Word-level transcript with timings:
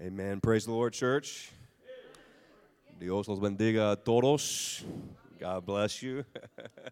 Amen. 0.00 0.40
Praise 0.40 0.64
the 0.64 0.72
Lord, 0.72 0.92
church. 0.92 1.52
Dios 2.98 3.28
los 3.28 3.38
bendiga 3.38 3.92
a 3.92 3.96
todos. 3.96 4.82
God 5.38 5.64
bless 5.64 6.02
you. 6.02 6.24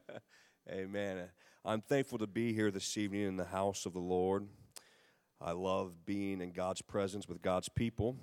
Amen. 0.70 1.28
I'm 1.64 1.80
thankful 1.80 2.18
to 2.18 2.28
be 2.28 2.52
here 2.52 2.70
this 2.70 2.96
evening 2.96 3.22
in 3.22 3.36
the 3.36 3.44
house 3.44 3.86
of 3.86 3.92
the 3.92 3.98
Lord. 3.98 4.46
I 5.40 5.50
love 5.50 6.06
being 6.06 6.40
in 6.40 6.52
God's 6.52 6.80
presence 6.80 7.28
with 7.28 7.42
God's 7.42 7.68
people 7.68 8.16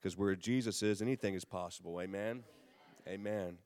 because 0.00 0.16
where 0.16 0.34
Jesus 0.34 0.82
is, 0.82 1.00
anything 1.00 1.34
is 1.34 1.44
possible. 1.44 2.00
Amen. 2.00 2.42
Amen. 3.06 3.58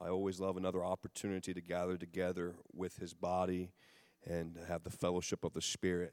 I 0.00 0.08
always 0.08 0.40
love 0.40 0.56
another 0.56 0.84
opportunity 0.84 1.54
to 1.54 1.60
gather 1.60 1.96
together 1.96 2.56
with 2.74 2.96
his 2.96 3.14
body 3.14 3.70
and 4.26 4.58
have 4.66 4.82
the 4.82 4.90
fellowship 4.90 5.44
of 5.44 5.52
the 5.52 5.62
Spirit. 5.62 6.12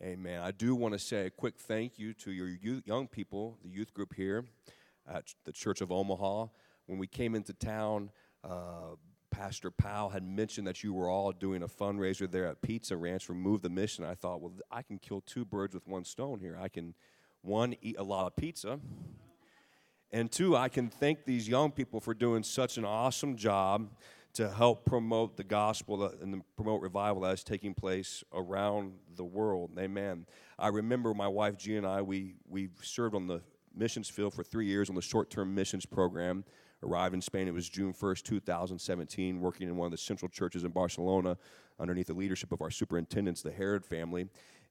Amen. 0.00 0.40
I 0.40 0.52
do 0.52 0.74
want 0.74 0.94
to 0.94 0.98
say 0.98 1.26
a 1.26 1.30
quick 1.30 1.58
thank 1.58 1.98
you 1.98 2.14
to 2.14 2.32
your 2.32 2.48
youth, 2.48 2.86
young 2.86 3.06
people, 3.06 3.58
the 3.62 3.68
youth 3.68 3.92
group 3.92 4.14
here 4.14 4.44
at 5.12 5.34
the 5.44 5.52
Church 5.52 5.80
of 5.80 5.92
Omaha. 5.92 6.46
When 6.86 6.98
we 6.98 7.06
came 7.06 7.34
into 7.34 7.52
town, 7.52 8.10
uh, 8.42 8.96
Pastor 9.30 9.70
Powell 9.70 10.08
had 10.08 10.24
mentioned 10.24 10.66
that 10.66 10.82
you 10.82 10.94
were 10.94 11.08
all 11.08 11.30
doing 11.30 11.62
a 11.62 11.68
fundraiser 11.68 12.30
there 12.30 12.46
at 12.46 12.62
Pizza 12.62 12.96
Ranch 12.96 13.24
for 13.26 13.34
Move 13.34 13.62
the 13.62 13.68
Mission. 13.68 14.04
I 14.04 14.14
thought, 14.14 14.40
well, 14.40 14.52
I 14.70 14.82
can 14.82 14.98
kill 14.98 15.20
two 15.20 15.44
birds 15.44 15.74
with 15.74 15.86
one 15.86 16.04
stone 16.04 16.40
here. 16.40 16.58
I 16.60 16.68
can, 16.68 16.94
one, 17.42 17.74
eat 17.82 17.96
a 17.98 18.02
lot 18.02 18.26
of 18.26 18.34
pizza, 18.34 18.80
and 20.10 20.30
two, 20.30 20.56
I 20.56 20.68
can 20.68 20.88
thank 20.88 21.24
these 21.24 21.48
young 21.48 21.70
people 21.70 22.00
for 22.00 22.12
doing 22.12 22.42
such 22.42 22.76
an 22.76 22.84
awesome 22.84 23.36
job 23.36 23.88
to 24.34 24.48
help 24.48 24.84
promote 24.86 25.36
the 25.36 25.44
gospel 25.44 26.10
and 26.20 26.42
promote 26.56 26.80
revival 26.80 27.22
that 27.22 27.34
is 27.34 27.44
taking 27.44 27.74
place 27.74 28.24
around 28.32 28.94
the 29.16 29.24
world. 29.24 29.70
Amen. 29.78 30.26
I 30.58 30.68
remember 30.68 31.12
my 31.12 31.28
wife 31.28 31.58
G 31.58 31.76
and 31.76 31.86
I, 31.86 32.02
we, 32.02 32.34
we 32.48 32.70
served 32.80 33.14
on 33.14 33.26
the 33.26 33.42
missions 33.74 34.08
field 34.08 34.32
for 34.32 34.42
three 34.42 34.66
years 34.66 34.88
on 34.88 34.94
the 34.94 35.02
short 35.02 35.30
term 35.30 35.54
missions 35.54 35.86
program. 35.86 36.44
Arrived 36.82 37.14
in 37.14 37.20
Spain, 37.20 37.46
it 37.46 37.54
was 37.54 37.68
June 37.68 37.92
1st, 37.92 38.22
2017, 38.24 39.40
working 39.40 39.68
in 39.68 39.76
one 39.76 39.86
of 39.86 39.92
the 39.92 39.98
central 39.98 40.28
churches 40.28 40.64
in 40.64 40.70
Barcelona 40.72 41.36
underneath 41.78 42.08
the 42.08 42.14
leadership 42.14 42.50
of 42.50 42.60
our 42.60 42.70
superintendents, 42.70 43.40
the 43.40 43.52
Herod 43.52 43.84
family. 43.84 44.26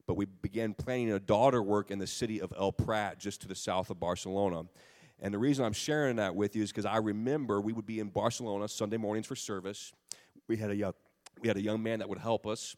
But 0.08 0.16
we 0.16 0.26
began 0.26 0.74
planning 0.74 1.14
a 1.14 1.20
daughter 1.20 1.62
work 1.62 1.90
in 1.90 2.00
the 2.00 2.08
city 2.08 2.42
of 2.42 2.52
El 2.58 2.74
Prat, 2.74 3.18
just 3.18 3.42
to 3.42 3.48
the 3.48 3.56
south 3.56 3.90
of 3.90 4.00
Barcelona. 4.00 4.64
And 5.22 5.34
the 5.34 5.38
reason 5.38 5.64
I'm 5.64 5.74
sharing 5.74 6.16
that 6.16 6.36
with 6.36 6.56
you 6.56 6.64
is 6.64 6.72
because 6.72 6.86
I 6.86 6.98
remember 6.98 7.62
we 7.62 7.74
would 7.74 7.86
be 7.86 8.00
in 8.00 8.10
Barcelona 8.10 8.68
Sunday 8.68 8.98
mornings 8.98 9.28
for 9.28 9.36
service. 9.36 9.94
We 10.48 10.58
had 10.58 10.72
a 10.72 10.76
young, 10.76 10.94
we 11.42 11.48
had 11.48 11.58
a 11.58 11.62
young 11.62 11.84
man 11.84 12.00
that 12.00 12.10
would 12.10 12.18
help 12.18 12.48
us. 12.48 12.76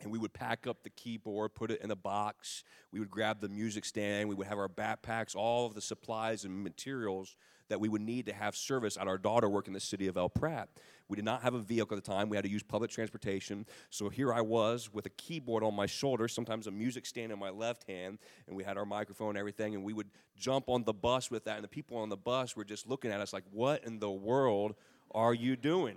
And 0.00 0.10
we 0.10 0.18
would 0.18 0.32
pack 0.32 0.66
up 0.66 0.82
the 0.82 0.90
keyboard, 0.90 1.54
put 1.54 1.70
it 1.70 1.80
in 1.80 1.92
a 1.92 1.96
box. 1.96 2.64
We 2.90 2.98
would 2.98 3.10
grab 3.10 3.40
the 3.40 3.48
music 3.48 3.84
stand. 3.84 4.28
We 4.28 4.34
would 4.34 4.48
have 4.48 4.58
our 4.58 4.68
backpacks, 4.68 5.36
all 5.36 5.66
of 5.66 5.74
the 5.74 5.80
supplies 5.80 6.44
and 6.44 6.64
materials 6.64 7.36
that 7.72 7.80
we 7.80 7.88
would 7.88 8.02
need 8.02 8.26
to 8.26 8.34
have 8.34 8.54
service 8.54 8.98
at 8.98 9.08
our 9.08 9.16
daughter 9.16 9.48
work 9.48 9.66
in 9.66 9.72
the 9.72 9.80
city 9.80 10.06
of 10.06 10.18
El 10.18 10.28
Prat. 10.28 10.68
We 11.08 11.16
did 11.16 11.24
not 11.24 11.42
have 11.42 11.54
a 11.54 11.58
vehicle 11.58 11.96
at 11.96 12.04
the 12.04 12.10
time. 12.10 12.28
We 12.28 12.36
had 12.36 12.44
to 12.44 12.50
use 12.50 12.62
public 12.62 12.90
transportation. 12.90 13.66
So 13.88 14.10
here 14.10 14.32
I 14.32 14.42
was 14.42 14.92
with 14.92 15.06
a 15.06 15.10
keyboard 15.10 15.64
on 15.64 15.74
my 15.74 15.86
shoulder, 15.86 16.28
sometimes 16.28 16.66
a 16.66 16.70
music 16.70 17.06
stand 17.06 17.32
in 17.32 17.38
my 17.38 17.48
left 17.48 17.84
hand, 17.88 18.18
and 18.46 18.54
we 18.54 18.62
had 18.62 18.76
our 18.76 18.84
microphone 18.84 19.30
and 19.30 19.38
everything. 19.38 19.74
And 19.74 19.82
we 19.84 19.94
would 19.94 20.10
jump 20.36 20.68
on 20.68 20.84
the 20.84 20.92
bus 20.92 21.30
with 21.30 21.44
that. 21.44 21.56
And 21.56 21.64
the 21.64 21.68
people 21.68 21.96
on 21.96 22.10
the 22.10 22.16
bus 22.16 22.54
were 22.54 22.64
just 22.64 22.86
looking 22.86 23.10
at 23.10 23.20
us 23.20 23.32
like, 23.32 23.44
what 23.50 23.84
in 23.84 23.98
the 23.98 24.10
world 24.10 24.74
are 25.12 25.32
you 25.32 25.56
doing? 25.56 25.96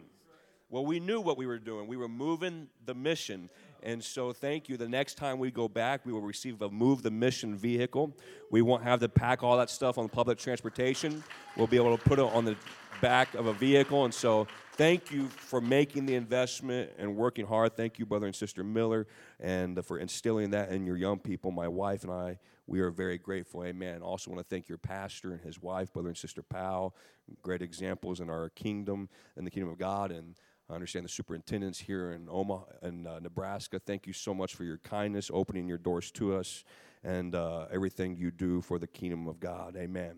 Well, 0.69 0.85
we 0.85 0.99
knew 0.99 1.21
what 1.21 1.37
we 1.37 1.45
were 1.45 1.59
doing. 1.59 1.87
We 1.87 1.97
were 1.97 2.07
moving 2.07 2.67
the 2.85 2.95
mission. 2.95 3.49
And 3.83 4.03
so, 4.03 4.33
thank 4.33 4.67
you. 4.69 4.77
The 4.77 4.89
next 4.89 5.15
time 5.15 5.39
we 5.39 5.51
go 5.51 5.67
back, 5.67 6.05
we 6.05 6.11
will 6.11 6.21
receive 6.21 6.61
a 6.61 6.69
Move 6.69 7.03
the 7.03 7.11
Mission 7.11 7.55
vehicle. 7.55 8.15
We 8.49 8.61
won't 8.61 8.83
have 8.83 8.99
to 9.01 9.09
pack 9.09 9.43
all 9.43 9.57
that 9.57 9.69
stuff 9.69 9.97
on 9.97 10.09
public 10.09 10.37
transportation. 10.37 11.23
We'll 11.55 11.67
be 11.67 11.77
able 11.77 11.95
to 11.95 12.03
put 12.03 12.19
it 12.19 12.25
on 12.25 12.45
the 12.45 12.55
back 13.01 13.33
of 13.35 13.45
a 13.47 13.53
vehicle. 13.53 14.05
And 14.05 14.13
so, 14.13 14.47
thank 14.73 15.11
you 15.11 15.27
for 15.27 15.61
making 15.61 16.05
the 16.05 16.15
investment 16.15 16.91
and 16.97 17.15
working 17.15 17.45
hard. 17.45 17.77
Thank 17.77 17.99
you, 17.99 18.05
brother 18.05 18.25
and 18.25 18.35
sister 18.35 18.63
Miller, 18.63 19.07
and 19.39 19.85
for 19.85 19.99
instilling 19.99 20.51
that 20.51 20.69
in 20.69 20.85
your 20.85 20.97
young 20.97 21.19
people. 21.19 21.51
My 21.51 21.67
wife 21.67 22.03
and 22.03 22.11
I, 22.11 22.39
we 22.67 22.79
are 22.79 22.89
very 22.89 23.17
grateful. 23.17 23.63
Amen. 23.63 24.01
Also, 24.01 24.31
want 24.31 24.39
to 24.39 24.55
thank 24.55 24.67
your 24.67 24.77
pastor 24.79 25.31
and 25.31 25.41
his 25.41 25.61
wife, 25.61 25.93
brother 25.93 26.09
and 26.09 26.17
sister 26.17 26.41
Powell. 26.41 26.95
Great 27.41 27.61
examples 27.61 28.19
in 28.19 28.29
our 28.29 28.49
kingdom, 28.49 29.09
in 29.37 29.45
the 29.45 29.51
kingdom 29.51 29.71
of 29.71 29.77
God. 29.77 30.11
And 30.11 30.35
I 30.69 30.73
understand 30.73 31.05
the 31.05 31.09
superintendents 31.09 31.79
here 31.79 32.11
in 32.11 32.27
Omaha 32.29 32.63
and 32.81 33.07
uh, 33.07 33.19
Nebraska. 33.19 33.79
Thank 33.79 34.07
you 34.07 34.13
so 34.13 34.33
much 34.33 34.55
for 34.55 34.63
your 34.63 34.79
kindness, 34.79 35.29
opening 35.31 35.67
your 35.67 35.77
doors 35.77 36.09
to 36.11 36.35
us, 36.35 36.63
and 37.03 37.35
uh, 37.35 37.67
everything 37.71 38.15
you 38.15 38.31
do 38.31 38.61
for 38.61 38.79
the 38.79 38.87
kingdom 38.87 39.27
of 39.27 39.39
God. 39.39 39.75
Amen. 39.77 40.17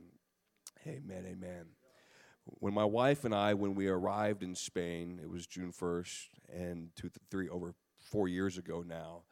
Amen. 0.88 1.26
Amen. 1.28 1.66
When 2.46 2.74
my 2.74 2.86
wife 2.86 3.26
and 3.26 3.36
I, 3.36 3.56
when 3.56 3.76
we 3.76 3.88
arrived 3.88 4.42
in 4.42 4.56
Spain, 4.56 5.20
it 5.22 5.30
was 5.30 5.46
June 5.46 5.74
1st, 5.74 6.28
and 6.54 6.90
two, 6.96 7.12
three, 7.30 7.50
over 7.50 7.74
four 8.10 8.30
years 8.30 8.58
ago 8.58 8.86
now, 8.88 9.24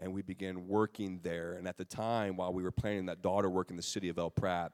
and 0.00 0.12
we 0.12 0.22
began 0.22 0.66
working 0.66 1.20
there. 1.22 1.52
And 1.52 1.68
at 1.68 1.78
the 1.78 1.84
time, 1.84 2.36
while 2.36 2.52
we 2.52 2.64
were 2.64 2.72
planning 2.72 3.06
that 3.06 3.22
daughter 3.22 3.48
work 3.48 3.70
in 3.70 3.76
the 3.76 3.82
city 3.82 4.08
of 4.08 4.18
El 4.18 4.30
Prat, 4.30 4.72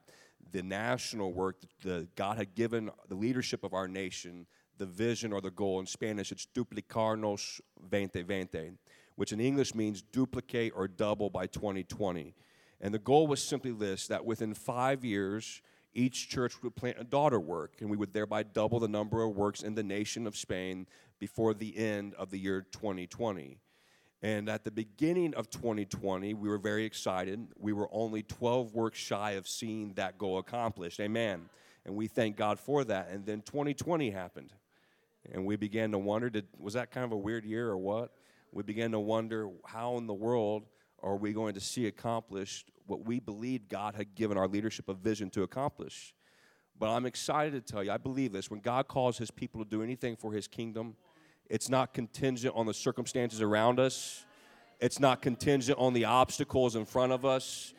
the 0.52 0.62
national 0.62 1.34
work, 1.34 1.56
the, 1.82 2.08
God 2.16 2.38
had 2.38 2.54
given 2.54 2.91
the 3.10 3.14
leadership 3.14 3.62
of 3.62 3.75
our 3.75 3.86
nation 3.86 4.47
the 4.82 4.87
vision 4.87 5.32
or 5.32 5.41
the 5.41 5.50
goal. 5.50 5.78
In 5.78 5.87
Spanish, 5.87 6.32
it's 6.32 6.48
duplicarnos 6.53 7.60
2020, 7.88 8.72
which 9.15 9.32
in 9.32 9.41
English 9.41 9.76
means 9.76 10.03
duplicate 10.03 10.72
or 10.75 10.88
double 10.88 11.31
by 11.31 11.47
2020. 11.47 12.34
And 12.81 12.93
the 12.93 12.98
goal 12.98 13.28
was 13.28 13.41
simply 13.41 13.70
this 13.70 14.09
that 14.09 14.25
within 14.25 14.54
five 14.54 15.04
years, 15.04 15.62
each 15.94 16.28
church 16.28 16.60
would 16.65 16.75
plant 16.75 16.97
a 16.98 17.04
daughter 17.04 17.38
work, 17.38 17.76
and 17.78 17.88
we 17.88 17.97
would 17.97 18.12
thereby 18.12 18.43
double 18.43 18.81
the 18.81 18.88
number 18.88 19.22
of 19.22 19.37
works 19.37 19.62
in 19.62 19.76
the 19.76 19.84
nation 19.84 20.26
of 20.26 20.37
Spain 20.37 20.88
before 21.20 21.54
the 21.54 21.76
end 21.76 22.14
of 22.14 22.31
the 22.32 22.38
year 22.38 22.66
2020. 22.72 23.59
And 24.20 24.49
at 24.49 24.64
the 24.64 24.72
beginning 24.72 25.32
of 25.34 25.49
2020, 25.49 26.34
we 26.34 26.49
were 26.49 26.59
very 26.59 26.84
excited. 26.84 27.47
We 27.56 27.72
were 27.72 27.88
only 27.93 28.25
12 28.25 28.75
works 28.75 28.99
shy 28.99 29.32
of 29.32 29.47
seeing 29.47 29.93
that 29.94 30.19
goal 30.19 30.38
accomplished. 30.38 30.99
Amen. 30.99 31.49
And 31.84 31.94
we 31.94 32.09
thank 32.09 32.37
God 32.37 32.59
for 32.59 32.82
that. 32.82 33.10
And 33.10 33.25
then 33.25 33.43
2020 33.43 34.10
happened. 34.10 34.53
And 35.30 35.46
we 35.46 35.56
began 35.56 35.92
to 35.92 35.98
wonder 35.98 36.30
did, 36.30 36.46
was 36.58 36.74
that 36.74 36.90
kind 36.90 37.04
of 37.04 37.12
a 37.12 37.16
weird 37.16 37.44
year 37.44 37.68
or 37.68 37.78
what? 37.78 38.12
We 38.50 38.62
began 38.62 38.90
to 38.92 39.00
wonder 39.00 39.48
how 39.64 39.96
in 39.98 40.06
the 40.06 40.14
world 40.14 40.64
are 41.02 41.16
we 41.16 41.32
going 41.32 41.54
to 41.54 41.60
see 41.60 41.86
accomplished 41.86 42.70
what 42.86 43.04
we 43.04 43.20
believed 43.20 43.68
God 43.68 43.94
had 43.94 44.14
given 44.14 44.36
our 44.36 44.48
leadership 44.48 44.88
a 44.88 44.94
vision 44.94 45.30
to 45.30 45.42
accomplish. 45.42 46.14
But 46.78 46.90
I'm 46.90 47.06
excited 47.06 47.66
to 47.66 47.72
tell 47.72 47.84
you, 47.84 47.92
I 47.92 47.96
believe 47.96 48.32
this. 48.32 48.50
When 48.50 48.60
God 48.60 48.88
calls 48.88 49.18
his 49.18 49.30
people 49.30 49.64
to 49.64 49.70
do 49.70 49.82
anything 49.82 50.16
for 50.16 50.32
his 50.32 50.48
kingdom, 50.48 50.96
it's 51.48 51.68
not 51.68 51.94
contingent 51.94 52.54
on 52.56 52.66
the 52.66 52.74
circumstances 52.74 53.40
around 53.40 53.78
us, 53.78 54.24
it's 54.80 54.98
not 54.98 55.22
contingent 55.22 55.78
on 55.78 55.92
the 55.92 56.04
obstacles 56.04 56.74
in 56.74 56.84
front 56.84 57.12
of 57.12 57.24
us, 57.24 57.72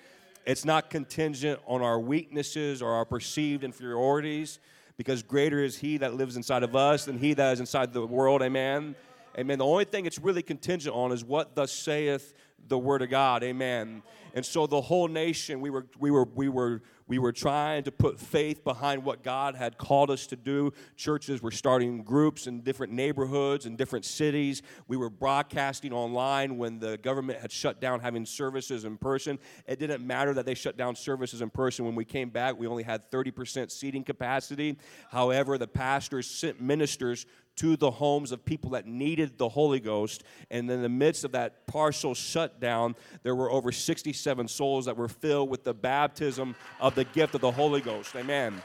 it's 0.45 0.63
not 0.63 0.89
contingent 0.89 1.59
on 1.65 1.81
our 1.81 1.99
weaknesses 1.99 2.81
or 2.81 2.91
our 2.91 3.05
perceived 3.05 3.63
inferiorities 3.63 4.59
because 4.97 5.23
greater 5.23 5.63
is 5.63 5.77
he 5.77 5.97
that 5.97 6.13
lives 6.13 6.37
inside 6.37 6.63
of 6.63 6.75
us 6.75 7.05
than 7.05 7.17
he 7.17 7.33
that 7.33 7.53
is 7.53 7.59
inside 7.59 7.93
the 7.93 8.05
world. 8.05 8.41
Amen. 8.41 8.95
Amen. 9.37 9.57
The 9.57 9.65
only 9.65 9.85
thing 9.85 10.05
it's 10.05 10.19
really 10.19 10.43
contingent 10.43 10.95
on 10.95 11.11
is 11.11 11.23
what 11.25 11.55
thus 11.55 11.71
saith 11.71 12.33
the 12.67 12.77
word 12.77 13.01
of 13.01 13.09
God. 13.09 13.43
Amen. 13.43 14.03
And 14.35 14.45
so 14.45 14.65
the 14.65 14.81
whole 14.81 15.07
nation, 15.07 15.61
we 15.61 15.69
were, 15.69 15.85
we 15.99 16.09
were, 16.09 16.25
we 16.33 16.49
were, 16.49 16.81
we 17.07 17.19
were 17.19 17.31
trying 17.31 17.83
to 17.83 17.91
put 17.91 18.19
faith 18.19 18.63
behind 18.63 19.03
what 19.03 19.21
God 19.21 19.55
had 19.55 19.77
called 19.77 20.09
us 20.09 20.25
to 20.27 20.35
do. 20.35 20.73
Churches 20.95 21.41
were 21.43 21.51
starting 21.51 22.01
groups 22.01 22.47
in 22.47 22.61
different 22.61 22.93
neighborhoods 22.93 23.67
and 23.67 23.77
different 23.77 24.05
cities. 24.05 24.63
We 24.87 24.97
were 24.97 25.11
broadcasting 25.11 25.93
online 25.93 26.57
when 26.57 26.79
the 26.79 26.97
government 26.97 27.39
had 27.39 27.51
shut 27.51 27.79
down 27.79 27.99
having 27.99 28.25
services 28.25 28.85
in 28.85 28.97
person. 28.97 29.37
It 29.67 29.77
didn't 29.77 30.05
matter 30.05 30.33
that 30.33 30.47
they 30.47 30.55
shut 30.55 30.77
down 30.77 30.95
services 30.95 31.41
in 31.43 31.51
person. 31.51 31.85
When 31.85 31.95
we 31.95 32.05
came 32.05 32.29
back, 32.29 32.57
we 32.57 32.65
only 32.65 32.83
had 32.83 33.11
30% 33.11 33.69
seating 33.69 34.03
capacity. 34.03 34.79
However, 35.11 35.59
the 35.59 35.67
pastors 35.67 36.27
sent 36.27 36.59
ministers 36.59 37.27
to 37.55 37.75
the 37.75 37.91
homes 37.91 38.31
of 38.31 38.43
people 38.43 38.71
that 38.71 38.87
needed 38.87 39.37
the 39.37 39.49
Holy 39.49 39.79
Ghost. 39.79 40.23
And 40.49 40.69
in 40.69 40.81
the 40.81 40.89
midst 40.89 41.23
of 41.23 41.33
that 41.33 41.67
partial 41.67 42.13
shutdown, 42.13 42.95
there 43.23 43.35
were 43.35 43.51
over 43.51 43.71
67 43.71 44.47
souls 44.47 44.85
that 44.85 44.97
were 44.97 45.07
filled 45.07 45.49
with 45.49 45.63
the 45.63 45.73
baptism 45.73 46.55
of 46.79 46.95
the 46.95 47.03
gift 47.03 47.35
of 47.35 47.41
the 47.41 47.51
Holy 47.51 47.81
Ghost. 47.81 48.15
Amen. 48.15 48.61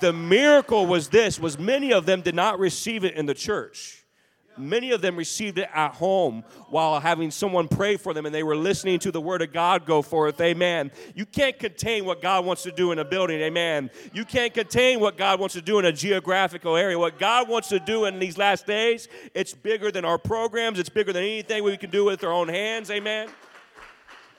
The 0.00 0.12
miracle 0.12 0.86
was 0.86 1.08
this 1.08 1.38
was 1.38 1.58
many 1.58 1.92
of 1.92 2.06
them 2.06 2.22
did 2.22 2.34
not 2.34 2.58
receive 2.58 3.04
it 3.04 3.14
in 3.14 3.26
the 3.26 3.34
church. 3.34 3.99
Many 4.68 4.92
of 4.92 5.00
them 5.00 5.16
received 5.16 5.58
it 5.58 5.68
at 5.74 5.94
home 5.94 6.44
while 6.68 7.00
having 7.00 7.30
someone 7.30 7.68
pray 7.68 7.96
for 7.96 8.14
them 8.14 8.26
and 8.26 8.34
they 8.34 8.42
were 8.42 8.56
listening 8.56 8.98
to 9.00 9.10
the 9.10 9.20
word 9.20 9.42
of 9.42 9.52
God 9.52 9.86
go 9.86 10.02
forth. 10.02 10.40
Amen. 10.40 10.90
You 11.14 11.26
can't 11.26 11.58
contain 11.58 12.04
what 12.04 12.22
God 12.22 12.44
wants 12.44 12.62
to 12.64 12.72
do 12.72 12.92
in 12.92 12.98
a 12.98 13.04
building. 13.04 13.40
Amen. 13.40 13.90
You 14.12 14.24
can't 14.24 14.54
contain 14.54 15.00
what 15.00 15.16
God 15.16 15.40
wants 15.40 15.54
to 15.54 15.62
do 15.62 15.78
in 15.78 15.84
a 15.84 15.92
geographical 15.92 16.76
area. 16.76 16.98
What 16.98 17.18
God 17.18 17.48
wants 17.48 17.68
to 17.68 17.78
do 17.78 18.04
in 18.04 18.18
these 18.18 18.38
last 18.38 18.66
days, 18.66 19.08
it's 19.34 19.54
bigger 19.54 19.90
than 19.90 20.04
our 20.04 20.18
programs, 20.18 20.78
it's 20.78 20.88
bigger 20.88 21.12
than 21.12 21.22
anything 21.22 21.64
we 21.64 21.76
can 21.76 21.90
do 21.90 22.04
with 22.04 22.22
our 22.24 22.32
own 22.32 22.48
hands. 22.48 22.90
Amen. 22.90 23.28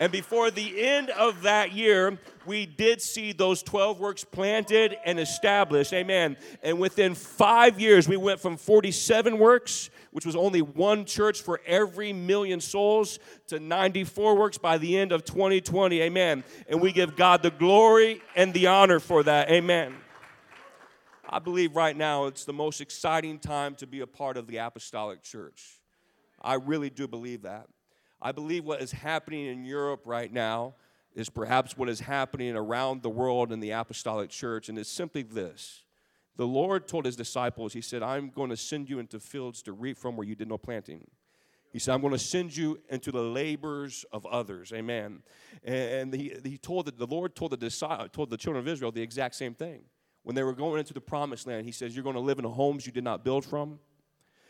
And 0.02 0.12
before 0.12 0.50
the 0.50 0.82
end 0.82 1.12
of 1.12 1.44
that 1.44 1.74
year, 1.74 2.18
we 2.48 2.66
did 2.66 3.04
see 3.04 3.34
those 3.34 3.62
12 3.62 4.00
works 4.00 4.24
planted 4.24 4.98
and 5.06 5.20
established. 5.20 5.94
Amen. 5.94 6.38
And 6.64 6.80
within 6.80 7.14
five 7.14 7.80
years, 7.80 8.10
we 8.10 8.18
went 8.18 8.40
from 8.40 8.58
47 8.58 9.38
works, 9.38 9.92
which 10.12 10.26
was 10.26 10.36
only 10.36 10.62
one 10.62 11.06
church 11.06 11.42
for 11.42 11.62
every 11.66 12.14
million 12.14 12.62
souls, 12.62 13.20
to 13.48 13.60
94 13.60 14.38
works 14.38 14.58
by 14.58 14.78
the 14.78 14.98
end 14.98 15.12
of 15.12 15.26
2020. 15.26 16.02
Amen. 16.02 16.44
And 16.68 16.82
we 16.82 16.92
give 16.92 17.16
God 17.16 17.42
the 17.44 17.52
glory 17.52 18.22
and 18.36 18.54
the 18.54 18.68
honor 18.68 19.00
for 19.00 19.24
that. 19.24 19.50
Amen. 19.50 19.96
I 21.28 21.40
believe 21.40 21.76
right 21.76 21.96
now 21.96 22.26
it's 22.26 22.44
the 22.44 22.54
most 22.54 22.82
exciting 22.82 23.40
time 23.40 23.76
to 23.76 23.88
be 23.88 24.02
a 24.02 24.08
part 24.08 24.36
of 24.36 24.48
the 24.48 24.58
apostolic 24.58 25.24
church. 25.24 25.80
I 26.42 26.56
really 26.56 26.90
do 26.90 27.08
believe 27.08 27.44
that. 27.44 27.68
I 28.22 28.34
believe 28.34 28.66
what 28.66 28.82
is 28.82 28.92
happening 28.92 29.46
in 29.48 29.64
Europe 29.64 30.02
right 30.06 30.32
now 30.32 30.76
is 31.16 31.30
perhaps 31.30 31.78
what 31.78 31.90
is 31.90 32.02
happening 32.02 32.56
around 32.56 33.02
the 33.02 33.10
world 33.10 33.52
in 33.52 33.60
the 33.60 33.72
apostolic 33.72 34.30
church, 34.30 34.70
and 34.70 34.78
it's 34.78 34.92
simply 34.92 35.24
this. 35.24 35.84
The 36.38 36.48
Lord 36.48 36.88
told 36.88 37.06
his 37.06 37.16
disciples, 37.16 37.74
He 37.74 37.82
said, 37.82 38.04
I'm 38.04 38.30
going 38.30 38.50
to 38.50 38.58
send 38.58 38.90
you 38.90 39.00
into 39.00 39.20
fields 39.20 39.62
to 39.64 39.74
reap 39.74 39.98
from 39.98 40.16
where 40.16 40.28
you 40.28 40.36
did 40.36 40.48
no 40.48 40.58
planting. 40.58 41.06
He 41.72 41.80
said, 41.80 41.94
I'm 41.94 42.02
going 42.02 42.14
to 42.14 42.20
send 42.20 42.56
you 42.56 42.80
into 42.90 43.12
the 43.12 43.22
labors 43.22 44.06
of 44.12 44.26
others. 44.26 44.74
Amen. 44.74 45.24
And 45.64 46.14
he, 46.14 46.34
he 46.44 46.58
told 46.58 46.88
the, 46.88 46.92
the 46.92 47.08
Lord 47.08 47.34
told 47.34 47.52
the, 47.52 48.10
told 48.12 48.30
the 48.30 48.38
children 48.38 48.62
of 48.62 48.68
Israel 48.68 48.92
the 48.92 49.02
exact 49.02 49.36
same 49.36 49.54
thing. 49.54 49.84
When 50.24 50.36
they 50.36 50.44
were 50.44 50.54
going 50.54 50.80
into 50.80 50.94
the 50.94 51.02
promised 51.02 51.48
land, 51.48 51.66
he 51.66 51.72
says, 51.72 51.96
You're 51.96 52.04
going 52.04 52.16
to 52.16 52.22
live 52.22 52.40
in 52.40 52.46
homes 52.46 52.86
you 52.86 52.92
did 52.92 53.04
not 53.04 53.24
build 53.24 53.46
from. 53.46 53.80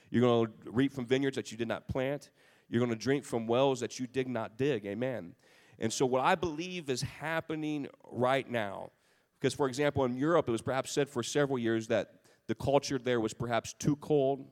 You're 0.09 0.21
going 0.21 0.47
to 0.47 0.71
reap 0.71 0.93
from 0.93 1.05
vineyards 1.05 1.35
that 1.37 1.51
you 1.51 1.57
did 1.57 1.67
not 1.67 1.87
plant. 1.87 2.31
You're 2.69 2.79
going 2.79 2.91
to 2.91 2.97
drink 2.97 3.23
from 3.23 3.47
wells 3.47 3.79
that 3.79 3.99
you 3.99 4.07
did 4.07 4.27
not 4.27 4.57
dig. 4.57 4.85
Amen. 4.85 5.35
And 5.79 5.91
so, 5.91 6.05
what 6.05 6.23
I 6.23 6.35
believe 6.35 6.89
is 6.89 7.01
happening 7.01 7.87
right 8.11 8.49
now, 8.49 8.91
because, 9.41 9.55
for 9.55 9.67
example, 9.67 10.05
in 10.05 10.15
Europe, 10.15 10.47
it 10.47 10.51
was 10.51 10.61
perhaps 10.61 10.91
said 10.91 11.09
for 11.09 11.23
several 11.23 11.57
years 11.57 11.87
that 11.87 12.13
the 12.45 12.53
culture 12.53 12.99
there 12.99 13.19
was 13.19 13.33
perhaps 13.33 13.73
too 13.73 13.95
cold 13.95 14.45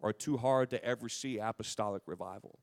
or 0.00 0.12
too 0.12 0.36
hard 0.36 0.68
to 0.70 0.84
ever 0.84 1.08
see 1.08 1.38
apostolic 1.38 2.02
revival. 2.04 2.58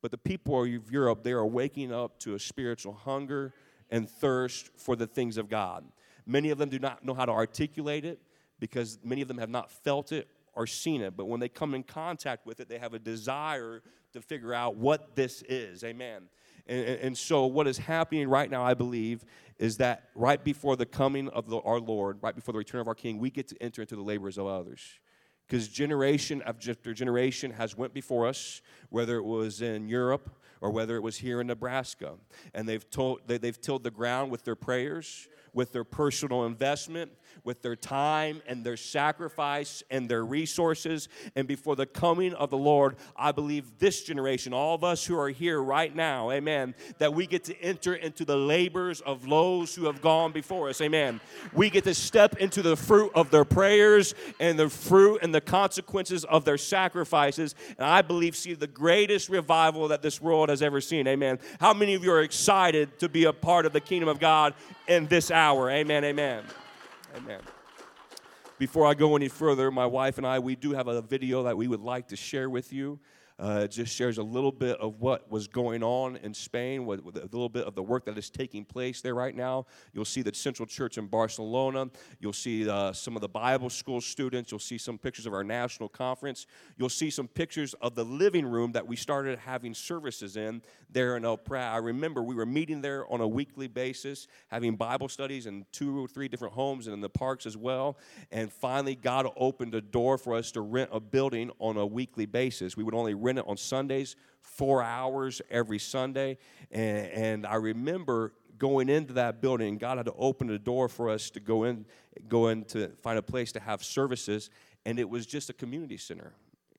But 0.00 0.12
the 0.12 0.18
people 0.18 0.64
of 0.64 0.90
Europe, 0.90 1.22
they 1.22 1.32
are 1.32 1.44
waking 1.44 1.92
up 1.92 2.18
to 2.20 2.34
a 2.34 2.38
spiritual 2.38 2.94
hunger 2.94 3.52
and 3.90 4.08
thirst 4.08 4.70
for 4.78 4.96
the 4.96 5.06
things 5.06 5.36
of 5.36 5.50
God. 5.50 5.84
Many 6.24 6.48
of 6.48 6.56
them 6.56 6.70
do 6.70 6.78
not 6.78 7.04
know 7.04 7.12
how 7.12 7.26
to 7.26 7.32
articulate 7.32 8.06
it 8.06 8.18
because 8.58 8.98
many 9.04 9.20
of 9.20 9.28
them 9.28 9.36
have 9.36 9.50
not 9.50 9.70
felt 9.70 10.10
it 10.10 10.26
or 10.54 10.66
seen 10.66 11.02
it. 11.02 11.18
But 11.18 11.26
when 11.26 11.38
they 11.38 11.50
come 11.50 11.74
in 11.74 11.82
contact 11.82 12.46
with 12.46 12.60
it, 12.60 12.68
they 12.70 12.78
have 12.78 12.94
a 12.94 12.98
desire 12.98 13.82
to 14.14 14.22
figure 14.22 14.54
out 14.54 14.76
what 14.76 15.14
this 15.16 15.42
is. 15.48 15.84
Amen. 15.84 16.28
And, 16.66 16.86
and, 16.86 17.18
so, 17.18 17.46
what 17.46 17.66
is 17.66 17.78
happening 17.78 18.28
right 18.28 18.50
now, 18.50 18.62
I 18.62 18.74
believe, 18.74 19.24
is 19.58 19.76
that 19.78 20.08
right 20.14 20.42
before 20.42 20.76
the 20.76 20.86
coming 20.86 21.28
of 21.28 21.48
the, 21.48 21.58
our 21.58 21.78
Lord, 21.78 22.18
right 22.22 22.34
before 22.34 22.52
the 22.52 22.58
return 22.58 22.80
of 22.80 22.88
our 22.88 22.94
King, 22.94 23.18
we 23.18 23.30
get 23.30 23.48
to 23.48 23.62
enter 23.62 23.82
into 23.82 23.96
the 23.96 24.02
labors 24.02 24.38
of 24.38 24.46
others. 24.46 24.80
Because 25.46 25.68
generation 25.68 26.42
after 26.46 26.94
generation 26.94 27.50
has 27.50 27.76
went 27.76 27.92
before 27.92 28.26
us, 28.26 28.62
whether 28.88 29.16
it 29.16 29.24
was 29.24 29.60
in 29.60 29.88
Europe 29.88 30.30
or 30.62 30.70
whether 30.70 30.96
it 30.96 31.02
was 31.02 31.18
here 31.18 31.42
in 31.42 31.46
Nebraska, 31.46 32.14
and 32.54 32.66
they've 32.66 32.88
told 32.90 33.20
they, 33.26 33.36
they've 33.36 33.60
tilled 33.60 33.84
the 33.84 33.90
ground 33.90 34.30
with 34.30 34.44
their 34.44 34.56
prayers, 34.56 35.28
with 35.52 35.72
their 35.72 35.84
personal 35.84 36.46
investment, 36.46 37.12
with 37.44 37.62
their 37.62 37.76
time 37.76 38.42
and 38.46 38.64
their 38.64 38.76
sacrifice 38.76 39.82
and 39.90 40.08
their 40.08 40.24
resources. 40.24 41.08
And 41.36 41.46
before 41.46 41.76
the 41.76 41.86
coming 41.86 42.34
of 42.34 42.50
the 42.50 42.58
Lord, 42.58 42.96
I 43.16 43.32
believe 43.32 43.78
this 43.78 44.02
generation, 44.02 44.52
all 44.52 44.74
of 44.74 44.82
us 44.82 45.04
who 45.04 45.18
are 45.18 45.28
here 45.28 45.62
right 45.62 45.94
now, 45.94 46.30
amen, 46.30 46.74
that 46.98 47.12
we 47.12 47.26
get 47.26 47.44
to 47.44 47.60
enter 47.60 47.94
into 47.94 48.24
the 48.24 48.36
labors 48.36 49.00
of 49.02 49.28
those 49.28 49.74
who 49.74 49.84
have 49.86 50.00
gone 50.00 50.32
before 50.32 50.68
us, 50.68 50.80
amen. 50.80 51.20
We 51.52 51.70
get 51.70 51.84
to 51.84 51.94
step 51.94 52.36
into 52.38 52.62
the 52.62 52.76
fruit 52.76 53.12
of 53.14 53.30
their 53.30 53.44
prayers 53.44 54.14
and 54.40 54.58
the 54.58 54.68
fruit 54.68 55.20
and 55.22 55.34
the 55.34 55.40
consequences 55.40 56.24
of 56.24 56.44
their 56.44 56.58
sacrifices. 56.58 57.54
And 57.78 57.86
I 57.86 58.02
believe, 58.02 58.34
see 58.36 58.54
the 58.54 58.66
greatest 58.66 59.28
revival 59.28 59.88
that 59.88 60.02
this 60.02 60.20
world 60.20 60.48
has 60.48 60.62
ever 60.62 60.80
seen, 60.80 61.06
amen. 61.06 61.38
How 61.60 61.74
many 61.74 61.94
of 61.94 62.02
you 62.02 62.12
are 62.12 62.22
excited 62.22 62.98
to 63.00 63.08
be 63.08 63.24
a 63.24 63.32
part 63.32 63.66
of 63.66 63.72
the 63.72 63.80
kingdom 63.80 64.08
of 64.08 64.18
God 64.18 64.54
in 64.88 65.06
this 65.06 65.30
hour? 65.30 65.70
Amen, 65.70 66.04
amen. 66.04 66.44
Amen. 67.16 67.40
Before 68.58 68.86
I 68.86 68.94
go 68.94 69.16
any 69.16 69.28
further, 69.28 69.70
my 69.70 69.86
wife 69.86 70.18
and 70.18 70.26
I, 70.26 70.38
we 70.38 70.56
do 70.56 70.72
have 70.72 70.88
a 70.88 71.02
video 71.02 71.42
that 71.44 71.56
we 71.56 71.68
would 71.68 71.80
like 71.80 72.08
to 72.08 72.16
share 72.16 72.48
with 72.48 72.72
you. 72.72 72.98
Uh, 73.38 73.62
it 73.64 73.70
just 73.72 73.94
shares 73.94 74.18
a 74.18 74.22
little 74.22 74.52
bit 74.52 74.78
of 74.78 75.00
what 75.00 75.28
was 75.28 75.48
going 75.48 75.82
on 75.82 76.16
in 76.18 76.32
Spain, 76.32 76.86
with, 76.86 77.00
with, 77.02 77.16
a 77.16 77.22
little 77.22 77.48
bit 77.48 77.64
of 77.64 77.74
the 77.74 77.82
work 77.82 78.04
that 78.04 78.16
is 78.16 78.30
taking 78.30 78.64
place 78.64 79.00
there 79.00 79.14
right 79.14 79.34
now. 79.34 79.66
You'll 79.92 80.04
see 80.04 80.22
the 80.22 80.32
Central 80.32 80.66
Church 80.66 80.98
in 80.98 81.08
Barcelona. 81.08 81.90
You'll 82.20 82.32
see 82.32 82.68
uh, 82.68 82.92
some 82.92 83.16
of 83.16 83.22
the 83.22 83.28
Bible 83.28 83.70
school 83.70 84.00
students. 84.00 84.52
You'll 84.52 84.60
see 84.60 84.78
some 84.78 84.98
pictures 84.98 85.26
of 85.26 85.34
our 85.34 85.42
national 85.42 85.88
conference. 85.88 86.46
You'll 86.76 86.88
see 86.88 87.10
some 87.10 87.26
pictures 87.26 87.74
of 87.74 87.96
the 87.96 88.04
living 88.04 88.46
room 88.46 88.70
that 88.72 88.86
we 88.86 88.94
started 88.94 89.38
having 89.40 89.74
services 89.74 90.36
in 90.36 90.62
there 90.88 91.16
in 91.16 91.24
El 91.24 91.36
Prat. 91.36 91.72
I 91.72 91.78
remember 91.78 92.22
we 92.22 92.36
were 92.36 92.46
meeting 92.46 92.82
there 92.82 93.10
on 93.12 93.20
a 93.20 93.26
weekly 93.26 93.66
basis, 93.66 94.28
having 94.48 94.76
Bible 94.76 95.08
studies 95.08 95.46
in 95.46 95.66
two 95.72 96.04
or 96.04 96.06
three 96.06 96.28
different 96.28 96.54
homes 96.54 96.86
and 96.86 96.94
in 96.94 97.00
the 97.00 97.08
parks 97.08 97.46
as 97.46 97.56
well. 97.56 97.98
And 98.30 98.52
finally, 98.52 98.94
God 98.94 99.26
opened 99.36 99.74
a 99.74 99.80
door 99.80 100.18
for 100.18 100.36
us 100.36 100.52
to 100.52 100.60
rent 100.60 100.90
a 100.92 101.00
building 101.00 101.50
on 101.58 101.76
a 101.76 101.84
weekly 101.84 102.26
basis. 102.26 102.76
We 102.76 102.84
would 102.84 102.94
only 102.94 103.14
rent 103.24 103.38
it 103.38 103.44
on 103.48 103.56
Sundays, 103.56 104.16
four 104.42 104.82
hours 104.82 105.42
every 105.50 105.78
Sunday. 105.78 106.38
And, 106.70 107.06
and 107.08 107.46
I 107.46 107.56
remember 107.56 108.34
going 108.58 108.88
into 108.88 109.14
that 109.14 109.40
building, 109.40 109.78
God 109.78 109.96
had 109.96 110.06
to 110.06 110.14
open 110.14 110.46
the 110.46 110.58
door 110.58 110.88
for 110.88 111.10
us 111.10 111.30
to 111.30 111.40
go 111.40 111.64
in, 111.64 111.86
go 112.28 112.48
in 112.48 112.64
to 112.66 112.88
find 113.02 113.18
a 113.18 113.22
place 113.22 113.52
to 113.52 113.60
have 113.60 113.82
services, 113.82 114.50
and 114.86 114.98
it 114.98 115.08
was 115.08 115.26
just 115.26 115.50
a 115.50 115.52
community 115.52 115.96
center. 115.96 116.34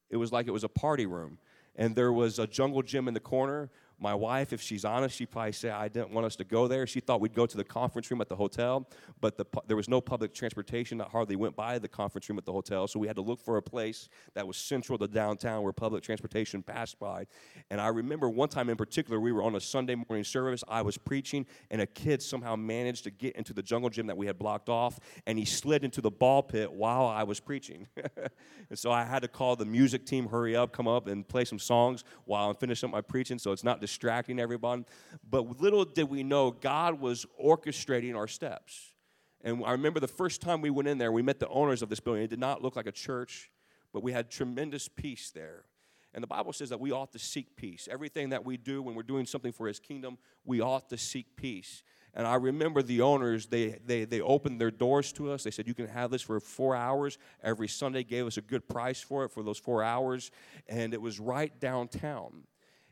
It 0.09 0.17
was 0.17 0.31
like 0.31 0.47
it 0.47 0.51
was 0.51 0.63
a 0.63 0.69
party 0.69 1.05
room. 1.05 1.37
And 1.75 1.95
there 1.95 2.13
was 2.13 2.39
a 2.39 2.47
jungle 2.47 2.81
gym 2.81 3.07
in 3.07 3.13
the 3.13 3.19
corner 3.19 3.69
my 3.99 4.13
wife, 4.13 4.51
if 4.51 4.61
she's 4.61 4.83
honest, 4.83 5.15
she 5.15 5.25
probably 5.25 5.53
say 5.53 5.69
I 5.69 5.87
didn't 5.87 6.11
want 6.11 6.25
us 6.25 6.35
to 6.37 6.43
go 6.43 6.67
there. 6.67 6.85
She 6.85 6.99
thought 6.99 7.21
we'd 7.21 7.33
go 7.33 7.45
to 7.45 7.57
the 7.57 7.63
conference 7.63 8.11
room 8.11 8.19
at 8.21 8.27
the 8.27 8.35
hotel, 8.35 8.87
but 9.21 9.37
the, 9.37 9.45
there 9.67 9.77
was 9.77 9.87
no 9.87 10.01
public 10.01 10.33
transportation 10.33 10.97
that 10.97 11.07
hardly 11.07 11.35
went 11.35 11.55
by 11.55 11.79
the 11.79 11.87
conference 11.87 12.27
room 12.29 12.37
at 12.37 12.45
the 12.45 12.51
hotel, 12.51 12.87
so 12.87 12.99
we 12.99 13.07
had 13.07 13.15
to 13.15 13.21
look 13.21 13.39
for 13.39 13.57
a 13.57 13.61
place 13.61 14.09
that 14.33 14.45
was 14.45 14.57
central 14.57 14.97
to 14.97 15.07
downtown 15.07 15.63
where 15.63 15.71
public 15.71 16.03
transportation 16.03 16.61
passed 16.61 16.99
by. 16.99 17.25
And 17.69 17.79
I 17.79 17.87
remember 17.87 18.29
one 18.29 18.49
time 18.49 18.69
in 18.69 18.75
particular, 18.75 19.19
we 19.19 19.31
were 19.31 19.43
on 19.43 19.55
a 19.55 19.61
Sunday 19.61 19.95
morning 19.95 20.23
service. 20.23 20.63
I 20.67 20.81
was 20.81 20.97
preaching, 20.97 21.45
and 21.71 21.81
a 21.81 21.87
kid 21.87 22.21
somehow 22.21 22.55
managed 22.55 23.05
to 23.05 23.11
get 23.11 23.35
into 23.35 23.53
the 23.53 23.63
jungle 23.63 23.89
gym 23.89 24.07
that 24.07 24.17
we 24.17 24.25
had 24.25 24.37
blocked 24.37 24.67
off, 24.67 24.99
and 25.25 25.39
he 25.39 25.45
slid 25.45 25.83
into 25.83 26.01
the 26.01 26.11
ball 26.11 26.43
pit 26.43 26.71
while 26.71 27.05
I 27.05 27.23
was 27.23 27.39
preaching. 27.39 27.87
and 28.69 28.77
so 28.77 28.91
I 28.91 29.05
had 29.05 29.21
to 29.21 29.27
call 29.29 29.55
the 29.55 29.65
music 29.65 30.05
team, 30.05 30.27
hurry 30.27 30.55
up, 30.55 30.73
come 30.73 30.87
up 30.87 31.07
and 31.07 31.27
play 31.27 31.45
some 31.45 31.59
songs 31.59 32.03
while 32.25 32.49
I'm 32.49 32.55
finishing 32.55 32.89
up 32.89 32.93
my 32.93 33.01
preaching, 33.01 33.39
so 33.39 33.51
it's 33.51 33.63
not 33.63 33.81
distracting 33.85 34.39
everyone. 34.39 34.85
But 35.29 35.61
little 35.61 35.85
did 35.85 36.09
we 36.09 36.23
know, 36.23 36.51
God 36.51 36.99
was 36.99 37.25
orchestrating 37.43 38.15
our 38.15 38.27
steps. 38.27 38.93
And 39.43 39.63
I 39.63 39.73
remember 39.73 39.99
the 39.99 40.07
first 40.07 40.41
time 40.41 40.61
we 40.61 40.71
went 40.71 40.87
in 40.87 40.97
there, 40.97 41.11
we 41.11 41.21
met 41.21 41.39
the 41.39 41.47
owners 41.49 41.83
of 41.83 41.89
this 41.89 41.99
building. 41.99 42.23
It 42.23 42.31
did 42.31 42.39
not 42.39 42.63
look 42.63 42.75
like 42.75 42.87
a 42.87 42.91
church, 42.91 43.51
but 43.93 44.01
we 44.01 44.11
had 44.11 44.31
tremendous 44.31 44.87
peace 44.87 45.29
there. 45.29 45.65
And 46.15 46.23
the 46.23 46.27
Bible 46.27 46.53
says 46.53 46.69
that 46.69 46.79
we 46.79 46.91
ought 46.91 47.11
to 47.11 47.19
seek 47.19 47.55
peace. 47.55 47.87
Everything 47.91 48.29
that 48.29 48.43
we 48.43 48.57
do 48.57 48.81
when 48.81 48.95
we're 48.95 49.03
doing 49.03 49.25
something 49.25 49.51
for 49.51 49.67
His 49.67 49.79
kingdom, 49.79 50.17
we 50.45 50.61
ought 50.61 50.89
to 50.89 50.97
seek 50.97 51.35
peace. 51.35 51.83
And 52.15 52.25
I 52.25 52.35
remember 52.35 52.81
the 52.81 53.01
owners, 53.01 53.47
they, 53.47 53.77
they, 53.85 54.05
they 54.05 54.21
opened 54.21 54.59
their 54.61 54.71
doors 54.71 55.11
to 55.13 55.31
us. 55.31 55.43
They 55.43 55.51
said, 55.51 55.67
You 55.67 55.73
can 55.73 55.87
have 55.87 56.11
this 56.11 56.21
for 56.21 56.39
four 56.39 56.73
hours. 56.73 57.17
Every 57.43 57.67
Sunday 57.67 58.05
gave 58.05 58.25
us 58.25 58.37
a 58.37 58.41
good 58.41 58.67
price 58.69 59.01
for 59.01 59.25
it 59.25 59.31
for 59.31 59.43
those 59.43 59.57
four 59.59 59.83
hours. 59.83 60.31
And 60.69 60.93
it 60.93 61.01
was 61.01 61.19
right 61.19 61.57
downtown. 61.59 62.43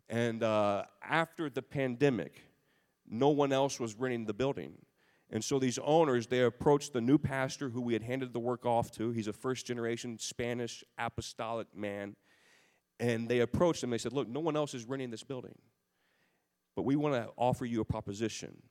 And 0.10 0.43
uh, 0.43 0.83
after 1.03 1.50
the 1.50 1.62
pandemic, 1.62 2.43
no 3.10 3.29
one 3.29 3.51
else 3.51 3.79
was 3.79 3.95
renting 3.95 4.25
the 4.25 4.33
building. 4.33 4.74
And 5.29 5.43
so 5.43 5.57
these 5.57 5.79
owners, 5.79 6.27
they 6.27 6.41
approached 6.41 6.93
the 6.93 7.01
new 7.01 7.17
pastor 7.17 7.69
who 7.69 7.81
we 7.81 7.93
had 7.93 8.03
handed 8.03 8.33
the 8.33 8.39
work 8.39 8.65
off 8.65 8.91
to. 8.91 9.12
He's 9.12 9.27
a 9.27 9.33
first 9.33 9.65
generation 9.65 10.19
Spanish 10.19 10.83
apostolic 10.98 11.67
man. 11.75 12.15
And 13.00 13.27
they 13.27 13.39
approached 13.39 13.83
him. 13.83 13.89
They 13.89 13.98
said, 13.98 14.13
Look, 14.13 14.27
no 14.27 14.39
one 14.39 14.55
else 14.55 14.74
is 14.74 14.86
renting 14.86 15.10
this 15.10 15.24
building. 15.24 15.55
But 16.75 16.83
we 16.83 16.95
want 16.95 17.15
to 17.15 17.29
offer 17.36 17.65
you 17.65 17.81
a 17.81 17.86
proposition. 17.86 18.62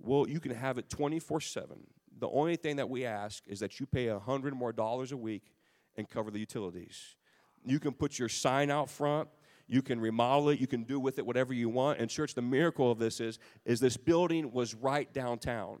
Well, 0.00 0.28
you 0.28 0.40
can 0.40 0.54
have 0.54 0.78
it 0.78 0.88
24 0.88 1.40
7. 1.40 1.76
The 2.18 2.28
only 2.28 2.56
thing 2.56 2.76
that 2.76 2.88
we 2.88 3.04
ask 3.04 3.42
is 3.46 3.60
that 3.60 3.80
you 3.80 3.86
pay 3.86 4.08
a 4.08 4.18
hundred 4.18 4.54
more 4.54 4.72
dollars 4.72 5.12
a 5.12 5.16
week 5.16 5.52
and 5.96 6.08
cover 6.08 6.30
the 6.30 6.38
utilities. 6.38 7.16
You 7.64 7.80
can 7.80 7.92
put 7.92 8.18
your 8.18 8.28
sign 8.28 8.70
out 8.70 8.90
front 8.90 9.28
you 9.66 9.82
can 9.82 10.00
remodel 10.00 10.50
it, 10.50 10.60
you 10.60 10.66
can 10.66 10.84
do 10.84 11.00
with 11.00 11.18
it 11.18 11.26
whatever 11.26 11.52
you 11.52 11.68
want. 11.68 11.98
And 11.98 12.10
church, 12.10 12.34
the 12.34 12.42
miracle 12.42 12.90
of 12.90 12.98
this 12.98 13.20
is, 13.20 13.38
is 13.64 13.80
this 13.80 13.96
building 13.96 14.52
was 14.52 14.74
right 14.74 15.12
downtown. 15.12 15.80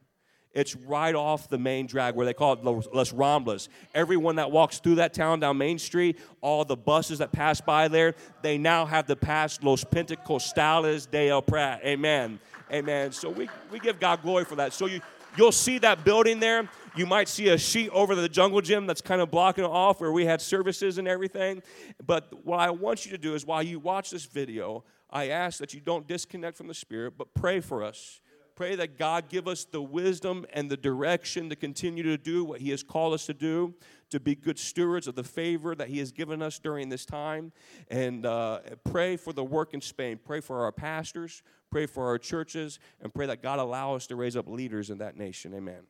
It's 0.54 0.76
right 0.76 1.14
off 1.14 1.48
the 1.48 1.58
main 1.58 1.86
drag 1.86 2.14
where 2.14 2.24
they 2.24 2.32
call 2.32 2.52
it 2.52 2.64
Las 2.64 3.12
Ramblas. 3.12 3.68
Everyone 3.92 4.36
that 4.36 4.52
walks 4.52 4.78
through 4.78 4.96
that 4.96 5.12
town 5.12 5.40
down 5.40 5.58
Main 5.58 5.80
Street, 5.80 6.18
all 6.40 6.64
the 6.64 6.76
buses 6.76 7.18
that 7.18 7.32
pass 7.32 7.60
by 7.60 7.88
there, 7.88 8.14
they 8.42 8.56
now 8.56 8.86
have 8.86 9.08
the 9.08 9.16
pass 9.16 9.60
Los 9.62 9.82
Pentecostales 9.82 11.10
de 11.10 11.28
El 11.28 11.42
Prat. 11.42 11.80
Amen. 11.84 12.38
Amen. 12.72 13.10
So 13.10 13.30
we, 13.30 13.48
we 13.70 13.80
give 13.80 13.98
God 13.98 14.22
glory 14.22 14.44
for 14.44 14.54
that. 14.56 14.72
So 14.72 14.86
you, 14.86 15.00
you'll 15.36 15.52
see 15.52 15.78
that 15.78 16.04
building 16.04 16.40
there. 16.40 16.68
You 16.96 17.06
might 17.06 17.28
see 17.28 17.48
a 17.48 17.58
sheet 17.58 17.90
over 17.90 18.14
the 18.14 18.28
jungle 18.28 18.60
gym 18.60 18.86
that's 18.86 19.00
kind 19.00 19.20
of 19.20 19.30
blocking 19.30 19.64
it 19.64 19.70
off 19.70 20.00
where 20.00 20.12
we 20.12 20.24
had 20.24 20.40
services 20.40 20.98
and 20.98 21.08
everything. 21.08 21.62
But 22.06 22.44
what 22.44 22.60
I 22.60 22.70
want 22.70 23.04
you 23.04 23.10
to 23.12 23.18
do 23.18 23.34
is 23.34 23.44
while 23.44 23.62
you 23.62 23.80
watch 23.80 24.10
this 24.10 24.24
video, 24.24 24.84
I 25.10 25.28
ask 25.28 25.58
that 25.58 25.74
you 25.74 25.80
don't 25.80 26.06
disconnect 26.06 26.56
from 26.56 26.68
the 26.68 26.74
Spirit, 26.74 27.14
but 27.18 27.34
pray 27.34 27.60
for 27.60 27.82
us. 27.82 28.20
Pray 28.56 28.76
that 28.76 28.96
God 28.98 29.28
give 29.28 29.48
us 29.48 29.64
the 29.64 29.82
wisdom 29.82 30.46
and 30.52 30.70
the 30.70 30.76
direction 30.76 31.48
to 31.50 31.56
continue 31.56 32.04
to 32.04 32.16
do 32.16 32.44
what 32.44 32.60
He 32.60 32.70
has 32.70 32.84
called 32.84 33.12
us 33.12 33.26
to 33.26 33.34
do, 33.34 33.74
to 34.10 34.20
be 34.20 34.36
good 34.36 34.58
stewards 34.58 35.08
of 35.08 35.16
the 35.16 35.24
favor 35.24 35.74
that 35.74 35.88
He 35.88 35.98
has 35.98 36.12
given 36.12 36.40
us 36.40 36.60
during 36.60 36.88
this 36.88 37.04
time. 37.04 37.52
And 37.88 38.24
uh, 38.24 38.60
pray 38.84 39.16
for 39.16 39.32
the 39.32 39.42
work 39.42 39.74
in 39.74 39.80
Spain. 39.80 40.20
Pray 40.24 40.40
for 40.40 40.62
our 40.62 40.72
pastors. 40.72 41.42
Pray 41.70 41.86
for 41.86 42.06
our 42.06 42.18
churches. 42.18 42.78
And 43.00 43.12
pray 43.12 43.26
that 43.26 43.42
God 43.42 43.58
allow 43.58 43.94
us 43.96 44.06
to 44.06 44.16
raise 44.16 44.36
up 44.36 44.48
leaders 44.48 44.90
in 44.90 44.98
that 44.98 45.16
nation. 45.16 45.52
Amen. 45.52 45.82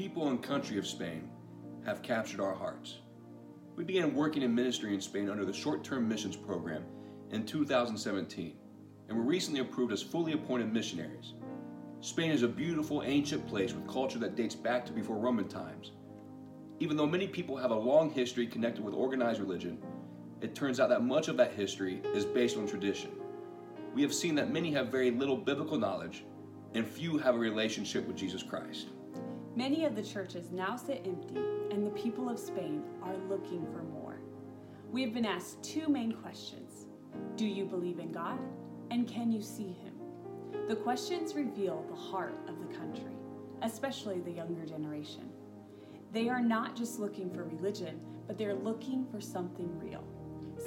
People 0.00 0.28
and 0.28 0.42
country 0.42 0.78
of 0.78 0.86
Spain 0.86 1.28
have 1.84 2.00
captured 2.00 2.40
our 2.40 2.54
hearts. 2.54 3.00
We 3.76 3.84
began 3.84 4.14
working 4.14 4.40
in 4.40 4.54
ministry 4.54 4.94
in 4.94 5.00
Spain 5.02 5.28
under 5.28 5.44
the 5.44 5.52
short 5.52 5.84
term 5.84 6.08
missions 6.08 6.36
program 6.36 6.86
in 7.32 7.44
2017 7.44 8.56
and 9.10 9.18
were 9.18 9.22
recently 9.22 9.60
approved 9.60 9.92
as 9.92 10.02
fully 10.02 10.32
appointed 10.32 10.72
missionaries. 10.72 11.34
Spain 12.00 12.30
is 12.30 12.42
a 12.42 12.48
beautiful 12.48 13.02
ancient 13.02 13.46
place 13.46 13.74
with 13.74 13.86
culture 13.86 14.18
that 14.18 14.36
dates 14.36 14.54
back 14.54 14.86
to 14.86 14.92
before 14.92 15.18
Roman 15.18 15.46
times. 15.46 15.92
Even 16.78 16.96
though 16.96 17.06
many 17.06 17.28
people 17.28 17.58
have 17.58 17.70
a 17.70 17.74
long 17.74 18.10
history 18.10 18.46
connected 18.46 18.82
with 18.82 18.94
organized 18.94 19.38
religion, 19.38 19.76
it 20.40 20.54
turns 20.54 20.80
out 20.80 20.88
that 20.88 21.04
much 21.04 21.28
of 21.28 21.36
that 21.36 21.52
history 21.52 22.00
is 22.14 22.24
based 22.24 22.56
on 22.56 22.66
tradition. 22.66 23.10
We 23.94 24.00
have 24.00 24.14
seen 24.14 24.34
that 24.36 24.50
many 24.50 24.72
have 24.72 24.88
very 24.88 25.10
little 25.10 25.36
biblical 25.36 25.76
knowledge 25.76 26.24
and 26.72 26.86
few 26.86 27.18
have 27.18 27.34
a 27.34 27.38
relationship 27.38 28.06
with 28.06 28.16
Jesus 28.16 28.42
Christ. 28.42 28.86
Many 29.56 29.84
of 29.84 29.96
the 29.96 30.02
churches 30.02 30.52
now 30.52 30.76
sit 30.76 31.02
empty, 31.04 31.40
and 31.72 31.84
the 31.84 31.90
people 31.90 32.28
of 32.28 32.38
Spain 32.38 32.84
are 33.02 33.16
looking 33.28 33.66
for 33.72 33.82
more. 33.82 34.20
We 34.92 35.02
have 35.02 35.12
been 35.12 35.26
asked 35.26 35.60
two 35.64 35.88
main 35.88 36.12
questions 36.12 36.86
Do 37.34 37.46
you 37.46 37.64
believe 37.64 37.98
in 37.98 38.12
God? 38.12 38.38
And 38.92 39.08
can 39.08 39.32
you 39.32 39.42
see 39.42 39.76
Him? 39.82 39.94
The 40.68 40.76
questions 40.76 41.34
reveal 41.34 41.84
the 41.88 41.96
heart 41.96 42.36
of 42.48 42.60
the 42.60 42.74
country, 42.78 43.16
especially 43.62 44.20
the 44.20 44.30
younger 44.30 44.64
generation. 44.64 45.28
They 46.12 46.28
are 46.28 46.42
not 46.42 46.76
just 46.76 47.00
looking 47.00 47.28
for 47.34 47.42
religion, 47.42 48.00
but 48.28 48.38
they're 48.38 48.54
looking 48.54 49.04
for 49.10 49.20
something 49.20 49.76
real, 49.80 50.04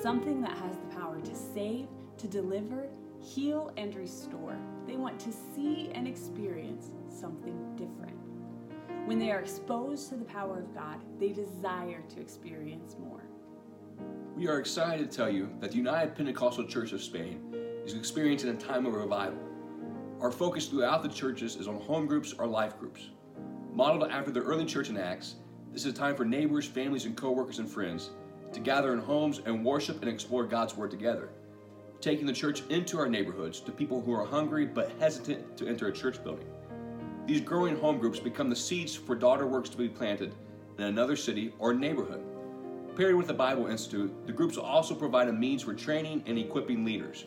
something 0.02 0.42
that 0.42 0.58
has 0.58 0.76
the 0.76 0.96
power 0.96 1.22
to 1.22 1.36
save, 1.36 1.88
to 2.18 2.28
deliver, 2.28 2.90
heal, 3.22 3.72
and 3.78 3.96
restore. 3.96 4.58
They 4.86 4.98
want 4.98 5.22
to 5.22 5.32
see 5.32 5.90
and 5.96 6.06
experience 6.06 6.88
something 7.10 7.76
different. 7.78 8.23
When 9.06 9.20
they 9.20 9.32
are 9.32 9.40
exposed 9.40 10.08
to 10.10 10.16
the 10.16 10.24
power 10.24 10.60
of 10.60 10.74
God, 10.74 10.98
they 11.20 11.34
desire 11.34 12.02
to 12.16 12.22
experience 12.22 12.96
more. 12.98 13.26
We 14.34 14.48
are 14.48 14.60
excited 14.60 15.12
to 15.12 15.18
tell 15.18 15.30
you 15.30 15.50
that 15.60 15.72
the 15.72 15.78
United 15.78 16.16
Pentecostal 16.16 16.66
Church 16.66 16.94
of 16.94 17.02
Spain 17.02 17.54
is 17.86 17.96
experiencing 17.96 18.52
a 18.52 18.56
time 18.56 18.86
of 18.86 18.94
revival. 18.94 19.40
Our 20.22 20.32
focus 20.32 20.68
throughout 20.68 21.04
the 21.04 21.10
churches 21.10 21.58
is 21.58 21.68
on 21.68 21.82
home 21.82 22.08
groups 22.08 22.32
or 22.32 22.48
life 22.48 22.80
groups. 22.80 23.10
Modeled 23.74 24.10
after 24.10 24.32
the 24.32 24.40
early 24.40 24.64
church 24.64 24.90
in 24.90 24.96
Acts, 24.96 25.36
this 25.74 25.86
is 25.86 25.92
a 25.92 25.96
time 25.96 26.16
for 26.16 26.24
neighbors, 26.24 26.66
families, 26.66 27.04
and 27.04 27.18
co-workers 27.18 27.60
and 27.60 27.70
friends 27.70 28.12
to 28.54 28.62
gather 28.62 28.94
in 28.94 29.00
homes 29.00 29.42
and 29.46 29.66
worship 29.66 30.02
and 30.02 30.10
explore 30.10 30.46
God's 30.46 30.78
Word 30.78 30.92
together. 30.92 31.28
Taking 32.00 32.26
the 32.26 32.32
church 32.32 32.64
into 32.70 32.98
our 33.00 33.10
neighborhoods 33.10 33.60
to 33.60 33.72
people 33.74 34.00
who 34.00 34.14
are 34.14 34.26
hungry 34.26 34.66
but 34.66 34.94
hesitant 34.98 35.58
to 35.58 35.68
enter 35.68 35.88
a 35.90 35.92
church 35.92 36.24
building. 36.24 36.48
These 37.26 37.42
growing 37.42 37.78
home 37.78 38.00
groups 38.00 38.20
become 38.20 38.50
the 38.50 38.56
seeds 38.56 38.96
for 38.96 39.16
daughter 39.16 39.48
works 39.48 39.70
to 39.70 39.78
be 39.78 39.88
planted 39.88 40.36
in 40.78 40.84
another 40.84 41.16
city 41.16 41.54
or 41.58 41.74
neighborhood. 41.74 42.22
Paired 42.98 43.16
with 43.16 43.28
the 43.28 43.34
Bible 43.34 43.68
Institute, 43.68 44.28
the 44.28 44.34
groups 44.34 44.58
also 44.58 44.94
provide 44.94 45.30
a 45.30 45.34
means 45.34 45.62
for 45.64 45.74
training 45.74 46.24
and 46.26 46.38
equipping 46.38 46.84
leaders. 46.84 47.26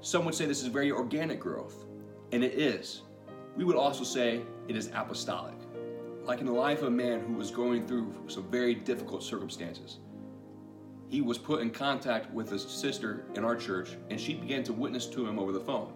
Some 0.00 0.24
would 0.24 0.34
say 0.34 0.46
this 0.46 0.62
is 0.62 0.68
very 0.68 0.90
organic 0.90 1.38
growth, 1.38 1.84
and 2.32 2.42
it 2.42 2.54
is. 2.54 3.02
We 3.56 3.64
would 3.64 3.76
also 3.76 4.04
say 4.04 4.40
it 4.68 4.76
is 4.76 4.90
apostolic, 4.94 5.54
like 6.24 6.40
in 6.40 6.46
the 6.46 6.52
life 6.52 6.78
of 6.78 6.88
a 6.88 6.90
man 6.90 7.20
who 7.20 7.34
was 7.34 7.50
going 7.50 7.86
through 7.86 8.14
some 8.28 8.50
very 8.50 8.74
difficult 8.74 9.22
circumstances. 9.22 9.98
He 11.08 11.20
was 11.20 11.38
put 11.38 11.60
in 11.60 11.70
contact 11.70 12.32
with 12.32 12.52
a 12.52 12.58
sister 12.58 13.26
in 13.34 13.44
our 13.44 13.54
church, 13.54 13.96
and 14.10 14.18
she 14.20 14.34
began 14.34 14.64
to 14.64 14.72
witness 14.72 15.06
to 15.06 15.26
him 15.26 15.38
over 15.38 15.52
the 15.52 15.60
phone. 15.60 15.92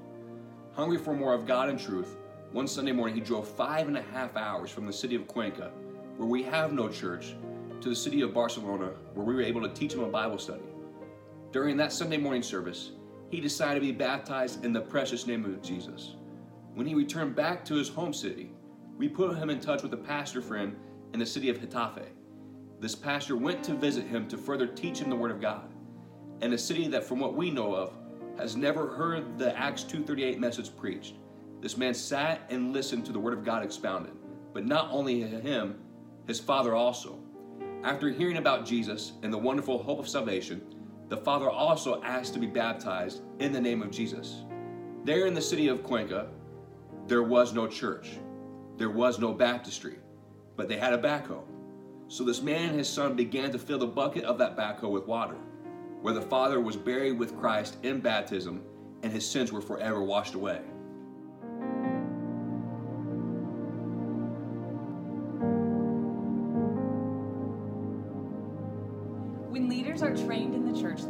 Hungry 0.73 0.99
for 0.99 1.15
more 1.15 1.35
of 1.35 1.47
God 1.47 1.69
and 1.69 1.81
truth, 1.81 2.17
one 2.53 2.67
Sunday 2.67 2.93
morning, 2.93 3.15
he 3.15 3.21
drove 3.21 3.47
five 3.47 3.87
and 3.87 3.97
a 3.97 4.03
half 4.03 4.37
hours 4.37 4.71
from 4.71 4.87
the 4.87 4.93
city 4.93 5.15
of 5.15 5.29
Cuenca, 5.29 5.71
where 6.17 6.29
we 6.29 6.43
have 6.43 6.73
no 6.73 6.89
church, 6.89 7.35
to 7.81 7.89
the 7.89 7.97
city 7.97 8.23
of 8.23 8.35
Barcelona, 8.35 8.91
where 9.15 9.25
we 9.25 9.35
were 9.35 9.43
able 9.43 9.63
to 9.63 9.69
teach 9.69 9.95
him 9.95 10.01
a 10.01 10.09
Bible 10.09 10.39
study. 10.39 10.65
During 11.53 11.77
that 11.77 11.93
Sunday 11.93 12.17
morning 12.17 12.43
service, 12.43 12.91
he 13.31 13.41
decided 13.41 13.81
to 13.81 13.87
be 13.87 13.93
baptized 13.93 14.65
in 14.65 14.73
the 14.73 14.81
precious 14.81 15.27
name 15.27 15.45
of 15.45 15.63
Jesus. 15.63 16.17
When 16.75 16.87
he 16.87 16.95
returned 16.95 17.37
back 17.37 17.65
to 17.67 17.75
his 17.75 17.89
home 17.89 18.13
city, 18.13 18.53
we 18.99 19.09
put 19.09 19.37
him 19.37 19.49
in 19.49 19.61
touch 19.61 19.83
with 19.83 19.95
a 19.95 19.97
pastor 19.97 20.43
friend 20.43 20.77
in 21.15 21.21
the 21.21 21.27
city 21.27 21.49
of 21.51 21.59
Getafe. 21.59 22.07
This 22.81 22.95
pastor 22.95 23.37
went 23.37 23.63
to 23.65 23.75
visit 23.75 24.07
him 24.07 24.27
to 24.29 24.37
further 24.37 24.67
teach 24.67 24.99
him 24.99 25.09
the 25.09 25.17
Word 25.17 25.31
of 25.31 25.41
God, 25.41 25.73
in 26.43 26.53
a 26.53 26.59
city 26.59 26.89
that, 26.89 27.05
from 27.05 27.21
what 27.21 27.35
we 27.35 27.51
know 27.51 27.75
of, 27.75 27.95
has 28.39 28.57
never 28.57 28.89
heard 28.89 29.39
the 29.39 29.57
Acts 29.57 29.85
2:38 29.85 30.39
message 30.39 30.77
preached. 30.77 31.15
This 31.61 31.77
man 31.77 31.93
sat 31.93 32.41
and 32.49 32.73
listened 32.73 33.05
to 33.07 33.13
the 33.13 33.19
word 33.19 33.35
of 33.35 33.45
God 33.45 33.63
expounded, 33.63 34.13
but 34.55 34.65
not 34.65 34.89
only 34.91 35.21
him, 35.21 35.79
his 36.27 36.41
father 36.41 36.75
also. 36.75 37.19
After 37.85 38.09
hearing 38.09 38.39
about 38.39 38.65
Jesus 38.65 39.13
and 39.23 39.33
the 39.33 39.39
wonderful 39.39 39.83
hope 39.83 39.99
of 39.99 40.09
salvation, 40.09 40.63
the 41.09 41.17
father 41.17 41.51
also 41.51 42.03
asked 42.03 42.33
to 42.35 42.41
be 42.41 42.47
baptized 42.47 43.23
in 43.41 43.53
the 43.53 43.61
name 43.61 43.83
of 43.83 43.91
Jesus. 43.91 44.45
There 45.05 45.27
in 45.27 45.35
the 45.35 45.41
city 45.41 45.69
of 45.69 45.83
Cuenca, 45.83 46.29
there 47.07 47.23
was 47.23 47.53
no 47.53 47.67
church, 47.67 48.19
there 48.77 48.91
was 48.91 49.19
no 49.19 49.33
baptistry, 49.33 49.99
but 50.57 50.69
they 50.69 50.77
had 50.77 50.95
a 50.95 50.99
backhoe. 50.99 51.43
So 52.09 52.25
this 52.25 52.43
man 52.43 52.71
and 52.71 52.79
his 52.79 52.89
son 52.89 53.17
began 53.17 53.53
to 53.53 53.59
fill 53.59 53.79
the 53.79 53.87
bucket 53.87 54.25
of 54.25 54.39
that 54.39 54.57
backhoe 54.57 54.91
with 54.91 55.07
water, 55.07 55.37
where 56.01 56.15
the 56.15 56.23
father 56.23 56.61
was 56.61 56.77
buried 56.77 57.19
with 57.19 57.39
Christ 57.39 57.77
in 57.83 58.01
baptism 58.01 58.63
and 59.03 59.13
his 59.13 59.29
sins 59.29 59.53
were 59.53 59.61
forever 59.61 60.03
washed 60.03 60.35
away. 60.35 60.61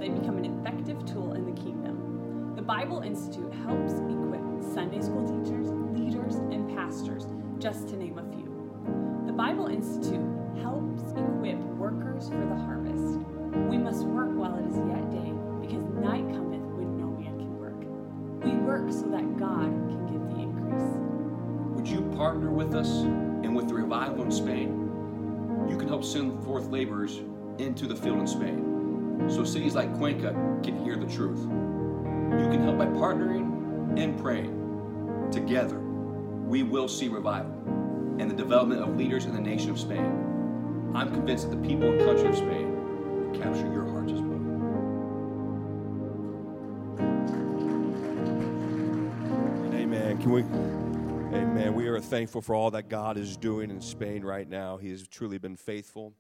They 0.01 0.09
become 0.09 0.39
an 0.39 0.47
effective 0.47 1.05
tool 1.05 1.35
in 1.35 1.45
the 1.45 1.61
kingdom. 1.61 2.55
The 2.57 2.63
Bible 2.63 3.03
Institute 3.03 3.53
helps 3.67 3.93
equip 3.93 4.73
Sunday 4.73 5.03
school 5.03 5.29
teachers, 5.29 5.69
leaders, 5.93 6.37
and 6.37 6.75
pastors, 6.75 7.27
just 7.59 7.89
to 7.89 7.97
name 7.97 8.17
a 8.17 8.25
few. 8.33 8.49
The 9.27 9.33
Bible 9.33 9.67
Institute 9.67 10.25
helps 10.63 11.03
equip 11.13 11.59
workers 11.77 12.31
for 12.31 12.47
the 12.47 12.57
harvest. 12.57 13.21
We 13.69 13.77
must 13.77 14.05
work 14.05 14.31
while 14.33 14.57
it 14.57 14.65
is 14.71 14.79
yet 14.89 15.11
day, 15.11 15.35
because 15.61 15.85
night 16.01 16.25
cometh 16.33 16.65
when 16.73 16.97
no 16.97 17.11
man 17.11 17.37
can 17.37 17.59
work. 17.59 17.77
We 18.43 18.53
work 18.65 18.91
so 18.91 19.05
that 19.11 19.37
God 19.37 19.69
can 19.69 20.07
give 20.07 20.35
the 20.35 20.41
increase. 20.41 20.97
Would 21.77 21.87
you 21.87 22.01
partner 22.17 22.51
with 22.51 22.75
us 22.75 22.89
and 22.89 23.55
with 23.55 23.69
the 23.69 23.75
revival 23.75 24.25
in 24.25 24.33
Spain? 24.33 25.67
You 25.69 25.77
can 25.77 25.89
help 25.89 26.05
send 26.05 26.43
forth 26.43 26.69
laborers 26.69 27.21
into 27.59 27.87
the 27.87 27.95
field 27.95 28.19
in 28.19 28.27
Spain 28.27 28.70
so 29.29 29.45
cities 29.45 29.75
like 29.75 29.95
Cuenca 29.97 30.33
can 30.63 30.83
hear 30.85 30.97
the 30.97 31.07
truth. 31.07 31.41
You 31.41 32.49
can 32.49 32.63
help 32.63 32.79
by 32.79 32.87
partnering 32.87 33.99
and 33.99 34.19
praying 34.21 34.57
together. 35.33 35.79
we 35.79 36.63
will 36.65 36.89
see 36.89 37.09
revival 37.09 37.53
and 38.19 38.29
the 38.31 38.35
development 38.35 38.83
of 38.83 38.97
leaders 38.97 39.25
in 39.25 39.33
the 39.33 39.41
nation 39.41 39.71
of 39.71 39.79
Spain. 39.79 40.93
I'm 40.95 41.13
convinced 41.13 41.49
that 41.49 41.57
the 41.57 41.69
people 41.69 41.89
and 41.91 42.01
country 42.01 42.29
of 42.29 42.37
Spain 42.37 43.31
will 43.31 43.39
capture 43.39 43.73
your 43.73 43.89
hearts 43.89 44.13
as 44.13 44.21
well. 44.21 44.41
Amen. 49.75 50.19
Can 50.19 50.33
we? 50.33 50.43
Amen. 51.39 51.75
We 51.75 51.87
are 51.87 52.01
thankful 52.01 52.43
for 52.43 52.57
all 52.57 52.73
that 52.73 52.89
God 52.89 53.17
is 53.17 53.37
doing 53.37 53.71
in 53.71 53.81
Spain 53.81 54.25
right 54.25 54.49
now. 54.49 54.77
He 54.77 54.91
has 54.91 55.07
truly 55.07 55.39
been 55.39 55.57
faithful. 55.57 56.13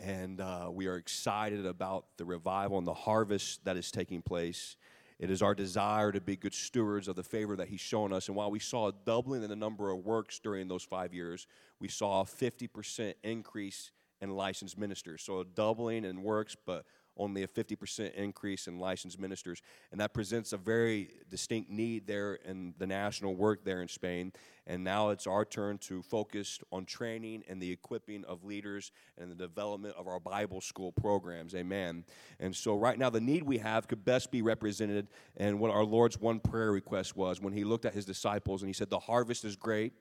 And 0.00 0.40
uh, 0.40 0.68
we 0.72 0.86
are 0.86 0.96
excited 0.96 1.66
about 1.66 2.06
the 2.16 2.24
revival 2.24 2.78
and 2.78 2.86
the 2.86 2.94
harvest 2.94 3.64
that 3.64 3.76
is 3.76 3.90
taking 3.90 4.22
place. 4.22 4.76
It 5.18 5.30
is 5.30 5.42
our 5.42 5.54
desire 5.54 6.12
to 6.12 6.20
be 6.20 6.36
good 6.36 6.54
stewards 6.54 7.08
of 7.08 7.16
the 7.16 7.24
favor 7.24 7.56
that 7.56 7.68
He's 7.68 7.80
shown 7.80 8.12
us. 8.12 8.28
And 8.28 8.36
while 8.36 8.50
we 8.50 8.60
saw 8.60 8.88
a 8.88 8.92
doubling 9.04 9.42
in 9.42 9.50
the 9.50 9.56
number 9.56 9.90
of 9.90 10.04
works 10.04 10.38
during 10.38 10.68
those 10.68 10.84
five 10.84 11.12
years, 11.12 11.46
we 11.80 11.88
saw 11.88 12.20
a 12.20 12.24
50% 12.24 13.14
increase 13.24 13.90
in 14.20 14.30
licensed 14.30 14.78
ministers. 14.78 15.22
So 15.22 15.40
a 15.40 15.44
doubling 15.44 16.04
in 16.04 16.22
works, 16.22 16.56
but 16.66 16.84
only 17.18 17.42
a 17.42 17.48
50% 17.48 18.14
increase 18.14 18.66
in 18.66 18.78
licensed 18.78 19.18
ministers. 19.18 19.60
And 19.90 20.00
that 20.00 20.14
presents 20.14 20.52
a 20.52 20.56
very 20.56 21.10
distinct 21.28 21.70
need 21.70 22.06
there 22.06 22.34
in 22.44 22.74
the 22.78 22.86
national 22.86 23.34
work 23.34 23.64
there 23.64 23.82
in 23.82 23.88
Spain. 23.88 24.32
And 24.66 24.84
now 24.84 25.08
it's 25.10 25.26
our 25.26 25.44
turn 25.44 25.78
to 25.78 26.02
focus 26.02 26.60
on 26.70 26.84
training 26.84 27.44
and 27.48 27.60
the 27.60 27.72
equipping 27.72 28.24
of 28.24 28.44
leaders 28.44 28.92
and 29.16 29.30
the 29.30 29.34
development 29.34 29.94
of 29.96 30.06
our 30.06 30.20
Bible 30.20 30.60
school 30.60 30.92
programs. 30.92 31.54
Amen. 31.54 32.04
And 32.38 32.54
so, 32.54 32.76
right 32.76 32.98
now, 32.98 33.08
the 33.10 33.20
need 33.20 33.42
we 33.42 33.58
have 33.58 33.88
could 33.88 34.04
best 34.04 34.30
be 34.30 34.42
represented 34.42 35.08
in 35.36 35.58
what 35.58 35.70
our 35.70 35.84
Lord's 35.84 36.20
one 36.20 36.38
prayer 36.38 36.70
request 36.70 37.16
was 37.16 37.40
when 37.40 37.52
he 37.52 37.64
looked 37.64 37.86
at 37.86 37.94
his 37.94 38.04
disciples 38.04 38.62
and 38.62 38.68
he 38.68 38.74
said, 38.74 38.90
The 38.90 38.98
harvest 38.98 39.44
is 39.44 39.56
great, 39.56 39.94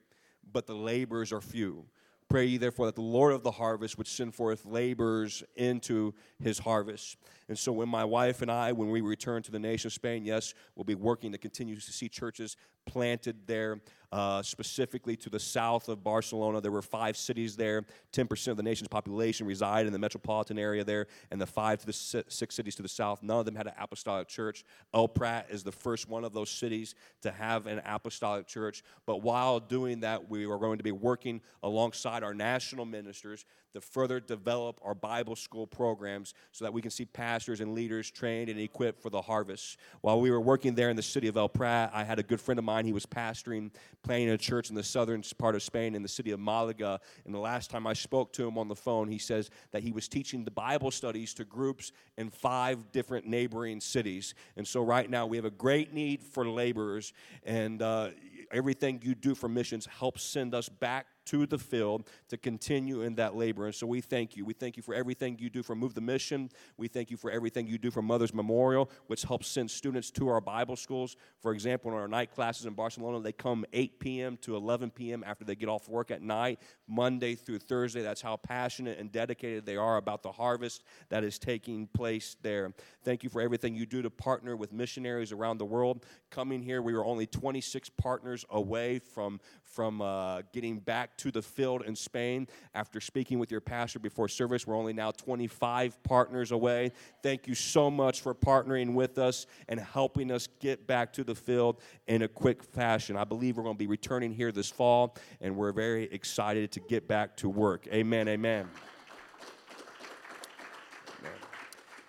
but 0.51 0.67
the 0.67 0.75
laborers 0.75 1.31
are 1.31 1.41
few. 1.41 1.85
Pray 2.29 2.45
ye 2.45 2.57
therefore 2.57 2.87
that 2.87 2.95
the 2.95 3.01
Lord 3.01 3.33
of 3.33 3.43
the 3.43 3.51
harvest 3.51 3.97
would 3.97 4.07
send 4.07 4.35
forth 4.35 4.65
laborers 4.65 5.43
into 5.55 6.13
his 6.41 6.59
harvest. 6.59 7.17
And 7.47 7.57
so, 7.57 7.71
when 7.71 7.87
my 7.87 8.03
wife 8.03 8.41
and 8.41 8.51
I, 8.51 8.73
when 8.73 8.89
we 8.89 8.99
return 8.99 9.43
to 9.43 9.51
the 9.51 9.59
nation 9.59 9.87
of 9.87 9.93
Spain, 9.93 10.25
yes, 10.25 10.53
we'll 10.75 10.83
be 10.83 10.95
working 10.95 11.31
to 11.31 11.37
continue 11.37 11.75
to 11.75 11.81
see 11.81 12.09
churches 12.09 12.57
planted 12.85 13.47
there, 13.47 13.79
uh, 14.11 14.41
specifically 14.41 15.15
to 15.17 15.29
the 15.29 15.39
south 15.39 15.89
of 15.89 16.03
Barcelona. 16.03 16.61
There 16.61 16.71
were 16.71 16.81
five 16.81 17.17
cities 17.17 17.55
there. 17.55 17.85
10% 18.13 18.47
of 18.47 18.57
the 18.57 18.63
nation's 18.63 18.87
population 18.87 19.45
reside 19.45 19.85
in 19.85 19.93
the 19.93 19.99
metropolitan 19.99 20.57
area 20.57 20.83
there, 20.83 21.07
and 21.31 21.41
the 21.41 21.45
five 21.45 21.79
to 21.79 21.85
the 21.85 21.93
six 21.93 22.55
cities 22.55 22.75
to 22.75 22.81
the 22.81 22.89
south, 22.89 23.21
none 23.21 23.39
of 23.39 23.45
them 23.45 23.55
had 23.55 23.67
an 23.67 23.73
apostolic 23.79 24.27
church. 24.27 24.63
El 24.93 25.07
Prat 25.07 25.47
is 25.49 25.63
the 25.63 25.71
first 25.71 26.07
one 26.07 26.23
of 26.23 26.33
those 26.33 26.49
cities 26.49 26.95
to 27.21 27.31
have 27.31 27.67
an 27.67 27.81
apostolic 27.85 28.47
church. 28.47 28.83
But 29.05 29.21
while 29.21 29.59
doing 29.59 30.01
that, 30.01 30.29
we 30.29 30.45
are 30.45 30.57
going 30.57 30.77
to 30.77 30.83
be 30.83 30.91
working 30.91 31.41
alongside 31.63 32.23
our 32.23 32.33
national 32.33 32.85
ministers 32.85 33.45
to 33.77 33.81
further 33.81 34.19
develop 34.19 34.79
our 34.83 34.95
Bible 34.95 35.35
school 35.35 35.67
programs 35.67 36.33
so 36.51 36.65
that 36.65 36.73
we 36.73 36.81
can 36.81 36.89
see 36.89 37.05
pastors 37.05 37.61
and 37.61 37.75
leaders 37.75 38.09
trained 38.09 38.49
and 38.49 38.59
equipped 38.59 38.99
for 38.99 39.11
the 39.11 39.21
harvest. 39.21 39.77
While 40.01 40.19
we 40.19 40.31
were 40.31 40.41
working 40.41 40.73
there 40.73 40.89
in 40.89 40.95
the 40.95 41.03
city 41.03 41.27
of 41.27 41.37
El 41.37 41.47
Prat, 41.47 41.91
I 41.93 42.03
had 42.03 42.17
a 42.17 42.23
good 42.23 42.41
friend 42.41 42.57
of 42.57 42.65
mine. 42.65 42.85
He 42.85 42.93
was 42.93 43.05
pastoring, 43.05 43.71
planting 44.01 44.29
a 44.29 44.37
church 44.37 44.69
in 44.71 44.75
the 44.75 44.83
southern 44.83 45.21
part 45.37 45.53
of 45.53 45.61
Spain 45.61 45.93
in 45.93 46.01
the 46.01 46.07
city 46.09 46.31
of 46.31 46.39
Malaga. 46.39 46.99
And 47.25 47.33
the 47.33 47.39
last 47.39 47.69
time 47.69 47.85
I 47.85 47.93
spoke 47.93 48.33
to 48.33 48.47
him 48.47 48.57
on 48.57 48.67
the 48.67 48.75
phone, 48.75 49.07
he 49.07 49.19
says 49.19 49.51
that 49.71 49.83
he 49.83 49.91
was 49.91 50.07
teaching 50.07 50.43
the 50.43 50.51
Bible 50.51 50.89
studies 50.89 51.35
to 51.35 51.45
groups 51.45 51.91
in 52.17 52.31
five 52.31 52.91
different 52.91 53.27
neighboring 53.27 53.79
cities. 53.79 54.33
And 54.55 54.67
so 54.67 54.81
right 54.81 55.07
now 55.07 55.27
we 55.27 55.37
have 55.37 55.45
a 55.45 55.51
great 55.51 55.93
need 55.93 56.23
for 56.23 56.47
laborers, 56.47 57.13
and 57.43 57.81
uh, 57.83 58.09
everything 58.51 59.01
you 59.03 59.13
do 59.13 59.35
for 59.35 59.47
missions 59.47 59.85
helps 59.85 60.23
send 60.23 60.55
us 60.55 60.67
back 60.67 61.05
to 61.27 61.45
the 61.45 61.57
field 61.57 62.07
to 62.29 62.37
continue 62.37 63.01
in 63.01 63.15
that 63.15 63.35
labor. 63.35 63.65
And 63.65 63.75
so 63.75 63.87
we 63.87 64.01
thank 64.01 64.35
you. 64.35 64.45
We 64.45 64.53
thank 64.53 64.77
you 64.77 64.83
for 64.83 64.93
everything 64.93 65.37
you 65.39 65.49
do 65.49 65.63
for 65.63 65.75
Move 65.75 65.93
the 65.93 66.01
Mission. 66.01 66.49
We 66.77 66.87
thank 66.87 67.11
you 67.11 67.17
for 67.17 67.29
everything 67.31 67.67
you 67.67 67.77
do 67.77 67.91
for 67.91 68.01
Mother's 68.01 68.33
Memorial, 68.33 68.89
which 69.07 69.23
helps 69.23 69.47
send 69.47 69.69
students 69.69 70.09
to 70.11 70.29
our 70.29 70.41
Bible 70.41 70.75
schools. 70.75 71.15
For 71.41 71.51
example, 71.51 71.91
in 71.91 71.97
our 71.97 72.07
night 72.07 72.33
classes 72.33 72.65
in 72.65 72.73
Barcelona, 72.73 73.19
they 73.19 73.31
come 73.31 73.65
8 73.73 73.99
p.m. 73.99 74.37
to 74.37 74.55
11 74.55 74.91
p.m. 74.91 75.23
after 75.25 75.45
they 75.45 75.55
get 75.55 75.69
off 75.69 75.87
work 75.87 76.11
at 76.11 76.21
night, 76.21 76.59
Monday 76.87 77.35
through 77.35 77.59
Thursday. 77.59 78.01
That's 78.01 78.21
how 78.21 78.37
passionate 78.37 78.99
and 78.99 79.11
dedicated 79.11 79.65
they 79.65 79.77
are 79.77 79.97
about 79.97 80.23
the 80.23 80.31
harvest 80.31 80.83
that 81.09 81.23
is 81.23 81.37
taking 81.37 81.87
place 81.87 82.35
there. 82.41 82.73
Thank 83.03 83.23
you 83.23 83.29
for 83.29 83.41
everything 83.41 83.75
you 83.75 83.85
do 83.85 84.01
to 84.01 84.09
partner 84.09 84.55
with 84.55 84.71
missionaries 84.71 85.31
around 85.31 85.57
the 85.57 85.65
world. 85.65 86.05
Coming 86.29 86.61
here, 86.61 86.81
we 86.81 86.93
were 86.93 87.05
only 87.05 87.25
26 87.25 87.89
partners 87.89 88.45
away 88.49 88.99
from, 88.99 89.39
from 89.67 90.01
uh, 90.01 90.41
getting 90.53 90.79
back 90.79 91.17
to 91.17 91.31
the 91.31 91.41
field 91.41 91.83
in 91.85 91.95
Spain. 91.95 92.47
After 92.73 92.99
speaking 92.99 93.39
with 93.39 93.51
your 93.51 93.61
pastor 93.61 93.99
before 93.99 94.27
service, 94.27 94.65
we're 94.65 94.75
only 94.75 94.93
now 94.93 95.11
25 95.11 96.01
partners 96.03 96.51
away. 96.51 96.91
Thank 97.21 97.47
you 97.47 97.55
so 97.55 97.91
much 97.91 98.21
for 98.21 98.33
partnering 98.33 98.93
with 98.93 99.17
us 99.17 99.45
and 99.67 99.79
helping 99.79 100.31
us 100.31 100.47
get 100.59 100.87
back 100.87 101.13
to 101.13 101.23
the 101.23 101.35
field 101.35 101.81
in 102.07 102.21
a 102.23 102.27
quick 102.27 102.63
fashion. 102.63 103.17
I 103.17 103.23
believe 103.23 103.57
we're 103.57 103.63
going 103.63 103.75
to 103.75 103.79
be 103.79 103.87
returning 103.87 104.31
here 104.31 104.51
this 104.51 104.69
fall, 104.69 105.15
and 105.41 105.55
we're 105.55 105.73
very 105.73 106.05
excited 106.05 106.71
to 106.71 106.79
get 106.79 107.07
back 107.07 107.37
to 107.37 107.49
work. 107.49 107.87
Amen, 107.91 108.27
amen. 108.27 108.67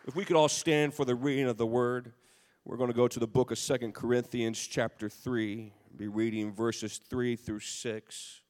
If 0.07 0.17
we 0.17 0.25
could 0.25 0.37
all 0.37 0.49
stand 0.49 0.95
for 0.95 1.05
the 1.05 1.15
reading 1.15 1.49
of 1.49 1.59
the 1.59 1.67
word, 1.67 2.15
we're 2.65 2.79
going 2.79 2.89
to 2.91 2.97
go 2.97 3.09
to 3.09 3.21
the 3.21 3.27
book 3.27 3.51
of 3.51 3.59
Second 3.59 3.95
Corinthians, 3.95 4.59
chapter 4.59 5.11
3, 5.11 5.73
be 5.99 6.07
reading 6.07 6.53
verses 6.53 7.01
3 7.11 7.35
through 7.35 7.59
6. 7.59 8.41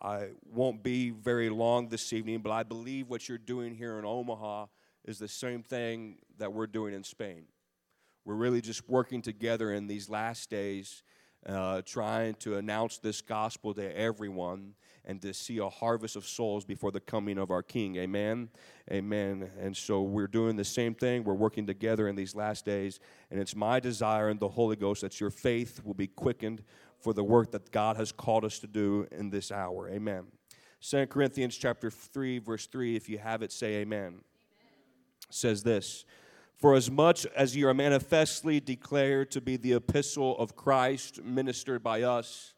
I 0.00 0.28
won't 0.50 0.82
be 0.82 1.10
very 1.10 1.50
long 1.50 1.88
this 1.88 2.14
evening, 2.14 2.38
but 2.38 2.50
I 2.50 2.62
believe 2.62 3.10
what 3.10 3.28
you're 3.28 3.36
doing 3.36 3.74
here 3.74 3.98
in 3.98 4.06
Omaha 4.06 4.66
is 5.04 5.18
the 5.18 5.28
same 5.28 5.62
thing 5.62 6.16
that 6.38 6.54
we're 6.54 6.66
doing 6.66 6.94
in 6.94 7.04
Spain. 7.04 7.44
We're 8.24 8.36
really 8.36 8.62
just 8.62 8.88
working 8.88 9.20
together 9.20 9.70
in 9.70 9.86
these 9.86 10.08
last 10.08 10.48
days, 10.48 11.02
uh, 11.44 11.82
trying 11.84 12.34
to 12.36 12.56
announce 12.56 12.96
this 12.96 13.20
gospel 13.20 13.74
to 13.74 13.98
everyone 13.98 14.76
and 15.04 15.20
to 15.22 15.32
see 15.32 15.58
a 15.58 15.68
harvest 15.68 16.16
of 16.16 16.26
souls 16.26 16.64
before 16.64 16.90
the 16.90 17.00
coming 17.00 17.38
of 17.38 17.50
our 17.50 17.62
King. 17.62 17.96
Amen. 17.96 18.48
Amen. 18.90 19.50
And 19.60 19.76
so 19.76 20.02
we're 20.02 20.26
doing 20.26 20.56
the 20.56 20.64
same 20.64 20.94
thing. 20.94 21.24
We're 21.24 21.34
working 21.34 21.66
together 21.66 22.08
in 22.08 22.16
these 22.16 22.34
last 22.34 22.64
days. 22.64 23.00
And 23.30 23.40
it's 23.40 23.56
my 23.56 23.80
desire 23.80 24.28
in 24.28 24.38
the 24.38 24.48
Holy 24.48 24.76
Ghost 24.76 25.02
that 25.02 25.20
your 25.20 25.30
faith 25.30 25.80
will 25.84 25.94
be 25.94 26.06
quickened 26.06 26.62
for 26.98 27.12
the 27.12 27.24
work 27.24 27.52
that 27.52 27.70
God 27.70 27.96
has 27.96 28.12
called 28.12 28.44
us 28.44 28.58
to 28.60 28.66
do 28.66 29.06
in 29.10 29.30
this 29.30 29.50
hour. 29.50 29.88
Amen. 29.88 30.26
2 30.82 31.06
Corinthians 31.06 31.56
chapter 31.56 31.90
3 31.90 32.38
verse 32.38 32.66
3 32.66 32.96
if 32.96 33.08
you 33.08 33.18
have 33.18 33.42
it 33.42 33.52
say 33.52 33.76
amen. 33.76 34.06
amen. 34.06 34.20
Says 35.28 35.62
this 35.62 36.06
for 36.56 36.74
as 36.74 36.90
much 36.90 37.26
as 37.34 37.56
you 37.56 37.68
are 37.68 37.74
manifestly 37.74 38.60
declared 38.60 39.30
to 39.30 39.40
be 39.40 39.56
the 39.56 39.72
epistle 39.72 40.36
of 40.38 40.56
Christ 40.56 41.22
ministered 41.22 41.82
by 41.82 42.02
us 42.02 42.54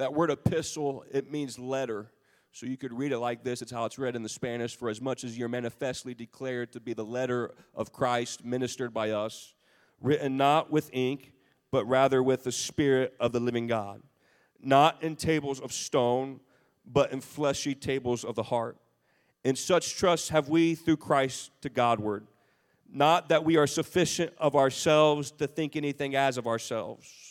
that 0.00 0.12
word 0.12 0.30
epistle 0.30 1.04
it 1.10 1.30
means 1.30 1.58
letter. 1.58 2.10
So 2.52 2.66
you 2.66 2.76
could 2.76 2.92
read 2.92 3.12
it 3.12 3.18
like 3.18 3.44
this. 3.44 3.62
It's 3.62 3.70
how 3.70 3.84
it's 3.84 3.98
read 3.98 4.16
in 4.16 4.22
the 4.22 4.28
Spanish. 4.28 4.74
For 4.74 4.88
as 4.88 5.00
much 5.00 5.22
as 5.22 5.38
you're 5.38 5.48
manifestly 5.48 6.14
declared 6.14 6.72
to 6.72 6.80
be 6.80 6.94
the 6.94 7.04
letter 7.04 7.54
of 7.74 7.92
Christ 7.92 8.44
ministered 8.44 8.92
by 8.92 9.10
us 9.10 9.54
written 10.00 10.36
not 10.36 10.70
with 10.70 10.90
ink 10.92 11.32
but 11.70 11.84
rather 11.84 12.22
with 12.22 12.44
the 12.44 12.52
Spirit 12.52 13.14
of 13.20 13.32
the 13.32 13.40
living 13.40 13.66
God, 13.66 14.02
not 14.60 15.02
in 15.02 15.16
tables 15.16 15.60
of 15.60 15.72
stone, 15.72 16.40
but 16.84 17.12
in 17.12 17.20
fleshy 17.20 17.74
tables 17.74 18.24
of 18.24 18.34
the 18.34 18.42
heart. 18.42 18.76
In 19.44 19.56
such 19.56 19.96
trust 19.96 20.30
have 20.30 20.48
we 20.48 20.74
through 20.74 20.96
Christ 20.96 21.52
to 21.62 21.68
Godward, 21.68 22.26
not 22.92 23.28
that 23.28 23.44
we 23.44 23.56
are 23.56 23.66
sufficient 23.66 24.32
of 24.38 24.56
ourselves 24.56 25.30
to 25.32 25.46
think 25.46 25.76
anything 25.76 26.16
as 26.16 26.36
of 26.36 26.46
ourselves. 26.46 27.29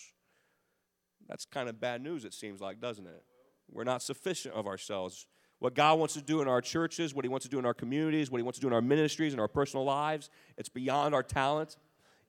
That's 1.29 1.45
kind 1.45 1.69
of 1.69 1.79
bad 1.79 2.01
news, 2.01 2.25
it 2.25 2.33
seems 2.33 2.59
like, 2.59 2.81
doesn't 2.81 3.05
it? 3.05 3.23
We're 3.71 3.83
not 3.83 4.01
sufficient 4.01 4.55
of 4.55 4.67
ourselves. 4.67 5.27
What 5.59 5.75
God 5.75 5.99
wants 5.99 6.15
to 6.15 6.21
do 6.21 6.41
in 6.41 6.47
our 6.47 6.61
churches, 6.61 7.13
what 7.13 7.23
He 7.23 7.29
wants 7.29 7.45
to 7.45 7.49
do 7.49 7.59
in 7.59 7.65
our 7.65 7.73
communities, 7.73 8.31
what 8.31 8.39
He 8.39 8.43
wants 8.43 8.57
to 8.57 8.61
do 8.61 8.67
in 8.67 8.73
our 8.73 8.81
ministries, 8.81 9.33
and 9.33 9.39
our 9.39 9.47
personal 9.47 9.85
lives, 9.85 10.29
it's 10.57 10.69
beyond 10.69 11.13
our 11.13 11.23
talent, 11.23 11.77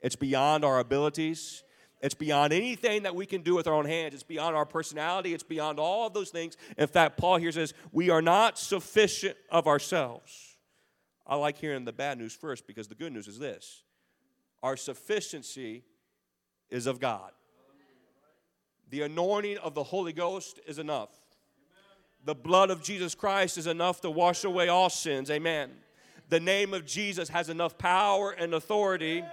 it's 0.00 0.16
beyond 0.16 0.64
our 0.64 0.78
abilities. 0.78 1.64
It's 2.02 2.14
beyond 2.14 2.54
anything 2.54 3.02
that 3.02 3.14
we 3.14 3.26
can 3.26 3.42
do 3.42 3.54
with 3.54 3.66
our 3.66 3.74
own 3.74 3.84
hands. 3.84 4.14
It's 4.14 4.22
beyond 4.22 4.56
our 4.56 4.64
personality. 4.64 5.34
It's 5.34 5.42
beyond 5.42 5.78
all 5.78 6.06
of 6.06 6.14
those 6.14 6.30
things. 6.30 6.56
In 6.78 6.86
fact, 6.86 7.18
Paul 7.18 7.36
here 7.36 7.52
says, 7.52 7.74
We 7.92 8.08
are 8.08 8.22
not 8.22 8.58
sufficient 8.58 9.36
of 9.50 9.66
ourselves. 9.66 10.56
I 11.26 11.36
like 11.36 11.58
hearing 11.58 11.84
the 11.84 11.92
bad 11.92 12.16
news 12.16 12.34
first 12.34 12.66
because 12.66 12.88
the 12.88 12.94
good 12.94 13.12
news 13.12 13.28
is 13.28 13.38
this 13.38 13.82
our 14.62 14.76
sufficiency 14.76 15.84
is 16.70 16.86
of 16.86 17.00
God. 17.00 17.32
The 18.90 19.02
anointing 19.02 19.58
of 19.58 19.74
the 19.74 19.84
Holy 19.84 20.12
Ghost 20.12 20.60
is 20.66 20.78
enough. 20.78 21.10
The 22.24 22.34
blood 22.34 22.70
of 22.70 22.82
Jesus 22.82 23.14
Christ 23.14 23.56
is 23.56 23.66
enough 23.66 24.00
to 24.02 24.10
wash 24.10 24.44
away 24.44 24.68
all 24.68 24.90
sins. 24.90 25.30
Amen. 25.30 25.70
The 26.28 26.40
name 26.40 26.74
of 26.74 26.84
Jesus 26.84 27.28
has 27.30 27.48
enough 27.48 27.78
power 27.78 28.30
and 28.32 28.54
authority 28.54 29.24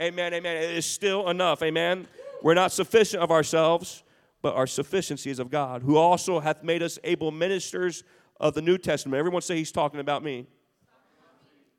Amen, 0.00 0.34
amen. 0.34 0.58
It 0.58 0.76
is 0.76 0.84
still 0.84 1.30
enough. 1.30 1.62
Amen. 1.62 2.06
We're 2.42 2.54
not 2.54 2.70
sufficient 2.70 3.22
of 3.22 3.30
ourselves, 3.30 4.02
but 4.42 4.54
our 4.54 4.66
sufficiency 4.66 5.30
is 5.30 5.38
of 5.38 5.50
God, 5.50 5.82
who 5.82 5.96
also 5.96 6.38
hath 6.38 6.62
made 6.62 6.82
us 6.82 6.98
able 7.02 7.30
ministers 7.30 8.04
of 8.38 8.52
the 8.52 8.60
New 8.60 8.76
Testament. 8.76 9.18
Everyone 9.18 9.40
say 9.40 9.56
he's 9.56 9.72
talking 9.72 10.00
about 10.00 10.22
me. 10.22 10.46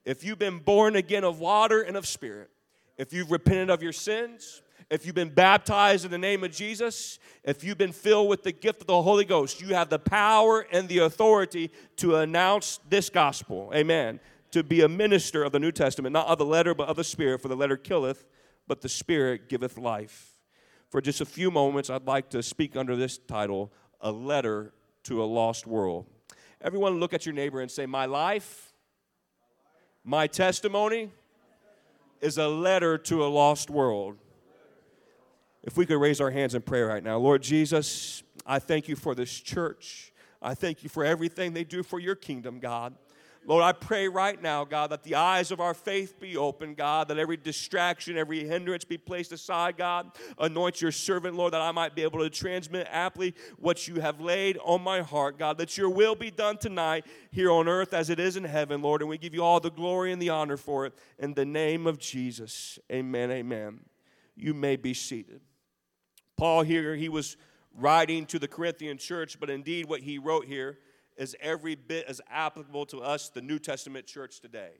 If 0.03 0.23
you've 0.23 0.39
been 0.39 0.57
born 0.57 0.95
again 0.95 1.23
of 1.23 1.39
water 1.39 1.81
and 1.81 1.95
of 1.95 2.07
spirit, 2.07 2.49
if 2.97 3.13
you've 3.13 3.29
repented 3.29 3.69
of 3.69 3.83
your 3.83 3.91
sins, 3.91 4.63
if 4.89 5.05
you've 5.05 5.15
been 5.15 5.29
baptized 5.29 6.05
in 6.05 6.11
the 6.11 6.17
name 6.17 6.43
of 6.43 6.51
Jesus, 6.51 7.19
if 7.43 7.63
you've 7.63 7.77
been 7.77 7.91
filled 7.91 8.29
with 8.29 8.43
the 8.43 8.53
gift 8.53 8.81
of 8.81 8.87
the 8.87 9.01
Holy 9.01 9.25
Ghost, 9.25 9.61
you 9.61 9.75
have 9.75 9.89
the 9.89 9.99
power 9.99 10.65
and 10.71 10.87
the 10.87 10.99
authority 10.99 11.71
to 11.97 12.15
announce 12.15 12.79
this 12.89 13.09
gospel. 13.09 13.71
Amen. 13.75 14.19
To 14.51 14.63
be 14.63 14.81
a 14.81 14.87
minister 14.87 15.43
of 15.43 15.51
the 15.51 15.59
New 15.59 15.73
Testament, 15.73 16.13
not 16.13 16.27
of 16.27 16.37
the 16.37 16.45
letter, 16.45 16.73
but 16.73 16.87
of 16.87 16.95
the 16.95 17.03
Spirit. 17.03 17.41
For 17.41 17.49
the 17.49 17.55
letter 17.55 17.75
killeth, 17.75 18.25
but 18.65 18.81
the 18.81 18.89
Spirit 18.89 19.49
giveth 19.49 19.77
life. 19.77 20.33
For 20.89 21.01
just 21.01 21.19
a 21.19 21.25
few 21.25 21.51
moments, 21.51 21.89
I'd 21.89 22.07
like 22.07 22.29
to 22.29 22.41
speak 22.41 22.77
under 22.77 22.95
this 22.95 23.17
title 23.17 23.73
A 23.99 24.11
Letter 24.11 24.73
to 25.03 25.21
a 25.21 25.25
Lost 25.25 25.67
World. 25.67 26.05
Everyone, 26.61 26.99
look 26.99 27.13
at 27.13 27.25
your 27.25 27.35
neighbor 27.35 27.59
and 27.59 27.69
say, 27.69 27.85
My 27.85 28.05
life, 28.05 28.73
my 30.05 30.27
testimony 30.27 31.11
is 32.21 32.37
a 32.37 32.47
letter 32.47 32.97
to 32.97 33.25
a 33.25 33.27
lost 33.27 33.69
world. 33.69 34.17
If 35.67 35.75
we 35.75 35.85
could 35.85 35.99
raise 35.99 36.21
our 36.21 36.31
hands 36.31 36.55
in 36.55 36.61
prayer 36.61 36.87
right 36.87 37.03
now. 37.03 37.17
Lord 37.17 37.43
Jesus, 37.43 38.23
I 38.45 38.57
thank 38.57 38.87
you 38.87 38.95
for 38.95 39.13
this 39.13 39.37
church. 39.37 40.13
I 40.41 40.55
thank 40.55 40.81
you 40.81 40.87
for 40.87 41.03
everything 41.03 41.51
they 41.51 41.65
do 41.65 41.83
for 41.83 41.99
your 41.99 42.15
kingdom, 42.15 42.59
God. 42.59 42.95
Lord, 43.45 43.63
I 43.63 43.73
pray 43.73 44.07
right 44.07 44.41
now, 44.41 44.63
God, 44.63 44.91
that 44.91 45.03
the 45.03 45.15
eyes 45.15 45.51
of 45.51 45.59
our 45.59 45.73
faith 45.73 46.21
be 46.21 46.37
open, 46.37 46.73
God, 46.73 47.09
that 47.09 47.17
every 47.17 47.35
distraction, 47.35 48.17
every 48.17 48.47
hindrance 48.47 48.85
be 48.85 48.97
placed 48.97 49.33
aside, 49.33 49.75
God. 49.75 50.11
Anoint 50.39 50.81
your 50.81 50.93
servant, 50.93 51.35
Lord, 51.35 51.51
that 51.51 51.61
I 51.61 51.73
might 51.73 51.95
be 51.95 52.03
able 52.03 52.19
to 52.19 52.29
transmit 52.29 52.87
aptly 52.89 53.35
what 53.57 53.89
you 53.89 53.99
have 53.99 54.21
laid 54.21 54.57
on 54.63 54.81
my 54.81 55.01
heart, 55.01 55.37
God, 55.37 55.57
that 55.57 55.77
your 55.77 55.89
will 55.89 56.15
be 56.15 56.31
done 56.31 56.57
tonight 56.57 57.05
here 57.29 57.51
on 57.51 57.67
earth 57.67 57.93
as 57.93 58.09
it 58.09 58.21
is 58.21 58.37
in 58.37 58.45
heaven, 58.45 58.81
Lord. 58.81 59.01
And 59.01 59.09
we 59.09 59.17
give 59.17 59.33
you 59.33 59.43
all 59.43 59.59
the 59.59 59.69
glory 59.69 60.13
and 60.13 60.21
the 60.21 60.29
honor 60.29 60.57
for 60.57 60.85
it. 60.85 60.93
In 61.19 61.33
the 61.33 61.45
name 61.45 61.87
of 61.87 61.99
Jesus, 61.99 62.79
amen, 62.89 63.31
amen. 63.31 63.81
You 64.33 64.53
may 64.53 64.77
be 64.77 64.93
seated. 64.93 65.41
Paul 66.37 66.61
here, 66.61 66.95
he 66.95 67.09
was 67.09 67.35
writing 67.75 68.25
to 68.27 68.39
the 68.39 68.47
Corinthian 68.47 68.97
church, 68.97 69.39
but 69.39 69.49
indeed 69.49 69.87
what 69.87 70.01
he 70.01 70.17
wrote 70.17 70.45
here 70.45 70.77
is 71.17 71.35
every 71.41 71.75
bit 71.75 72.05
as 72.07 72.21
applicable 72.29 72.85
to 72.87 73.01
us, 73.01 73.29
the 73.29 73.41
New 73.41 73.59
Testament 73.59 74.05
church 74.05 74.39
today. 74.39 74.71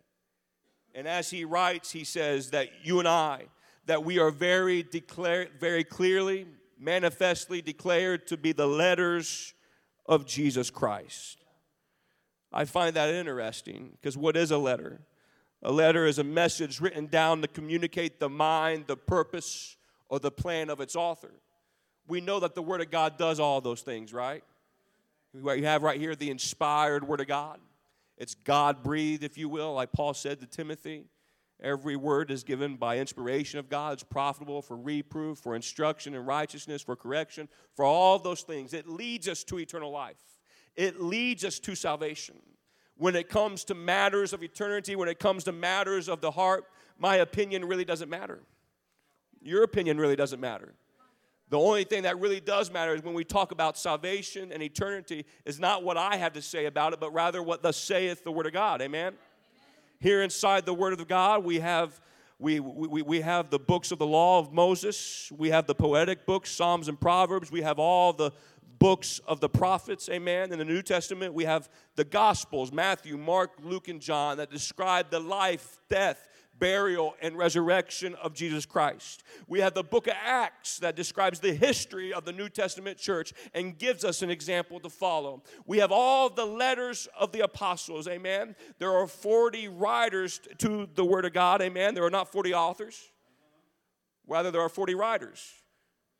And 0.93 1.07
as 1.07 1.29
he 1.29 1.45
writes, 1.45 1.91
he 1.91 2.03
says 2.03 2.51
that 2.51 2.69
you 2.83 2.99
and 2.99 3.07
I, 3.07 3.45
that 3.85 4.03
we 4.03 4.19
are 4.19 4.31
very 4.31 4.83
declared, 4.83 5.51
very 5.59 5.83
clearly, 5.83 6.45
manifestly 6.79 7.61
declared 7.61 8.27
to 8.27 8.37
be 8.37 8.51
the 8.51 8.67
letters 8.67 9.53
of 10.05 10.25
Jesus 10.25 10.69
Christ. 10.69 11.43
I 12.53 12.65
find 12.65 12.95
that 12.95 13.09
interesting 13.09 13.91
because 13.93 14.17
what 14.17 14.37
is 14.37 14.51
a 14.51 14.57
letter? 14.57 15.01
A 15.63 15.71
letter 15.71 16.05
is 16.05 16.19
a 16.19 16.23
message 16.23 16.79
written 16.79 17.07
down 17.07 17.41
to 17.41 17.47
communicate 17.47 18.19
the 18.19 18.29
mind, 18.29 18.85
the 18.87 18.95
purpose, 18.95 19.75
or 20.07 20.19
the 20.19 20.31
plan 20.31 20.69
of 20.69 20.79
its 20.79 20.95
author. 20.95 21.31
We 22.07 22.21
know 22.21 22.39
that 22.39 22.55
the 22.55 22.61
Word 22.61 22.81
of 22.81 22.89
God 22.89 23.17
does 23.17 23.39
all 23.39 23.61
those 23.61 23.81
things, 23.81 24.13
right? 24.13 24.43
You 25.33 25.65
have 25.65 25.83
right 25.83 25.99
here 25.99 26.15
the 26.15 26.31
inspired 26.31 27.07
Word 27.07 27.19
of 27.19 27.27
God. 27.27 27.59
It's 28.17 28.33
God 28.33 28.81
breathed, 28.81 29.23
if 29.23 29.37
you 29.37 29.49
will, 29.49 29.73
like 29.73 29.91
Paul 29.91 30.13
said 30.13 30.39
to 30.39 30.47
Timothy. 30.47 31.05
Every 31.61 31.95
word 31.95 32.29
is 32.29 32.43
given 32.43 32.75
by 32.75 32.99
inspiration 32.99 33.59
of 33.59 33.67
God. 33.67 33.93
It's 33.93 34.03
profitable 34.03 34.61
for 34.61 34.77
reproof, 34.77 35.39
for 35.39 35.55
instruction 35.55 36.13
in 36.13 36.23
righteousness, 36.23 36.83
for 36.83 36.95
correction, 36.95 37.49
for 37.75 37.83
all 37.83 38.19
those 38.19 38.43
things. 38.43 38.73
It 38.73 38.87
leads 38.87 39.27
us 39.27 39.43
to 39.45 39.59
eternal 39.59 39.91
life, 39.91 40.21
it 40.75 41.01
leads 41.01 41.43
us 41.43 41.59
to 41.59 41.75
salvation. 41.75 42.35
When 42.99 43.15
it 43.15 43.29
comes 43.29 43.63
to 43.65 43.75
matters 43.75 44.33
of 44.33 44.41
eternity, 44.41 44.95
when 44.95 45.07
it 45.07 45.19
comes 45.19 45.43
to 45.43 45.51
matters 45.51 46.09
of 46.09 46.19
the 46.19 46.31
heart, 46.31 46.65
my 46.97 47.17
opinion 47.17 47.65
really 47.65 47.85
doesn't 47.85 48.09
matter. 48.09 48.41
Your 49.39 49.61
opinion 49.61 49.99
really 49.99 50.15
doesn't 50.15 50.39
matter. 50.39 50.73
The 51.49 51.57
only 51.57 51.85
thing 51.85 52.03
that 52.03 52.19
really 52.19 52.41
does 52.41 52.71
matter 52.71 52.93
is 52.93 53.03
when 53.03 53.13
we 53.13 53.23
talk 53.23 53.51
about 53.51 53.77
salvation 53.77 54.51
and 54.51 54.61
eternity, 54.61 55.25
is 55.45 55.59
not 55.59 55.83
what 55.83 55.95
I 55.95 56.17
have 56.17 56.33
to 56.33 56.41
say 56.41 56.65
about 56.65 56.93
it, 56.93 56.99
but 56.99 57.13
rather 57.13 57.41
what 57.41 57.63
thus 57.63 57.77
saith 57.77 58.23
the 58.23 58.31
Word 58.31 58.47
of 58.47 58.53
God. 58.53 58.81
Amen? 58.81 59.13
Here 59.99 60.21
inside 60.21 60.65
the 60.65 60.73
Word 60.73 60.93
of 60.93 61.07
God, 61.07 61.43
we 61.43 61.59
have. 61.59 61.99
We, 62.39 62.59
we, 62.59 63.01
we 63.01 63.21
have 63.21 63.49
the 63.49 63.57
books 63.57 63.91
of 63.91 63.97
the 63.97 64.05
law 64.05 64.37
of 64.37 64.53
Moses. 64.53 65.31
We 65.35 65.49
have 65.49 65.65
the 65.65 65.73
poetic 65.73 66.27
books, 66.27 66.51
Psalms 66.51 66.87
and 66.87 67.01
Proverbs. 67.01 67.51
We 67.51 67.63
have 67.63 67.79
all 67.79 68.13
the 68.13 68.31
books 68.77 69.19
of 69.27 69.39
the 69.39 69.49
prophets, 69.49 70.07
amen. 70.09 70.51
In 70.51 70.59
the 70.59 70.65
New 70.65 70.81
Testament, 70.83 71.33
we 71.33 71.45
have 71.45 71.69
the 71.95 72.03
Gospels 72.03 72.71
Matthew, 72.71 73.17
Mark, 73.17 73.53
Luke, 73.63 73.87
and 73.87 73.99
John 73.99 74.37
that 74.37 74.51
describe 74.51 75.09
the 75.09 75.19
life, 75.19 75.79
death, 75.89 76.27
burial, 76.59 77.15
and 77.21 77.37
resurrection 77.37 78.15
of 78.15 78.33
Jesus 78.33 78.65
Christ. 78.65 79.23
We 79.47 79.59
have 79.59 79.73
the 79.73 79.83
book 79.83 80.07
of 80.07 80.13
Acts 80.23 80.79
that 80.79 80.95
describes 80.95 81.39
the 81.39 81.53
history 81.53 82.13
of 82.13 82.25
the 82.25 82.31
New 82.31 82.49
Testament 82.49 82.97
church 82.97 83.33
and 83.53 83.77
gives 83.77 84.03
us 84.03 84.21
an 84.21 84.29
example 84.29 84.79
to 84.79 84.89
follow. 84.89 85.43
We 85.65 85.79
have 85.79 85.91
all 85.91 86.29
the 86.29 86.45
letters 86.45 87.07
of 87.17 87.31
the 87.31 87.41
apostles, 87.41 88.07
amen. 88.07 88.55
There 88.79 88.91
are 88.91 89.07
40 89.07 89.67
writers 89.69 90.39
to 90.59 90.87
the 90.95 91.05
Word 91.05 91.25
of 91.25 91.33
God, 91.33 91.61
amen. 91.61 91.93
There 91.93 92.05
are 92.05 92.09
not 92.09 92.31
40 92.31 92.53
authors, 92.53 92.99
rather, 94.27 94.51
there 94.51 94.61
are 94.61 94.69
40 94.69 94.95
writers. 94.95 95.43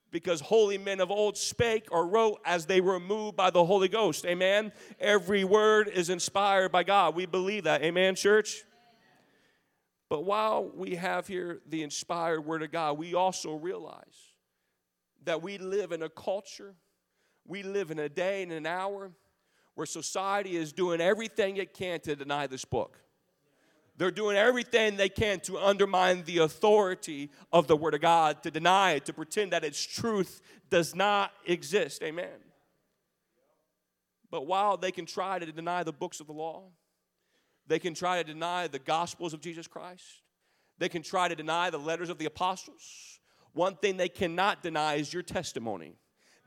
Because 0.10 0.40
holy 0.40 0.78
men 0.78 1.02
of 1.02 1.12
old 1.12 1.36
spake 1.36 1.90
or 1.92 2.08
wrote 2.08 2.40
as 2.46 2.66
they 2.66 2.80
were 2.80 2.98
moved 2.98 3.36
by 3.36 3.50
the 3.50 3.66
Holy 3.66 3.90
Ghost. 3.90 4.26
Amen. 4.26 4.72
Every 5.02 5.44
word 5.44 5.90
is 5.90 6.10
inspired 6.10 6.72
by 6.72 6.84
God. 6.84 7.14
We 7.14 7.26
believe 7.26 7.66
that. 7.66 7.84
Amen, 7.84 8.16
church? 8.16 8.64
But 10.10 10.24
while 10.24 10.70
we 10.74 10.96
have 10.96 11.28
here 11.28 11.60
the 11.68 11.84
inspired 11.84 12.42
Word 12.42 12.64
of 12.64 12.72
God, 12.72 12.98
we 12.98 13.14
also 13.14 13.56
realize 13.56 14.34
that 15.26 15.42
we 15.42 15.58
live 15.58 15.92
in 15.92 16.04
a 16.04 16.10
culture, 16.10 16.76
we 17.46 17.64
live 17.64 17.92
in 17.92 18.00
a 18.00 18.08
day 18.08 18.44
and 18.44 18.52
an 18.52 18.66
hour 18.66 19.12
where 19.76 19.86
society 19.86 20.56
is 20.56 20.72
doing 20.72 21.02
everything 21.02 21.58
it 21.58 21.74
can 21.74 22.00
to 22.02 22.16
deny 22.16 22.48
this 22.48 22.66
book. 22.66 22.98
They're 23.98 24.12
doing 24.12 24.38
everything 24.38 24.96
they 24.96 25.10
can 25.10 25.40
to 25.42 25.58
undermine 25.58 26.24
the 26.24 26.40
authority 26.40 27.32
of 27.52 27.68
the 27.68 27.76
Word 27.76 27.96
of 27.96 28.02
God, 28.02 28.44
to 28.44 28.52
deny 28.52 28.94
it, 28.94 29.06
to 29.06 29.14
pretend 29.14 29.52
that 29.52 29.64
its 29.64 29.84
truth 29.84 30.42
does 30.70 30.96
not 30.96 31.32
exist. 31.46 32.04
Amen. 32.04 32.40
But 34.30 34.46
while 34.46 34.78
they 34.78 34.92
can 34.92 35.06
try 35.06 35.40
to 35.40 35.52
deny 35.52 35.84
the 35.84 35.94
books 35.94 36.20
of 36.20 36.28
the 36.28 36.34
law, 36.34 36.66
they 37.68 37.80
can 37.80 37.94
try 37.94 38.22
to 38.22 38.24
deny 38.24 38.68
the 38.68 38.80
gospels 38.80 39.34
of 39.34 39.42
Jesus 39.42 39.68
Christ. 39.68 40.22
They 40.80 40.90
can 40.90 41.02
try 41.02 41.28
to 41.28 41.36
deny 41.36 41.70
the 41.70 41.80
letters 41.80 42.10
of 42.10 42.18
the 42.18 42.26
apostles. 42.26 43.20
One 43.54 43.76
thing 43.76 43.98
they 43.98 44.10
cannot 44.10 44.62
deny 44.62 44.96
is 44.96 45.12
your 45.12 45.24
testimony. 45.24 45.96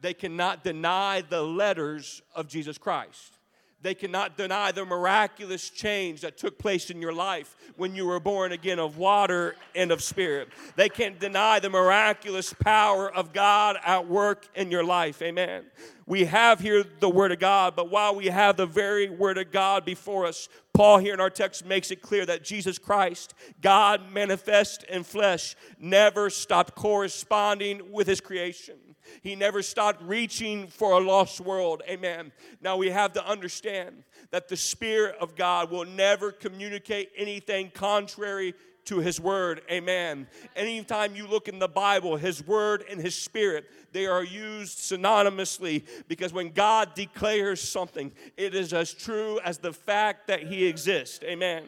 They 0.01 0.15
cannot 0.15 0.65
deny 0.65 1.23
the 1.29 1.43
letters 1.43 2.23
of 2.35 2.49
Jesus 2.49 2.79
Christ. 2.79 3.39
They 3.83 3.95
cannot 3.95 4.37
deny 4.37 4.73
the 4.73 4.85
miraculous 4.85 5.71
change 5.71 6.21
that 6.21 6.37
took 6.37 6.59
place 6.59 6.91
in 6.91 7.01
your 7.01 7.15
life 7.15 7.57
when 7.77 7.95
you 7.95 8.07
were 8.07 8.21
born 8.21 8.53
again 8.53 8.79
of 8.79 8.99
water 8.99 9.57
and 9.75 9.91
of 9.91 10.03
spirit. 10.03 10.49
They 10.77 10.91
can't 10.91 11.19
deny 11.19 11.61
the 11.61 11.71
miraculous 11.71 12.53
power 12.53 13.11
of 13.11 13.33
God 13.33 13.79
at 13.85 14.07
work 14.07 14.47
in 14.55 14.71
your 14.71 14.85
life. 14.85 15.23
Amen. 15.23 15.65
We 16.11 16.25
have 16.25 16.59
here 16.59 16.83
the 16.99 17.09
Word 17.09 17.31
of 17.31 17.39
God, 17.39 17.77
but 17.77 17.89
while 17.89 18.17
we 18.17 18.27
have 18.27 18.57
the 18.57 18.67
very 18.67 19.09
Word 19.09 19.39
of 19.39 19.53
God 19.53 19.85
before 19.85 20.27
us, 20.27 20.49
Paul 20.75 20.99
here 20.99 21.15
in 21.15 21.21
our 21.21 21.31
text 21.31 21.65
makes 21.65 21.93
it 21.93 22.03
clear 22.03 22.27
that 22.27 22.43
Jesus 22.43 22.79
Christ, 22.79 23.33
God 23.61 24.11
manifest 24.11 24.83
in 24.83 25.05
flesh, 25.05 25.55
never 25.79 26.29
stopped 26.29 26.75
corresponding 26.75 27.93
with 27.93 28.09
His 28.09 28.21
creation. 28.21 28.75
He 29.23 29.37
never 29.37 29.63
stopped 29.63 30.03
reaching 30.03 30.67
for 30.67 30.95
a 30.95 30.99
lost 30.99 31.41
world. 31.41 31.83
Amen. 31.89 32.33
Now 32.61 32.77
we 32.77 32.91
have 32.91 33.13
to 33.13 33.25
understand 33.25 34.03
that 34.33 34.49
the 34.49 34.57
Spirit 34.57 35.15
of 35.21 35.37
God 35.37 35.71
will 35.71 35.85
never 35.85 36.33
communicate 36.33 37.11
anything 37.17 37.71
contrary 37.73 38.55
to 38.87 38.99
His 38.99 39.21
Word. 39.21 39.63
Amen. 39.71 40.27
Anytime 40.57 41.15
you 41.15 41.27
look 41.27 41.49
in 41.49 41.59
the 41.59 41.69
Bible, 41.69 42.17
His 42.17 42.47
Word 42.47 42.85
and 42.91 43.01
His 43.01 43.15
Spirit, 43.15 43.67
they 43.93 44.07
are 44.07 44.25
used 44.25 44.79
synonymously 44.79 45.85
because 46.09 46.33
when 46.33 46.51
God 46.51 46.95
declares 46.95 47.61
something, 47.61 48.13
it 48.37 48.55
is 48.55 48.73
as 48.73 48.93
true 48.93 49.41
as 49.45 49.59
the 49.59 49.73
fact 49.73 50.29
that 50.29 50.45
He 50.45 50.67
exists. 50.67 51.21
Amen. 51.25 51.65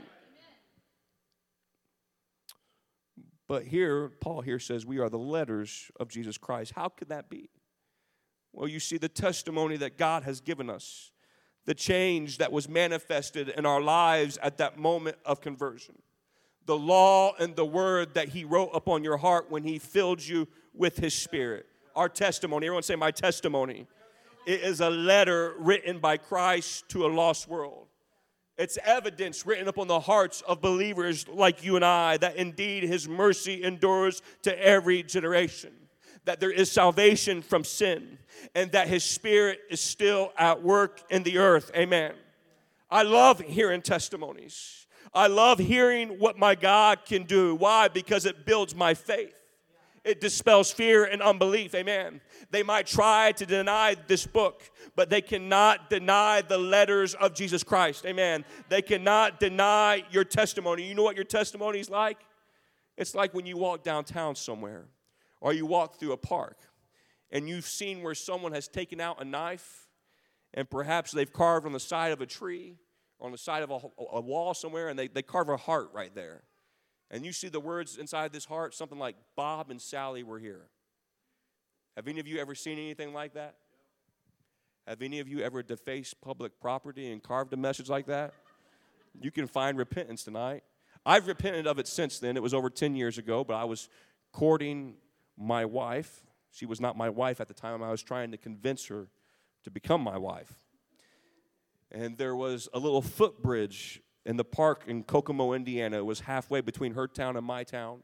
But 3.48 3.64
here, 3.64 4.08
Paul 4.08 4.40
here 4.40 4.58
says, 4.58 4.86
we 4.86 4.98
are 4.98 5.10
the 5.10 5.18
letters 5.18 5.90
of 6.00 6.08
Jesus 6.08 6.38
Christ. 6.38 6.72
How 6.74 6.88
could 6.88 7.10
that 7.10 7.28
be? 7.28 7.50
Well, 8.52 8.68
you 8.68 8.80
see 8.80 8.98
the 8.98 9.08
testimony 9.08 9.76
that 9.78 9.98
God 9.98 10.22
has 10.22 10.40
given 10.40 10.70
us, 10.70 11.10
the 11.64 11.74
change 11.74 12.38
that 12.38 12.52
was 12.52 12.68
manifested 12.68 13.48
in 13.50 13.66
our 13.66 13.80
lives 13.80 14.38
at 14.42 14.58
that 14.58 14.78
moment 14.78 15.16
of 15.24 15.40
conversion, 15.40 15.96
the 16.66 16.76
law 16.76 17.34
and 17.38 17.56
the 17.56 17.64
word 17.64 18.14
that 18.14 18.28
He 18.28 18.44
wrote 18.44 18.70
upon 18.74 19.04
your 19.04 19.16
heart 19.16 19.50
when 19.50 19.64
He 19.64 19.78
filled 19.78 20.24
you 20.24 20.48
with 20.74 20.98
His 20.98 21.14
Spirit. 21.14 21.66
Our 21.94 22.08
testimony. 22.08 22.66
Everyone 22.66 22.82
say, 22.82 22.96
My 22.96 23.10
testimony. 23.10 23.86
It 24.46 24.60
is 24.60 24.80
a 24.80 24.90
letter 24.90 25.54
written 25.58 25.98
by 25.98 26.16
Christ 26.16 26.88
to 26.90 27.06
a 27.06 27.08
lost 27.08 27.48
world. 27.48 27.86
It's 28.58 28.78
evidence 28.84 29.46
written 29.46 29.68
upon 29.68 29.86
the 29.86 30.00
hearts 30.00 30.42
of 30.42 30.60
believers 30.60 31.26
like 31.28 31.64
you 31.64 31.76
and 31.76 31.84
I 31.84 32.16
that 32.18 32.36
indeed 32.36 32.82
his 32.82 33.08
mercy 33.08 33.62
endures 33.62 34.20
to 34.42 34.64
every 34.64 35.02
generation, 35.02 35.72
that 36.26 36.38
there 36.38 36.50
is 36.50 36.70
salvation 36.70 37.40
from 37.40 37.64
sin, 37.64 38.18
and 38.54 38.70
that 38.72 38.88
his 38.88 39.04
spirit 39.04 39.60
is 39.70 39.80
still 39.80 40.32
at 40.36 40.62
work 40.62 41.02
in 41.08 41.22
the 41.22 41.38
earth. 41.38 41.70
Amen. 41.74 42.12
I 42.90 43.04
love 43.04 43.40
hearing 43.40 43.80
testimonies. 43.80 44.81
I 45.14 45.26
love 45.26 45.58
hearing 45.58 46.18
what 46.18 46.38
my 46.38 46.54
God 46.54 47.04
can 47.04 47.24
do. 47.24 47.54
Why? 47.54 47.88
Because 47.88 48.24
it 48.24 48.46
builds 48.46 48.74
my 48.74 48.94
faith. 48.94 49.34
It 50.04 50.20
dispels 50.20 50.72
fear 50.72 51.04
and 51.04 51.22
unbelief. 51.22 51.74
Amen. 51.74 52.20
They 52.50 52.64
might 52.64 52.86
try 52.86 53.32
to 53.32 53.46
deny 53.46 53.94
this 54.08 54.26
book, 54.26 54.62
but 54.96 55.10
they 55.10 55.20
cannot 55.20 55.90
deny 55.90 56.40
the 56.40 56.58
letters 56.58 57.14
of 57.14 57.34
Jesus 57.34 57.62
Christ. 57.62 58.04
Amen. 58.04 58.44
They 58.68 58.82
cannot 58.82 59.38
deny 59.38 60.02
your 60.10 60.24
testimony. 60.24 60.88
You 60.88 60.94
know 60.94 61.04
what 61.04 61.14
your 61.14 61.24
testimony 61.24 61.78
is 61.78 61.88
like? 61.88 62.18
It's 62.96 63.14
like 63.14 63.32
when 63.32 63.46
you 63.46 63.56
walk 63.56 63.84
downtown 63.84 64.34
somewhere 64.34 64.86
or 65.40 65.52
you 65.52 65.66
walk 65.66 66.00
through 66.00 66.12
a 66.12 66.16
park 66.16 66.58
and 67.30 67.48
you've 67.48 67.66
seen 67.66 68.02
where 68.02 68.14
someone 68.14 68.52
has 68.52 68.66
taken 68.66 69.00
out 69.00 69.22
a 69.22 69.24
knife 69.24 69.88
and 70.52 70.68
perhaps 70.68 71.12
they've 71.12 71.32
carved 71.32 71.64
on 71.64 71.72
the 71.72 71.80
side 71.80 72.12
of 72.12 72.20
a 72.20 72.26
tree 72.26 72.76
on 73.22 73.32
the 73.32 73.38
side 73.38 73.62
of 73.62 73.70
a, 73.70 73.78
a 74.12 74.20
wall 74.20 74.52
somewhere 74.52 74.88
and 74.88 74.98
they, 74.98 75.08
they 75.08 75.22
carve 75.22 75.48
a 75.48 75.56
heart 75.56 75.90
right 75.94 76.14
there. 76.14 76.42
And 77.10 77.24
you 77.24 77.32
see 77.32 77.48
the 77.48 77.60
words 77.60 77.96
inside 77.96 78.32
this 78.32 78.44
heart, 78.44 78.74
something 78.74 78.98
like 78.98 79.16
Bob 79.36 79.70
and 79.70 79.80
Sally 79.80 80.22
were 80.22 80.38
here. 80.38 80.66
Have 81.96 82.08
any 82.08 82.20
of 82.20 82.26
you 82.26 82.38
ever 82.38 82.54
seen 82.54 82.78
anything 82.78 83.12
like 83.14 83.34
that? 83.34 83.56
Have 84.86 85.02
any 85.02 85.20
of 85.20 85.28
you 85.28 85.40
ever 85.40 85.62
defaced 85.62 86.20
public 86.20 86.58
property 86.60 87.12
and 87.12 87.22
carved 87.22 87.52
a 87.52 87.56
message 87.56 87.88
like 87.88 88.06
that? 88.06 88.34
You 89.20 89.30
can 89.30 89.46
find 89.46 89.78
repentance 89.78 90.24
tonight. 90.24 90.64
I've 91.04 91.26
repented 91.26 91.66
of 91.66 91.78
it 91.78 91.86
since 91.86 92.18
then. 92.18 92.36
It 92.36 92.42
was 92.42 92.54
over 92.54 92.70
10 92.70 92.96
years 92.96 93.18
ago, 93.18 93.44
but 93.44 93.54
I 93.54 93.64
was 93.64 93.88
courting 94.32 94.94
my 95.36 95.64
wife. 95.64 96.24
She 96.50 96.66
was 96.66 96.80
not 96.80 96.96
my 96.96 97.10
wife 97.10 97.40
at 97.40 97.46
the 97.46 97.54
time. 97.54 97.82
I 97.82 97.90
was 97.90 98.02
trying 98.02 98.30
to 98.32 98.36
convince 98.36 98.86
her 98.86 99.08
to 99.64 99.70
become 99.70 100.00
my 100.00 100.18
wife. 100.18 100.58
And 101.92 102.16
there 102.16 102.34
was 102.34 102.68
a 102.72 102.78
little 102.78 103.02
footbridge 103.02 104.00
in 104.24 104.36
the 104.36 104.44
park 104.44 104.84
in 104.86 105.04
Kokomo, 105.04 105.52
Indiana. 105.52 105.98
It 105.98 106.06
was 106.06 106.20
halfway 106.20 106.62
between 106.62 106.94
her 106.94 107.06
town 107.06 107.36
and 107.36 107.46
my 107.46 107.64
town. 107.64 108.00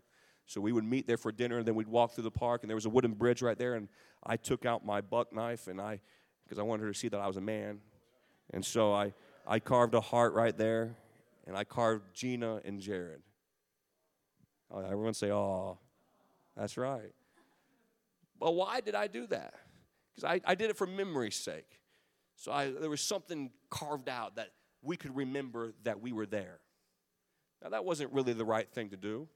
So 0.46 0.60
we 0.60 0.72
would 0.72 0.84
meet 0.84 1.06
there 1.06 1.16
for 1.16 1.32
dinner, 1.32 1.58
and 1.58 1.66
then 1.66 1.74
we'd 1.74 1.88
walk 1.88 2.12
through 2.12 2.24
the 2.24 2.30
park, 2.30 2.62
and 2.62 2.70
there 2.70 2.76
was 2.76 2.86
a 2.86 2.90
wooden 2.90 3.12
bridge 3.12 3.42
right 3.42 3.58
there. 3.58 3.74
And 3.74 3.88
I 4.24 4.36
took 4.36 4.64
out 4.64 4.84
my 4.84 5.00
buck 5.00 5.32
knife, 5.32 5.68
and 5.68 5.80
I, 5.80 6.00
because 6.44 6.58
I 6.58 6.62
wanted 6.62 6.84
her 6.84 6.92
to 6.92 6.98
see 6.98 7.08
that 7.08 7.20
I 7.20 7.26
was 7.26 7.36
a 7.36 7.42
man, 7.42 7.80
and 8.52 8.64
so 8.64 8.92
I, 8.92 9.12
I 9.46 9.58
carved 9.58 9.94
a 9.94 10.00
heart 10.00 10.32
right 10.32 10.56
there, 10.56 10.96
and 11.46 11.56
I 11.56 11.64
carved 11.64 12.14
Gina 12.14 12.60
and 12.64 12.80
Jared. 12.80 13.20
Oh, 14.70 14.80
everyone 14.80 15.14
say, 15.14 15.30
"Oh, 15.30 15.78
that's 16.56 16.76
right." 16.76 17.12
But 18.38 18.52
why 18.52 18.80
did 18.80 18.94
I 18.94 19.06
do 19.06 19.26
that? 19.26 19.54
Because 20.14 20.30
I, 20.30 20.40
I 20.50 20.54
did 20.54 20.70
it 20.70 20.76
for 20.76 20.86
memory's 20.86 21.36
sake. 21.36 21.78
So 22.38 22.52
I, 22.52 22.70
there 22.70 22.88
was 22.88 23.00
something 23.00 23.50
carved 23.68 24.08
out 24.08 24.36
that 24.36 24.50
we 24.80 24.96
could 24.96 25.14
remember 25.14 25.74
that 25.82 26.00
we 26.00 26.12
were 26.12 26.24
there. 26.24 26.60
Now, 27.62 27.70
that 27.70 27.84
wasn't 27.84 28.12
really 28.12 28.32
the 28.32 28.44
right 28.44 28.70
thing 28.70 28.90
to 28.90 28.96
do. 28.96 29.26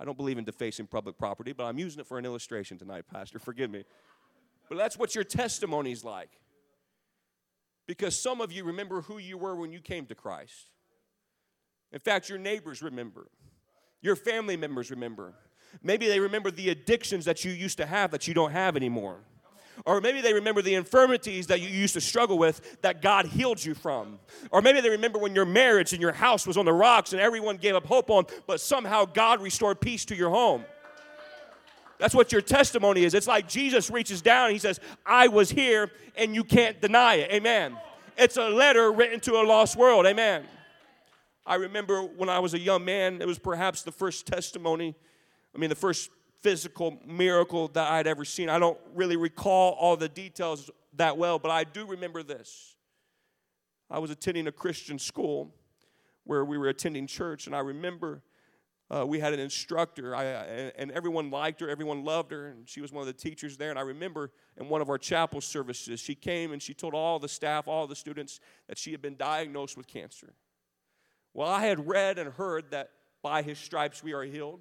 I 0.00 0.06
don't 0.06 0.16
believe 0.16 0.38
in 0.38 0.44
defacing 0.44 0.86
public 0.86 1.18
property, 1.18 1.52
but 1.52 1.64
I'm 1.64 1.78
using 1.78 2.00
it 2.00 2.06
for 2.06 2.18
an 2.18 2.24
illustration 2.24 2.78
tonight, 2.78 3.04
Pastor. 3.12 3.38
Forgive 3.38 3.70
me. 3.70 3.84
But 4.70 4.78
that's 4.78 4.98
what 4.98 5.14
your 5.14 5.22
testimony's 5.22 6.02
like. 6.02 6.30
Because 7.86 8.18
some 8.18 8.40
of 8.40 8.50
you 8.50 8.64
remember 8.64 9.02
who 9.02 9.18
you 9.18 9.36
were 9.36 9.54
when 9.54 9.70
you 9.70 9.80
came 9.80 10.06
to 10.06 10.14
Christ. 10.14 10.70
In 11.92 12.00
fact, 12.00 12.30
your 12.30 12.38
neighbors 12.38 12.82
remember, 12.82 13.28
your 14.00 14.16
family 14.16 14.56
members 14.56 14.90
remember. 14.90 15.34
Maybe 15.82 16.08
they 16.08 16.20
remember 16.20 16.50
the 16.50 16.70
addictions 16.70 17.26
that 17.26 17.44
you 17.44 17.52
used 17.52 17.76
to 17.76 17.86
have 17.86 18.12
that 18.12 18.26
you 18.26 18.32
don't 18.32 18.52
have 18.52 18.76
anymore. 18.76 19.20
Or 19.86 20.00
maybe 20.00 20.20
they 20.20 20.32
remember 20.32 20.62
the 20.62 20.74
infirmities 20.74 21.48
that 21.48 21.60
you 21.60 21.68
used 21.68 21.94
to 21.94 22.00
struggle 22.00 22.38
with 22.38 22.80
that 22.82 23.02
God 23.02 23.26
healed 23.26 23.64
you 23.64 23.74
from. 23.74 24.18
Or 24.50 24.62
maybe 24.62 24.80
they 24.80 24.90
remember 24.90 25.18
when 25.18 25.34
your 25.34 25.44
marriage 25.44 25.92
and 25.92 26.00
your 26.00 26.12
house 26.12 26.46
was 26.46 26.56
on 26.56 26.64
the 26.64 26.72
rocks 26.72 27.12
and 27.12 27.20
everyone 27.20 27.56
gave 27.56 27.74
up 27.74 27.86
hope 27.86 28.10
on, 28.10 28.26
but 28.46 28.60
somehow 28.60 29.04
God 29.04 29.42
restored 29.42 29.80
peace 29.80 30.04
to 30.06 30.16
your 30.16 30.30
home. 30.30 30.64
That's 31.98 32.14
what 32.14 32.32
your 32.32 32.40
testimony 32.40 33.04
is. 33.04 33.14
It's 33.14 33.26
like 33.26 33.48
Jesus 33.48 33.90
reaches 33.90 34.20
down 34.20 34.50
he 34.50 34.58
says, 34.58 34.80
I 35.06 35.28
was 35.28 35.50
here 35.50 35.90
and 36.16 36.34
you 36.34 36.44
can't 36.44 36.80
deny 36.80 37.16
it. 37.16 37.30
Amen. 37.32 37.76
It's 38.16 38.36
a 38.36 38.48
letter 38.48 38.92
written 38.92 39.20
to 39.20 39.34
a 39.34 39.44
lost 39.44 39.76
world. 39.76 40.06
Amen. 40.06 40.44
I 41.46 41.56
remember 41.56 42.02
when 42.02 42.28
I 42.28 42.38
was 42.38 42.54
a 42.54 42.58
young 42.58 42.84
man, 42.84 43.20
it 43.20 43.26
was 43.26 43.38
perhaps 43.38 43.82
the 43.82 43.92
first 43.92 44.26
testimony, 44.26 44.94
I 45.54 45.58
mean, 45.58 45.68
the 45.68 45.76
first 45.76 46.10
physical 46.44 47.00
miracle 47.06 47.68
that 47.68 47.90
I'd 47.90 48.06
ever 48.06 48.22
seen. 48.22 48.50
I 48.50 48.58
don't 48.58 48.78
really 48.94 49.16
recall 49.16 49.72
all 49.72 49.96
the 49.96 50.10
details 50.10 50.70
that 50.92 51.16
well, 51.16 51.38
but 51.38 51.50
I 51.50 51.64
do 51.64 51.86
remember 51.86 52.22
this. 52.22 52.76
I 53.90 53.98
was 53.98 54.10
attending 54.10 54.46
a 54.46 54.52
Christian 54.52 54.98
school 54.98 55.54
where 56.24 56.44
we 56.44 56.58
were 56.58 56.68
attending 56.68 57.06
church, 57.06 57.46
and 57.46 57.56
I 57.56 57.60
remember 57.60 58.22
uh, 58.90 59.06
we 59.06 59.20
had 59.20 59.32
an 59.32 59.40
instructor, 59.40 60.14
I, 60.14 60.24
and 60.76 60.90
everyone 60.92 61.30
liked 61.30 61.62
her, 61.62 61.70
everyone 61.70 62.04
loved 62.04 62.30
her, 62.30 62.48
and 62.48 62.68
she 62.68 62.82
was 62.82 62.92
one 62.92 63.00
of 63.00 63.06
the 63.06 63.14
teachers 63.14 63.56
there. 63.56 63.70
And 63.70 63.78
I 63.78 63.82
remember 63.82 64.30
in 64.60 64.68
one 64.68 64.82
of 64.82 64.90
our 64.90 64.98
chapel 64.98 65.40
services, 65.40 65.98
she 65.98 66.14
came 66.14 66.52
and 66.52 66.62
she 66.62 66.74
told 66.74 66.92
all 66.92 67.18
the 67.18 67.28
staff, 67.28 67.66
all 67.66 67.86
the 67.86 67.96
students, 67.96 68.38
that 68.68 68.76
she 68.76 68.92
had 68.92 69.00
been 69.00 69.16
diagnosed 69.16 69.78
with 69.78 69.86
cancer. 69.86 70.34
Well, 71.32 71.48
I 71.48 71.64
had 71.64 71.88
read 71.88 72.18
and 72.18 72.34
heard 72.34 72.70
that 72.72 72.90
by 73.22 73.40
his 73.40 73.58
stripes 73.58 74.02
we 74.02 74.12
are 74.12 74.24
healed 74.24 74.60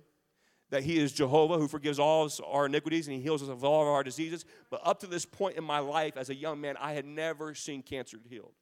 that 0.73 0.83
He 0.83 0.97
is 0.97 1.11
Jehovah 1.11 1.59
who 1.59 1.67
forgives 1.67 1.99
all 1.99 2.27
our 2.51 2.65
iniquities 2.65 3.07
and 3.07 3.15
He 3.15 3.21
heals 3.21 3.43
us 3.43 3.49
of 3.49 3.63
all 3.63 3.83
of 3.83 3.89
our 3.89 4.03
diseases. 4.03 4.43
But 4.71 4.81
up 4.83 4.99
to 5.01 5.07
this 5.07 5.23
point 5.23 5.55
in 5.55 5.63
my 5.63 5.77
life 5.77 6.17
as 6.17 6.31
a 6.31 6.35
young 6.35 6.59
man, 6.59 6.77
I 6.79 6.93
had 6.93 7.05
never 7.05 7.53
seen 7.53 7.83
cancer 7.83 8.17
healed. 8.27 8.53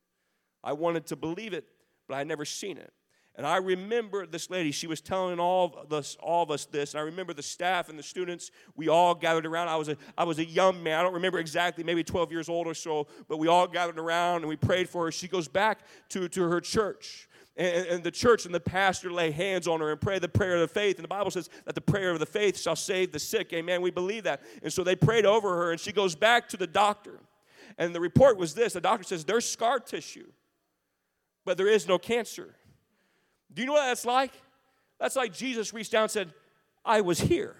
I 0.62 0.74
wanted 0.74 1.06
to 1.08 1.16
believe 1.16 1.54
it, 1.54 1.66
but 2.10 2.16
I 2.16 2.18
had 2.18 2.28
never 2.28 2.44
seen 2.44 2.78
it. 2.78 2.92
And 3.36 3.48
I 3.48 3.58
remember 3.58 4.26
this 4.26 4.50
lady, 4.50 4.72
she 4.72 4.88
was 4.88 5.00
telling 5.00 5.40
all 5.40 5.74
of 5.78 5.94
us, 5.94 6.18
all 6.20 6.44
of 6.44 6.52
us 6.52 6.66
this. 6.66 6.94
And 6.94 7.00
I 7.00 7.04
remember 7.04 7.34
the 7.34 7.42
staff 7.42 7.88
and 7.88 7.98
the 7.98 8.04
students, 8.04 8.52
we 8.76 8.90
all 8.90 9.16
gathered 9.16 9.46
around. 9.46 9.70
I 9.70 9.78
was, 9.78 9.88
a, 9.88 9.96
I 10.18 10.26
was 10.26 10.38
a 10.38 10.46
young 10.46 10.84
man. 10.84 11.00
I 11.00 11.04
don't 11.04 11.14
remember 11.14 11.40
exactly, 11.40 11.86
maybe 11.86 12.04
12 12.04 12.30
years 12.30 12.50
old 12.50 12.68
or 12.68 12.74
so, 12.74 13.08
but 13.30 13.38
we 13.38 13.48
all 13.48 13.68
gathered 13.68 13.98
around 13.98 14.42
and 14.42 14.50
we 14.50 14.58
prayed 14.58 14.90
for 14.90 15.06
her. 15.06 15.14
She 15.14 15.30
goes 15.30 15.48
back 15.48 15.80
to, 16.10 16.28
to 16.28 16.44
her 16.44 16.60
church 16.60 17.30
and, 17.58 17.86
and, 17.88 18.04
the 18.04 18.12
church 18.12 18.46
and 18.46 18.56
the 18.56 18.62
pastor 18.62 19.12
lay 19.12 19.30
hands 19.30 19.68
on 19.68 19.82
her 19.82 19.92
and 19.92 20.00
pray 20.00 20.20
the 20.20 20.30
prayer 20.30 20.56
of 20.56 20.62
the 20.62 20.68
faith. 20.68 20.96
And 20.96 21.04
the 21.04 21.10
Bible 21.10 21.32
says 21.32 21.50
that 21.66 21.76
the 21.76 21.82
prayer 21.82 22.12
of 22.12 22.20
the 22.20 22.26
faith 22.26 22.58
shall 22.60 22.78
save 22.78 23.12
the 23.12 23.20
sick. 23.20 23.52
Amen. 23.52 23.82
We 23.82 23.92
believe 23.92 24.24
that. 24.24 24.42
And 24.64 24.72
so 24.72 24.84
they 24.84 24.96
prayed 24.96 25.26
over 25.26 25.50
her, 25.58 25.72
and 25.72 25.80
she 25.80 25.92
goes 25.92 26.16
back 26.16 26.48
to 26.50 26.58
the 26.58 26.68
doctor. 26.68 27.20
And 27.78 27.94
the 27.94 28.00
report 28.00 28.38
was 28.38 28.54
this 28.54 28.74
the 28.74 28.82
doctor 28.82 29.04
says, 29.04 29.26
There's 29.26 29.46
scar 29.46 29.80
tissue, 29.80 30.32
but 31.46 31.58
there 31.58 31.68
is 31.68 31.88
no 31.88 31.98
cancer. 31.98 32.56
Do 33.54 33.62
you 33.62 33.66
know 33.66 33.74
what 33.74 33.86
that's 33.86 34.06
like? 34.06 34.34
That's 35.00 35.16
like 35.16 35.34
Jesus 35.34 35.74
reached 35.74 35.92
down 35.92 36.04
and 36.04 36.12
said, 36.12 36.34
I 36.86 37.02
was 37.02 37.20
here. 37.20 37.58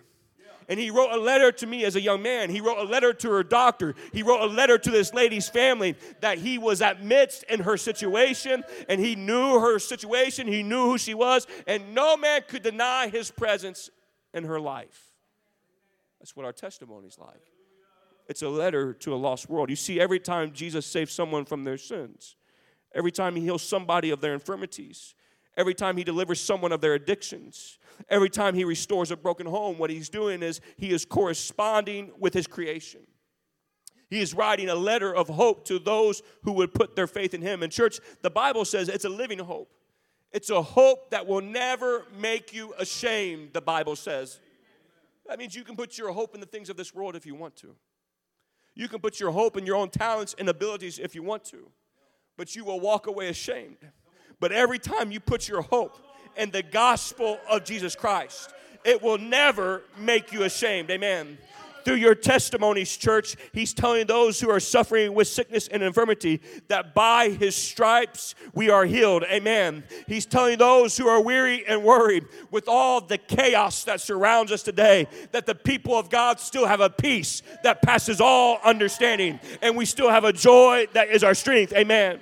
And 0.70 0.80
he 0.80 0.90
wrote 0.90 1.12
a 1.12 1.20
letter 1.20 1.52
to 1.52 1.68
me 1.68 1.84
as 1.86 1.96
a 1.96 2.02
young 2.02 2.22
man. 2.22 2.50
He 2.50 2.62
wrote 2.62 2.78
a 2.78 2.90
letter 2.90 3.14
to 3.14 3.32
her 3.32 3.44
doctor. 3.44 3.96
He 4.14 4.24
wrote 4.24 4.42
a 4.42 4.46
letter 4.46 4.78
to 4.78 4.92
this 4.92 5.14
lady's 5.14 5.50
family 5.50 5.96
that 6.22 6.38
he 6.38 6.58
was 6.58 6.82
amidst 6.82 7.44
in 7.44 7.62
her 7.62 7.78
situation 7.78 8.64
and 8.88 9.02
he 9.02 9.16
knew 9.16 9.60
her 9.60 9.80
situation. 9.80 10.48
He 10.48 10.64
knew 10.64 10.86
who 10.86 10.98
she 10.98 11.14
was, 11.14 11.48
and 11.68 11.94
no 11.94 12.16
man 12.16 12.42
could 12.48 12.64
deny 12.64 13.08
his 13.08 13.32
presence 13.32 13.90
in 14.34 14.46
her 14.46 14.60
life. 14.60 15.12
That's 16.20 16.36
what 16.36 16.46
our 16.46 16.54
testimony's 16.54 17.18
like. 17.18 17.42
It's 18.28 18.44
a 18.44 18.50
letter 18.50 18.94
to 18.94 19.14
a 19.14 19.18
lost 19.18 19.50
world. 19.50 19.70
You 19.70 19.76
see, 19.76 20.00
every 20.00 20.20
time 20.20 20.54
Jesus 20.54 20.86
saves 20.86 21.12
someone 21.12 21.46
from 21.46 21.64
their 21.64 21.78
sins, 21.78 22.36
every 22.94 23.12
time 23.12 23.36
he 23.36 23.42
heals 23.42 23.64
somebody 23.64 24.10
of 24.12 24.22
their 24.22 24.34
infirmities, 24.34 25.16
every 25.58 25.74
time 25.74 25.98
he 25.98 26.04
delivers 26.04 26.40
someone 26.40 26.72
of 26.72 26.82
their 26.82 26.94
addictions, 26.94 27.78
Every 28.10 28.30
time 28.30 28.56
he 28.56 28.64
restores 28.64 29.12
a 29.12 29.18
broken 29.18 29.48
home, 29.48 29.78
what 29.78 29.90
he's 29.90 30.10
doing 30.10 30.44
is 30.44 30.62
he 30.78 30.92
is 30.92 31.06
corresponding 31.06 32.12
with 32.20 32.34
his 32.34 32.48
creation. 32.48 33.02
He 34.10 34.20
is 34.20 34.34
writing 34.34 34.70
a 34.70 34.76
letter 34.76 35.14
of 35.14 35.30
hope 35.30 35.66
to 35.66 35.80
those 35.80 36.22
who 36.44 36.52
would 36.54 36.74
put 36.74 36.96
their 36.96 37.08
faith 37.08 37.34
in 37.34 37.42
him. 37.42 37.64
And, 37.64 37.72
church, 37.72 38.00
the 38.22 38.30
Bible 38.30 38.66
says 38.66 38.90
it's 38.90 39.06
a 39.06 39.10
living 39.10 39.40
hope. 39.40 39.72
It's 40.34 40.50
a 40.50 40.62
hope 40.62 41.12
that 41.12 41.28
will 41.28 41.42
never 41.42 42.06
make 42.18 42.54
you 42.54 42.74
ashamed, 42.78 43.54
the 43.54 43.62
Bible 43.62 43.96
says. 43.96 44.40
That 45.28 45.40
means 45.40 45.56
you 45.56 45.64
can 45.64 45.76
put 45.76 45.98
your 45.98 46.12
hope 46.12 46.34
in 46.34 46.42
the 46.42 46.48
things 46.48 46.70
of 46.70 46.78
this 46.78 46.94
world 46.94 47.16
if 47.16 47.26
you 47.26 47.36
want 47.36 47.56
to. 47.58 47.76
You 48.74 48.88
can 48.88 49.00
put 49.00 49.20
your 49.20 49.32
hope 49.32 49.58
in 49.58 49.66
your 49.66 49.76
own 49.76 49.90
talents 49.90 50.36
and 50.38 50.50
abilities 50.50 51.00
if 51.00 51.16
you 51.16 51.24
want 51.24 51.44
to, 51.46 51.70
but 52.38 52.56
you 52.56 52.66
will 52.66 52.80
walk 52.80 53.08
away 53.08 53.28
ashamed. 53.28 53.78
But 54.42 54.52
every 54.52 54.80
time 54.80 55.12
you 55.12 55.22
put 55.22 55.48
your 55.48 55.62
hope 55.62 55.98
in 56.38 56.52
the 56.52 56.64
gospel 56.64 57.40
of 57.50 57.64
Jesus 57.64 57.96
Christ. 57.96 58.50
It 58.84 59.02
will 59.02 59.18
never 59.18 59.84
make 59.98 60.32
you 60.32 60.44
ashamed. 60.44 60.90
Amen. 60.90 61.38
Through 61.84 61.96
your 61.96 62.14
testimonies, 62.14 62.96
church, 62.96 63.36
He's 63.54 63.74
telling 63.74 64.06
those 64.06 64.40
who 64.40 64.52
are 64.52 64.60
suffering 64.60 65.16
with 65.16 65.28
sickness 65.28 65.68
and 65.68 65.82
infirmity 65.82 66.40
that 66.68 66.94
by 66.94 67.30
His 67.30 67.56
stripes 67.56 68.36
we 68.54 68.70
are 68.70 68.86
healed. 68.86 69.24
Amen. 69.24 69.84
He's 70.06 70.28
telling 70.28 70.60
those 70.60 70.96
who 70.96 71.08
are 71.08 71.20
weary 71.22 71.66
and 71.66 71.84
worried 71.84 72.26
with 72.52 72.68
all 72.68 73.02
the 73.02 73.18
chaos 73.18 73.84
that 73.86 74.00
surrounds 74.00 74.52
us 74.52 74.62
today 74.62 75.08
that 75.32 75.48
the 75.48 75.56
people 75.56 75.96
of 75.98 76.12
God 76.12 76.40
still 76.40 76.68
have 76.68 76.82
a 76.82 76.90
peace 76.90 77.42
that 77.64 77.82
passes 77.82 78.22
all 78.22 78.60
understanding 78.64 79.40
and 79.64 79.76
we 79.76 79.86
still 79.86 80.10
have 80.10 80.24
a 80.24 80.34
joy 80.34 80.88
that 80.94 81.10
is 81.10 81.24
our 81.24 81.34
strength. 81.34 81.74
Amen. 81.74 82.20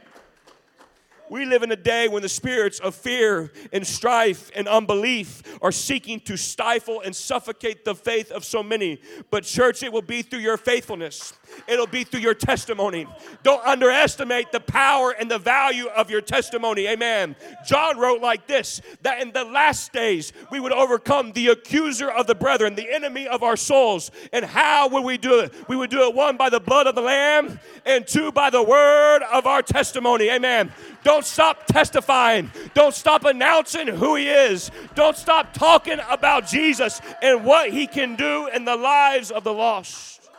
We 1.30 1.46
live 1.46 1.62
in 1.62 1.72
a 1.72 1.76
day 1.76 2.08
when 2.08 2.24
the 2.24 2.30
spirits 2.30 2.80
of 2.80 2.96
fear 2.96 3.52
and 3.72 3.86
strife 3.86 4.50
and 4.56 4.68
unbelief 4.68 5.44
are 5.62 5.72
seeking 5.72 6.20
to 6.22 6.36
stifle 6.36 7.02
and 7.02 7.16
suffocate 7.16 7.86
the 7.86 7.94
faith 7.94 8.32
of 8.32 8.44
so 8.44 8.64
many. 8.64 9.00
But, 9.30 9.44
church, 9.44 9.84
it 9.84 9.94
will 9.94 10.02
be 10.02 10.24
through 10.24 10.40
your 10.40 10.58
faithfulness, 10.58 11.34
it'll 11.68 11.88
be 11.88 12.04
through 12.04 12.22
your 12.22 12.34
testimony. 12.34 13.08
Don't 13.44 13.64
underestimate 13.66 14.52
the 14.52 14.60
power 14.60 15.12
and 15.12 15.30
the 15.30 15.38
value 15.38 15.88
of 15.88 16.10
your 16.10 16.22
testimony. 16.22 16.88
Amen. 16.88 17.36
John 17.66 17.98
wrote 17.98 18.22
like 18.22 18.48
this 18.48 18.82
that 19.02 19.22
in 19.22 19.32
the 19.32 19.44
last 19.44 19.94
days 19.94 20.34
we 20.52 20.60
would 20.60 20.72
overcome 20.72 21.32
the 21.34 21.48
accuser 21.48 22.10
of 22.10 22.28
the 22.28 22.36
brethren, 22.36 22.76
the 22.76 22.92
enemy 22.92 23.28
of 23.28 23.44
our 23.44 23.56
souls. 23.56 24.10
And 24.34 24.46
how 24.46 24.90
would 24.90 25.04
we 25.04 25.18
do 25.18 25.40
it? 25.40 25.54
We 25.68 25.76
would 25.76 25.90
do 25.90 26.08
it 26.08 26.16
one 26.16 26.38
by 26.38 26.50
the 26.50 26.60
blood 26.60 26.88
of 26.88 26.96
the 26.96 27.02
Lamb, 27.02 27.60
and 27.86 28.08
two 28.08 28.32
by 28.32 28.50
the 28.50 28.64
word 28.64 29.22
of 29.32 29.46
our 29.46 29.62
testimony. 29.62 30.30
Amen. 30.30 30.72
Don't 31.04 31.26
stop 31.26 31.66
testifying. 31.66 32.52
Don't 32.74 32.94
stop 32.94 33.24
announcing 33.24 33.88
who 33.88 34.16
He 34.16 34.28
is. 34.28 34.70
Don't 34.96 35.16
stop 35.16 35.54
talking 35.54 36.00
about 36.10 36.48
Jesus 36.48 37.02
and 37.22 37.46
what 37.46 37.72
He 37.72 37.88
can 37.88 38.16
do 38.16 38.48
in 38.48 38.66
the 38.66 38.76
lives 38.76 39.32
of 39.32 39.44
the 39.44 39.54
lost. 39.54 40.30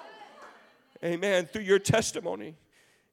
Amen. 1.02 1.46
Through 1.46 1.62
your 1.62 1.78
testimony, 1.78 2.56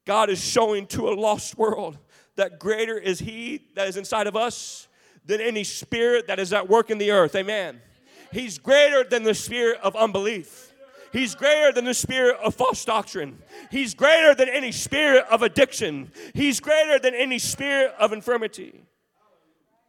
God 0.06 0.30
is 0.30 0.44
showing 0.44 0.88
to 0.88 1.10
a 1.10 1.14
lost 1.14 1.58
world 1.58 1.98
that 2.36 2.60
greater 2.60 2.98
is 2.98 3.20
He 3.20 3.62
that 3.76 3.88
is 3.88 3.98
inside 3.98 4.28
of 4.28 4.36
us 4.36 4.88
than 5.26 5.42
any 5.42 5.64
spirit 5.64 6.28
that 6.28 6.40
is 6.40 6.54
at 6.54 6.68
work 6.68 6.90
in 6.90 6.98
the 6.98 7.12
earth. 7.12 7.36
Amen. 7.36 7.82
He's 8.32 8.58
greater 8.58 9.04
than 9.04 9.24
the 9.24 9.34
spirit 9.34 9.80
of 9.82 9.96
unbelief. 9.96 10.67
He's 11.12 11.36
greater 11.36 11.72
than 11.72 11.86
the 11.86 11.94
spirit 11.94 12.38
of 12.44 12.56
false 12.56 12.84
doctrine. 12.86 13.40
He's 13.72 13.94
greater 13.94 14.36
than 14.36 14.50
any 14.50 14.72
spirit 14.72 15.26
of 15.30 15.42
addiction. 15.42 16.12
He's 16.34 16.60
greater 16.60 17.00
than 17.00 17.14
any 17.16 17.40
spirit 17.40 17.94
of 18.00 18.14
infirmity. 18.14 18.84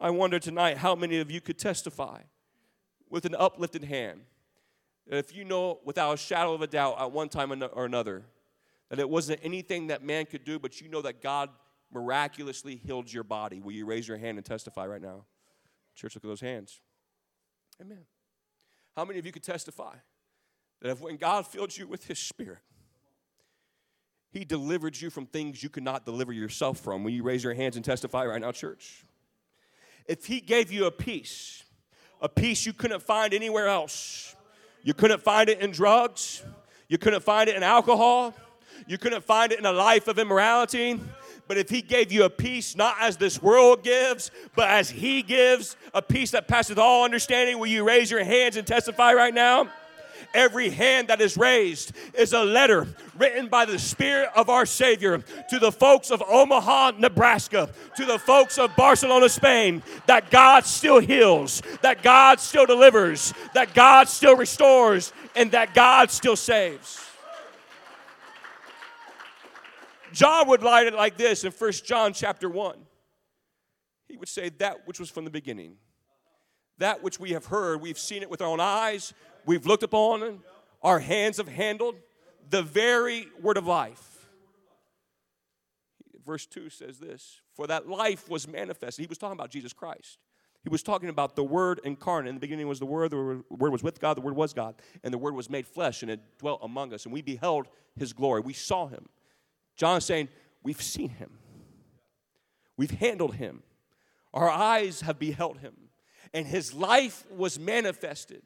I 0.01 0.11
wonder 0.11 0.39
tonight 0.39 0.79
how 0.79 0.95
many 0.95 1.19
of 1.19 1.31
you 1.31 1.41
could 1.41 1.59
testify 1.59 2.21
with 3.11 3.25
an 3.25 3.35
uplifted 3.35 3.85
hand 3.85 4.21
that 5.09 5.17
if 5.17 5.35
you 5.35 5.45
know 5.45 5.81
without 5.85 6.13
a 6.13 6.17
shadow 6.17 6.55
of 6.55 6.63
a 6.63 6.67
doubt 6.67 7.01
at 7.01 7.11
one 7.11 7.29
time 7.29 7.53
or 7.53 7.85
another 7.85 8.23
that 8.91 8.99
it 8.99 9.09
wasn't 9.09 9.41
anything 9.43 9.89
that 9.89 10.03
man 10.03 10.25
could 10.27 10.45
do, 10.45 10.59
but 10.59 10.81
you 10.81 10.89
know 10.89 11.03
that 11.03 11.23
God 11.23 11.51
miraculously 11.93 12.77
healed 12.77 13.13
your 13.13 13.25
body. 13.25 13.61
Will 13.61 13.73
you 13.73 13.87
raise 13.87 14.07
your 14.07 14.19
hand 14.19 14.39
and 14.39 14.47
testify 14.47 14.87
right 14.87 15.03
now? 15.03 15.25
Church, 15.95 16.15
look 16.15 16.25
at 16.25 16.29
those 16.29 16.41
hands. 16.41 16.81
Amen. 17.81 18.05
How 18.97 19.05
many 19.05 19.19
of 19.19 19.27
you 19.27 19.33
could 19.33 19.43
testify 19.43 19.95
that 20.81 20.91
if 20.91 21.01
when 21.01 21.17
God 21.17 21.47
filled 21.47 21.77
you 21.77 21.87
with 21.87 22.07
His 22.07 22.19
Spirit, 22.19 22.61
He 24.31 24.45
delivered 24.45 25.01
you 25.01 25.11
from 25.11 25.27
things 25.27 25.63
you 25.63 25.69
could 25.69 25.83
not 25.83 26.05
deliver 26.05 26.33
yourself 26.33 26.79
from. 26.79 27.05
Will 27.05 27.11
you 27.11 27.23
raise 27.23 27.43
your 27.43 27.55
hands 27.55 27.77
and 27.77 27.85
testify 27.85 28.25
right 28.25 28.41
now, 28.41 28.53
church? 28.53 29.05
If 30.07 30.27
He 30.27 30.41
gave 30.41 30.71
you 30.73 30.87
a 30.87 30.91
peace, 30.91 31.65
a 32.21 32.29
peace 32.29 32.67
you 32.67 32.73
couldn't 32.73 33.03
find 33.03 33.35
anywhere 33.35 33.69
else, 33.69 34.35
you 34.83 34.95
couldn't 34.95 35.23
find 35.23 35.49
it 35.49 35.61
in 35.61 35.71
drugs, 35.71 36.43
you 36.89 36.99
couldn't 36.99 37.23
find 37.23 37.49
it 37.49 37.57
in 37.57 37.63
alcohol, 37.63 38.35
you 38.87 38.99
couldn't 38.99 39.25
find 39.25 39.53
it 39.53 39.59
in 39.59 39.67
a 39.67 39.73
life 39.73 40.09
of 40.09 40.19
immorality. 40.19 41.01
But 41.47 41.57
if 41.57 41.71
he 41.71 41.81
gave 41.81 42.13
you 42.13 42.25
a 42.25 42.31
peace, 42.31 42.77
not 42.77 42.97
as 43.01 43.17
this 43.17 43.43
world 43.43 43.83
gives, 43.83 44.31
but 44.55 44.69
as 44.69 44.91
he 44.91 45.23
gives, 45.23 45.77
a 45.95 46.03
peace 46.03 46.31
that 46.33 46.47
passes 46.47 46.77
all 46.77 47.05
understanding, 47.05 47.59
will 47.59 47.69
you 47.69 47.85
raise 47.85 48.11
your 48.11 48.23
hands 48.23 48.57
and 48.57 48.67
testify 48.67 49.15
right 49.15 49.33
now? 49.33 49.69
Every 50.35 50.69
hand 50.71 51.09
that 51.09 51.21
is 51.21 51.37
raised 51.37 51.93
is 52.15 52.33
a 52.33 52.45
letter 52.45 52.87
written 53.17 53.49
by 53.49 53.65
the 53.65 53.79
Spirit 53.79 54.29
of 54.37 54.51
our 54.51 54.67
Savior 54.67 55.25
to 55.51 55.59
the 55.59 55.73
folks 55.73 56.11
of 56.11 56.23
Omaha, 56.23 56.93
Nebraska, 56.99 57.71
to 57.97 58.05
the 58.05 58.19
folks 58.19 58.59
of 58.59 58.75
Barcelona, 58.77 59.29
Spain, 59.29 59.83
that 60.07 60.31
God 60.31 60.67
still 60.67 61.01
heals, 61.01 61.63
that 61.83 62.03
God 62.03 62.41
still 62.41 62.67
delivers, 62.67 63.33
that 63.55 63.73
God 63.75 64.09
still 64.09 64.37
restores, 64.37 65.13
and 65.35 65.51
that 65.53 65.75
God 65.75 66.11
still 66.11 66.37
saves. 66.37 67.01
John 70.13 70.49
would 70.49 70.63
write 70.63 70.87
it 70.87 70.95
like 70.95 71.17
this 71.17 71.45
in 71.45 71.53
1 71.53 71.73
John 71.85 72.13
chapter 72.13 72.49
1. 72.49 72.77
He 74.09 74.17
would 74.17 74.29
say, 74.29 74.51
That 74.59 74.87
which 74.87 74.99
was 74.99 75.11
from 75.11 75.25
the 75.25 75.31
beginning, 75.31 75.77
that 76.79 77.03
which 77.03 77.21
we 77.21 77.33
have 77.33 77.47
heard, 77.47 77.81
we've 77.81 77.99
seen 77.99 78.23
it 78.23 78.31
with 78.31 78.41
our 78.41 78.49
own 78.49 78.61
eyes, 78.61 79.13
we've 79.49 79.67
looked 79.67 79.83
upon 79.83 80.41
our 80.83 81.01
hands 81.01 81.39
have 81.39 81.49
handled 81.49 81.97
the 82.51 82.63
very 82.63 83.27
word 83.41 83.57
of 83.57 83.67
life. 83.67 84.29
Verse 86.25 86.47
2 86.47 86.69
says 86.69 86.99
this 86.99 87.41
For 87.55 87.67
that 87.67 87.89
life 87.89 88.29
was 88.29 88.47
manifested. 88.47 89.03
He 89.03 89.09
was 89.09 89.19
talking 89.19 89.37
about 89.37 89.51
Jesus 89.51 89.73
Christ. 89.73 90.19
He 90.63 90.69
was 90.69 90.83
talking 90.83 91.09
about 91.09 91.35
the 91.37 91.45
Word 91.45 91.81
incarnate. 91.85 92.29
In 92.29 92.35
the 92.35 92.41
beginning 92.41 92.69
was 92.69 92.79
the 92.79 92.87
Word, 92.87 93.13
the 93.13 93.43
Word 93.49 93.71
was 93.71 93.83
with 93.83 94.01
God, 94.01 94.17
the 94.17 94.21
Word 94.21 94.37
was 94.37 94.53
God, 94.53 94.75
and 95.03 95.15
the 95.15 95.19
Word 95.19 95.35
was 95.35 95.49
made 95.49 95.67
flesh 95.67 96.03
and 96.03 96.11
it 96.11 96.21
dwelt 96.39 96.61
among 96.63 96.93
us, 96.93 97.05
and 97.05 97.13
we 97.13 97.23
beheld 97.23 97.69
His 97.97 98.13
glory. 98.13 98.43
We 98.43 98.53
saw 98.53 98.89
Him. 98.89 99.09
John 99.77 99.99
is 99.99 100.05
saying, 100.05 100.29
We've 100.63 100.83
seen 100.83 101.11
Him, 101.11 101.39
we've 102.77 102.91
handled 102.91 103.37
Him, 103.37 103.63
our 104.35 104.51
eyes 104.51 105.01
have 105.03 105.19
beheld 105.19 105.59
Him, 105.59 105.75
and 106.35 106.47
His 106.47 106.75
life 106.75 107.25
was 107.31 107.59
manifested 107.59 108.43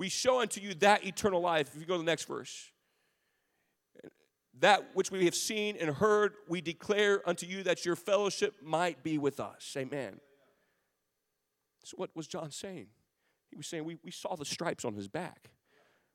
we 0.00 0.08
show 0.08 0.40
unto 0.40 0.62
you 0.62 0.72
that 0.76 1.04
eternal 1.04 1.42
life. 1.42 1.74
If 1.74 1.78
you 1.78 1.86
go 1.86 1.92
to 1.92 1.98
the 1.98 2.04
next 2.04 2.24
verse, 2.24 2.70
that 4.58 4.88
which 4.94 5.10
we 5.10 5.26
have 5.26 5.34
seen 5.34 5.76
and 5.78 5.94
heard, 5.94 6.32
we 6.48 6.62
declare 6.62 7.20
unto 7.28 7.44
you 7.44 7.62
that 7.64 7.84
your 7.84 7.96
fellowship 7.96 8.54
might 8.62 9.02
be 9.02 9.18
with 9.18 9.38
us. 9.38 9.74
Amen. 9.76 10.18
So, 11.84 11.96
what 11.98 12.16
was 12.16 12.26
John 12.26 12.50
saying? 12.50 12.86
He 13.50 13.58
was 13.58 13.66
saying, 13.66 13.84
we, 13.84 13.98
we 14.02 14.10
saw 14.10 14.36
the 14.36 14.46
stripes 14.46 14.86
on 14.86 14.94
his 14.94 15.06
back, 15.06 15.50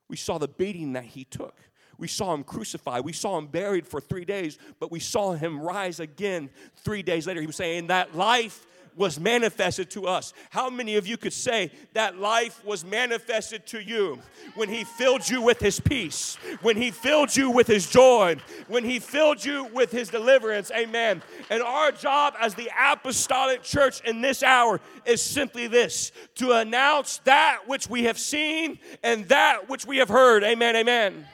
we 0.09 0.17
saw 0.17 0.39
the 0.39 0.47
beating 0.47 0.93
that 0.93 1.05
he 1.05 1.23
took. 1.23 1.59
We 1.97 2.07
saw 2.07 2.33
him 2.33 2.43
crucified. 2.43 3.05
We 3.05 3.13
saw 3.13 3.37
him 3.37 3.47
buried 3.47 3.87
for 3.87 4.01
three 4.01 4.25
days, 4.25 4.57
but 4.81 4.91
we 4.91 4.99
saw 4.99 5.31
him 5.31 5.61
rise 5.61 6.01
again 6.01 6.49
three 6.75 7.03
days 7.03 7.25
later. 7.25 7.39
He 7.39 7.47
was 7.47 7.55
saying 7.55 7.87
that 7.87 8.15
life 8.15 8.65
was 8.95 9.19
manifested 9.19 9.89
to 9.91 10.07
us. 10.07 10.33
How 10.49 10.69
many 10.69 10.95
of 10.95 11.05
you 11.05 11.17
could 11.17 11.33
say 11.33 11.71
that 11.93 12.17
life 12.17 12.63
was 12.63 12.85
manifested 12.85 13.65
to 13.67 13.79
you 13.79 14.19
when 14.55 14.69
He 14.69 14.83
filled 14.83 15.27
you 15.29 15.41
with 15.41 15.59
His 15.59 15.79
peace, 15.79 16.37
when 16.61 16.77
He 16.77 16.91
filled 16.91 17.35
you 17.35 17.51
with 17.51 17.67
His 17.67 17.89
joy, 17.89 18.37
when 18.67 18.83
He 18.83 18.99
filled 18.99 19.43
you 19.43 19.65
with 19.73 19.91
His 19.91 20.09
deliverance? 20.09 20.71
Amen. 20.71 21.21
And 21.49 21.61
our 21.61 21.91
job 21.91 22.35
as 22.39 22.55
the 22.55 22.69
apostolic 22.79 23.63
church 23.63 24.01
in 24.01 24.21
this 24.21 24.43
hour 24.43 24.79
is 25.05 25.21
simply 25.21 25.67
this 25.67 26.11
to 26.35 26.53
announce 26.53 27.17
that 27.25 27.67
which 27.67 27.89
we 27.89 28.03
have 28.03 28.17
seen 28.17 28.79
and 29.03 29.27
that 29.29 29.69
which 29.69 29.85
we 29.85 29.97
have 29.97 30.09
heard. 30.09 30.43
Amen. 30.43 30.75
Amen. 30.75 31.25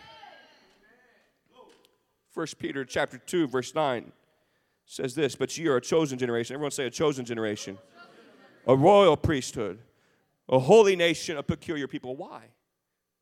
First 2.32 2.60
Peter 2.60 2.86
chapter 2.86 3.18
2 3.18 3.48
verse 3.48 3.76
9 3.76 4.14
says 4.92 5.16
this, 5.16 5.38
but 5.38 5.58
ye 5.58 5.68
are 5.68 5.78
a 5.78 5.82
chosen 5.82 6.20
generation. 6.20 6.54
Everyone 6.54 6.70
say 6.70 6.86
a 6.86 6.90
chosen 6.90 7.24
generation. 7.24 7.78
A 8.68 8.76
royal 8.76 9.16
priesthood, 9.16 9.80
a 10.50 10.60
holy 10.60 10.98
nation, 10.98 11.38
a 11.38 11.44
peculiar 11.44 11.88
people. 11.88 12.18
Why? 12.18 12.50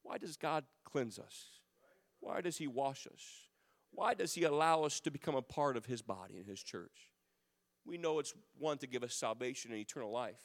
Why 0.02 0.18
does 0.18 0.36
God 0.36 0.64
cleanse 0.84 1.20
us? 1.20 1.46
Why 2.22 2.42
does 2.42 2.58
He 2.58 2.66
wash 2.66 3.06
us? 3.06 3.24
Why 3.92 4.16
does 4.16 4.34
He 4.34 4.46
allow 4.46 4.82
us 4.82 5.00
to 5.02 5.12
become 5.12 5.36
a 5.36 5.44
part 5.44 5.78
of 5.78 5.86
His 5.86 6.02
body 6.02 6.38
and 6.38 6.48
His 6.48 6.64
church? 6.64 7.12
We 7.86 8.00
know 8.00 8.18
it's 8.18 8.34
one 8.58 8.80
to 8.80 8.88
give 8.88 9.04
us 9.04 9.14
salvation 9.14 9.72
and 9.72 9.80
eternal 9.80 10.12
life. 10.12 10.42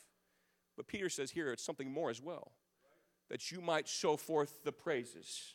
But 0.76 0.86
Peter 0.86 1.08
says 1.08 1.30
here 1.30 1.50
it's 1.52 1.64
something 1.64 1.90
more 1.90 2.10
as 2.10 2.20
well 2.20 2.52
that 3.30 3.50
you 3.50 3.62
might 3.62 3.88
show 3.88 4.18
forth 4.18 4.62
the 4.62 4.72
praises. 4.72 5.54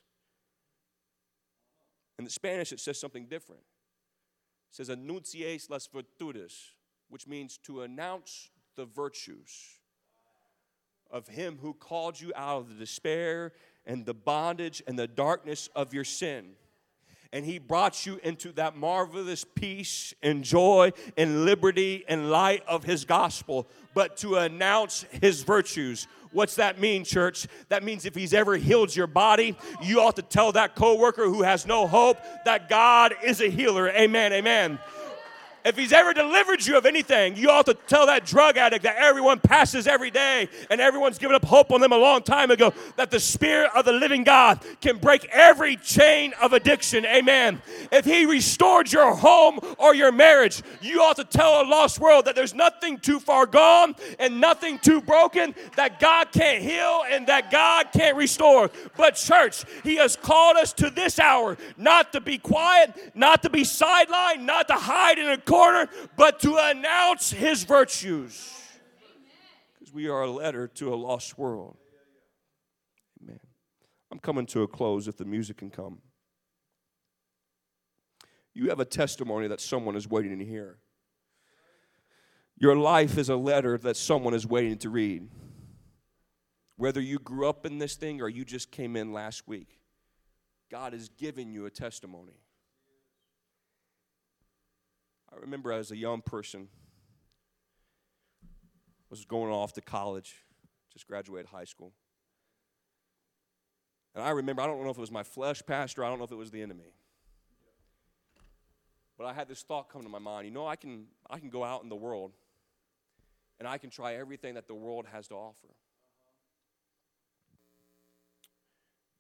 In 2.18 2.26
the 2.26 2.32
Spanish, 2.32 2.74
it 2.74 2.80
says 2.80 3.00
something 3.00 3.28
different 3.28 3.62
says, 4.72 4.90
Anunciéis 4.90 5.70
las 5.70 5.88
virtudes, 5.88 6.74
which 7.10 7.28
means 7.28 7.58
to 7.58 7.82
announce 7.82 8.50
the 8.76 8.86
virtues 8.86 9.80
of 11.12 11.28
him 11.28 11.58
who 11.62 11.74
called 11.74 12.20
you 12.20 12.32
out 12.36 12.60
of 12.60 12.70
the 12.70 12.76
despair 12.76 13.54
and 13.86 14.06
the 14.06 14.14
bondage 14.14 14.82
and 14.88 14.98
the 14.98 15.08
darkness 15.08 15.70
of 15.76 15.94
your 15.94 16.04
sin 16.04 16.52
and 17.32 17.46
he 17.46 17.60
brought 17.60 18.06
you 18.06 18.20
into 18.24 18.52
that 18.54 18.76
marvelous 18.76 19.46
peace 19.46 20.14
and 20.24 20.44
joy 20.44 20.92
and 21.18 21.46
liberty 21.46 22.04
and 22.08 22.32
light 22.32 22.64
of 22.68 22.84
his 22.84 23.06
gospel, 23.06 23.68
but 23.94 24.18
to 24.18 24.36
announce 24.36 25.06
his 25.22 25.44
virtues. 25.44 26.08
What's 26.32 26.56
that 26.56 26.80
mean, 26.80 27.04
church? 27.04 27.48
That 27.70 27.84
means 27.84 28.06
if 28.06 28.16
he's 28.16 28.34
ever 28.34 28.56
healed 28.56 28.96
your 28.96 29.08
body, 29.08 29.58
you 29.82 30.02
ought 30.02 30.16
to 30.18 30.22
tell 30.22 30.52
that 30.52 30.76
coworker 30.76 31.26
who 31.26 31.42
has 31.42 31.66
no 31.66 31.88
hope 31.88 32.18
that 32.46 32.70
God 32.70 33.16
is 33.24 33.42
a 33.42 33.50
healer. 33.50 33.90
Amen. 33.90 34.34
Amen. 34.34 34.80
If 35.70 35.78
he's 35.78 35.94
ever 35.94 36.16
delivered 36.16 36.66
you 36.66 36.80
of 36.80 36.88
anything, 36.88 37.36
you 37.36 37.52
ought 37.52 37.68
to 37.68 37.76
tell 37.76 38.08
that 38.08 38.26
drug 38.26 38.58
addict 38.58 38.82
that 38.86 38.96
everyone 38.98 39.40
passes 39.40 39.86
every 39.86 40.10
day 40.10 40.50
and 40.72 40.82
everyone's 40.82 41.20
given 41.20 41.36
up 41.36 41.46
hope 41.46 41.72
on 41.72 41.80
them 41.80 41.92
a 41.92 41.98
long 41.98 42.24
time 42.24 42.50
ago 42.50 42.74
that 42.96 43.12
the 43.12 43.20
Spirit 43.20 43.70
of 43.76 43.86
the 43.86 43.92
living 43.92 44.24
God 44.24 44.66
can 44.82 44.98
break 44.98 45.26
every 45.32 45.76
chain 45.76 46.34
of 46.42 46.54
addiction. 46.54 47.06
Amen. 47.06 47.62
If 47.92 48.04
he 48.04 48.26
restored 48.26 48.92
your 48.92 49.14
home 49.14 49.60
or 49.78 49.94
your 49.94 50.12
marriage, 50.12 50.64
you 50.82 51.04
ought 51.04 51.18
to 51.18 51.24
tell 51.24 51.62
a 51.62 51.66
lost 51.70 52.00
world 52.00 52.26
that 52.26 52.36
there's 52.36 52.56
nothing 52.56 52.98
too 52.98 53.20
far 53.20 53.46
gone 53.46 53.96
and 54.18 54.42
nothing 54.42 54.80
too 54.80 55.02
broken 55.02 55.54
that 55.76 56.00
God 56.00 56.32
can't 56.32 56.64
heal 56.64 57.04
and 57.12 57.28
that 57.28 57.52
God 57.52 57.90
can't 57.94 58.18
restore. 58.18 58.72
But, 58.98 59.18
church, 59.18 59.66
he 59.84 59.98
has 59.98 60.16
called 60.16 60.58
us 60.58 60.74
to 60.74 60.90
this 60.90 61.20
hour 61.20 61.58
not 61.78 62.12
to 62.14 62.22
be 62.22 62.40
quiet, 62.40 63.12
not 63.14 63.44
to 63.44 63.52
be 63.52 63.62
sidelined, 63.62 64.42
not 64.42 64.68
to 64.70 64.74
hide 64.74 65.20
in 65.20 65.30
a 65.30 65.38
corner, 65.38 65.59
but 66.16 66.40
to 66.42 66.58
announce 66.58 67.32
his 67.32 67.64
virtues. 67.64 68.52
Because 69.74 69.94
we 69.94 70.08
are 70.08 70.24
a 70.24 70.32
letter 70.32 70.68
to 70.68 70.94
a 70.94 70.96
lost 70.96 71.38
world. 71.38 71.78
Amen. 73.22 73.40
I'm 74.12 74.20
coming 74.20 74.46
to 74.48 74.64
a 74.64 74.68
close 74.68 75.08
if 75.08 75.18
the 75.18 75.26
music 75.26 75.58
can 75.58 75.70
come. 75.70 76.00
You 78.54 78.70
have 78.70 78.80
a 78.80 78.86
testimony 78.86 79.48
that 79.48 79.62
someone 79.62 79.96
is 79.96 80.08
waiting 80.08 80.40
to 80.40 80.46
hear. 80.46 80.80
Your 82.58 82.76
life 82.76 83.18
is 83.18 83.30
a 83.30 83.38
letter 83.38 83.78
that 83.78 83.96
someone 83.96 84.34
is 84.34 84.46
waiting 84.46 84.78
to 84.80 84.90
read. 84.90 85.30
Whether 86.76 87.00
you 87.00 87.20
grew 87.20 87.48
up 87.48 87.66
in 87.66 87.78
this 87.78 87.96
thing 87.96 88.22
or 88.22 88.28
you 88.28 88.44
just 88.44 88.72
came 88.72 88.96
in 88.96 89.14
last 89.14 89.48
week, 89.48 89.80
God 90.70 90.94
is 90.94 91.10
giving 91.18 91.52
you 91.52 91.66
a 91.66 91.70
testimony. 91.70 92.42
I 95.32 95.38
remember 95.40 95.72
as 95.72 95.92
a 95.92 95.98
young 95.98 96.22
person, 96.22 96.70
was 99.10 99.26
going 99.26 99.52
off 99.52 99.74
to 99.74 99.82
college, 99.82 100.36
just 100.94 101.08
graduated 101.08 101.48
high 101.48 101.64
school. 101.64 101.92
And 104.14 104.24
I 104.24 104.32
remember, 104.32 104.62
I 104.62 104.68
don't 104.68 104.84
know 104.84 104.90
if 104.90 104.98
it 104.98 105.02
was 105.02 105.12
my 105.12 105.24
flesh 105.24 105.62
pastor, 105.66 106.04
I 106.04 106.10
don't 106.10 106.18
know 106.18 106.26
if 106.26 106.32
it 106.32 106.36
was 106.36 106.52
the 106.52 106.62
enemy. 106.62 106.94
But 109.18 109.26
I 109.26 109.34
had 109.34 109.48
this 109.48 109.64
thought 109.64 109.90
come 109.90 110.04
to 110.04 110.10
my 110.10 110.20
mind, 110.20 110.46
you 110.46 110.54
know, 110.54 110.66
I 110.66 110.76
can 110.76 111.08
I 111.30 111.40
can 111.40 111.50
go 111.50 111.64
out 111.64 111.84
in 111.84 111.90
the 111.90 111.96
world 111.96 112.32
and 113.60 113.68
I 113.68 113.78
can 113.78 113.90
try 113.90 114.16
everything 114.16 114.54
that 114.54 114.68
the 114.68 114.74
world 114.74 115.06
has 115.12 115.28
to 115.28 115.36
offer. 115.36 115.68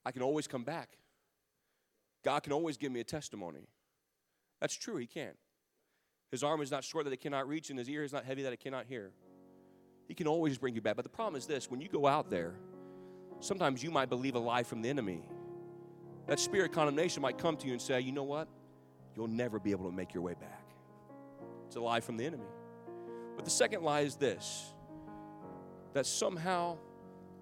I 0.06 0.12
can 0.12 0.22
always 0.22 0.48
come 0.48 0.64
back. 0.64 0.98
God 2.24 2.44
can 2.44 2.54
always 2.54 2.78
give 2.78 2.92
me 2.92 3.02
a 3.02 3.04
testimony. 3.04 3.68
That's 4.62 4.76
true, 4.76 4.98
he 4.98 5.06
can. 5.06 5.34
His 6.32 6.44
arm 6.44 6.62
is 6.62 6.70
not 6.72 6.84
short 6.84 7.06
that 7.06 7.14
it 7.14 7.22
cannot 7.22 7.48
reach, 7.48 7.70
and 7.70 7.80
his 7.80 7.90
ear 7.90 8.04
is 8.04 8.14
not 8.14 8.24
heavy 8.24 8.44
that 8.44 8.54
it 8.54 8.60
cannot 8.60 8.86
hear. 8.86 9.12
He 10.08 10.14
can 10.14 10.28
always 10.28 10.58
bring 10.58 10.76
you 10.76 10.82
back. 10.82 10.96
But 10.96 11.06
the 11.06 11.10
problem 11.10 11.36
is 11.36 11.46
this 11.46 11.70
when 11.70 11.82
you 11.82 11.88
go 11.88 12.08
out 12.08 12.30
there, 12.30 12.56
sometimes 13.40 13.84
you 13.84 13.92
might 13.92 14.10
believe 14.10 14.36
a 14.36 14.40
lie 14.40 14.64
from 14.64 14.82
the 14.82 14.90
enemy. 14.90 15.22
That 16.28 16.40
spirit 16.40 16.72
condemnation 16.72 17.22
might 17.22 17.38
come 17.38 17.58
to 17.58 17.68
you 17.68 17.74
and 17.74 17.82
say, 17.82 18.00
you 18.02 18.12
know 18.12 18.24
what? 18.24 18.48
You'll 19.16 19.28
never 19.28 19.60
be 19.60 19.72
able 19.72 19.90
to 19.90 19.96
make 19.96 20.14
your 20.14 20.22
way 20.22 20.34
back. 20.34 20.64
It's 21.66 21.76
a 21.76 21.80
lie 21.80 22.00
from 22.00 22.18
the 22.18 22.26
enemy. 22.26 22.46
But 23.36 23.46
the 23.46 23.52
second 23.52 23.84
lie 23.84 24.02
is 24.02 24.16
this 24.16 24.74
that 25.94 26.06
somehow 26.06 26.78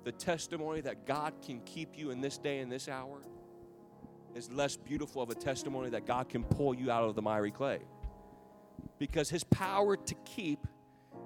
the 0.05 0.11
testimony 0.13 0.79
that 0.79 1.05
God 1.05 1.33
can 1.45 1.59
keep 1.61 1.97
you 1.97 2.11
in 2.11 2.21
this 2.21 2.37
day 2.37 2.59
and 2.59 2.71
this 2.71 2.87
hour 2.87 3.19
is 4.35 4.49
less 4.49 4.77
beautiful 4.77 5.21
of 5.21 5.29
a 5.29 5.35
testimony 5.35 5.89
that 5.89 6.05
God 6.05 6.29
can 6.29 6.45
pull 6.45 6.73
you 6.73 6.89
out 6.89 7.03
of 7.03 7.15
the 7.15 7.21
miry 7.21 7.51
clay 7.51 7.79
because 8.99 9.29
his 9.29 9.43
power 9.43 9.95
to 9.95 10.15
keep 10.25 10.67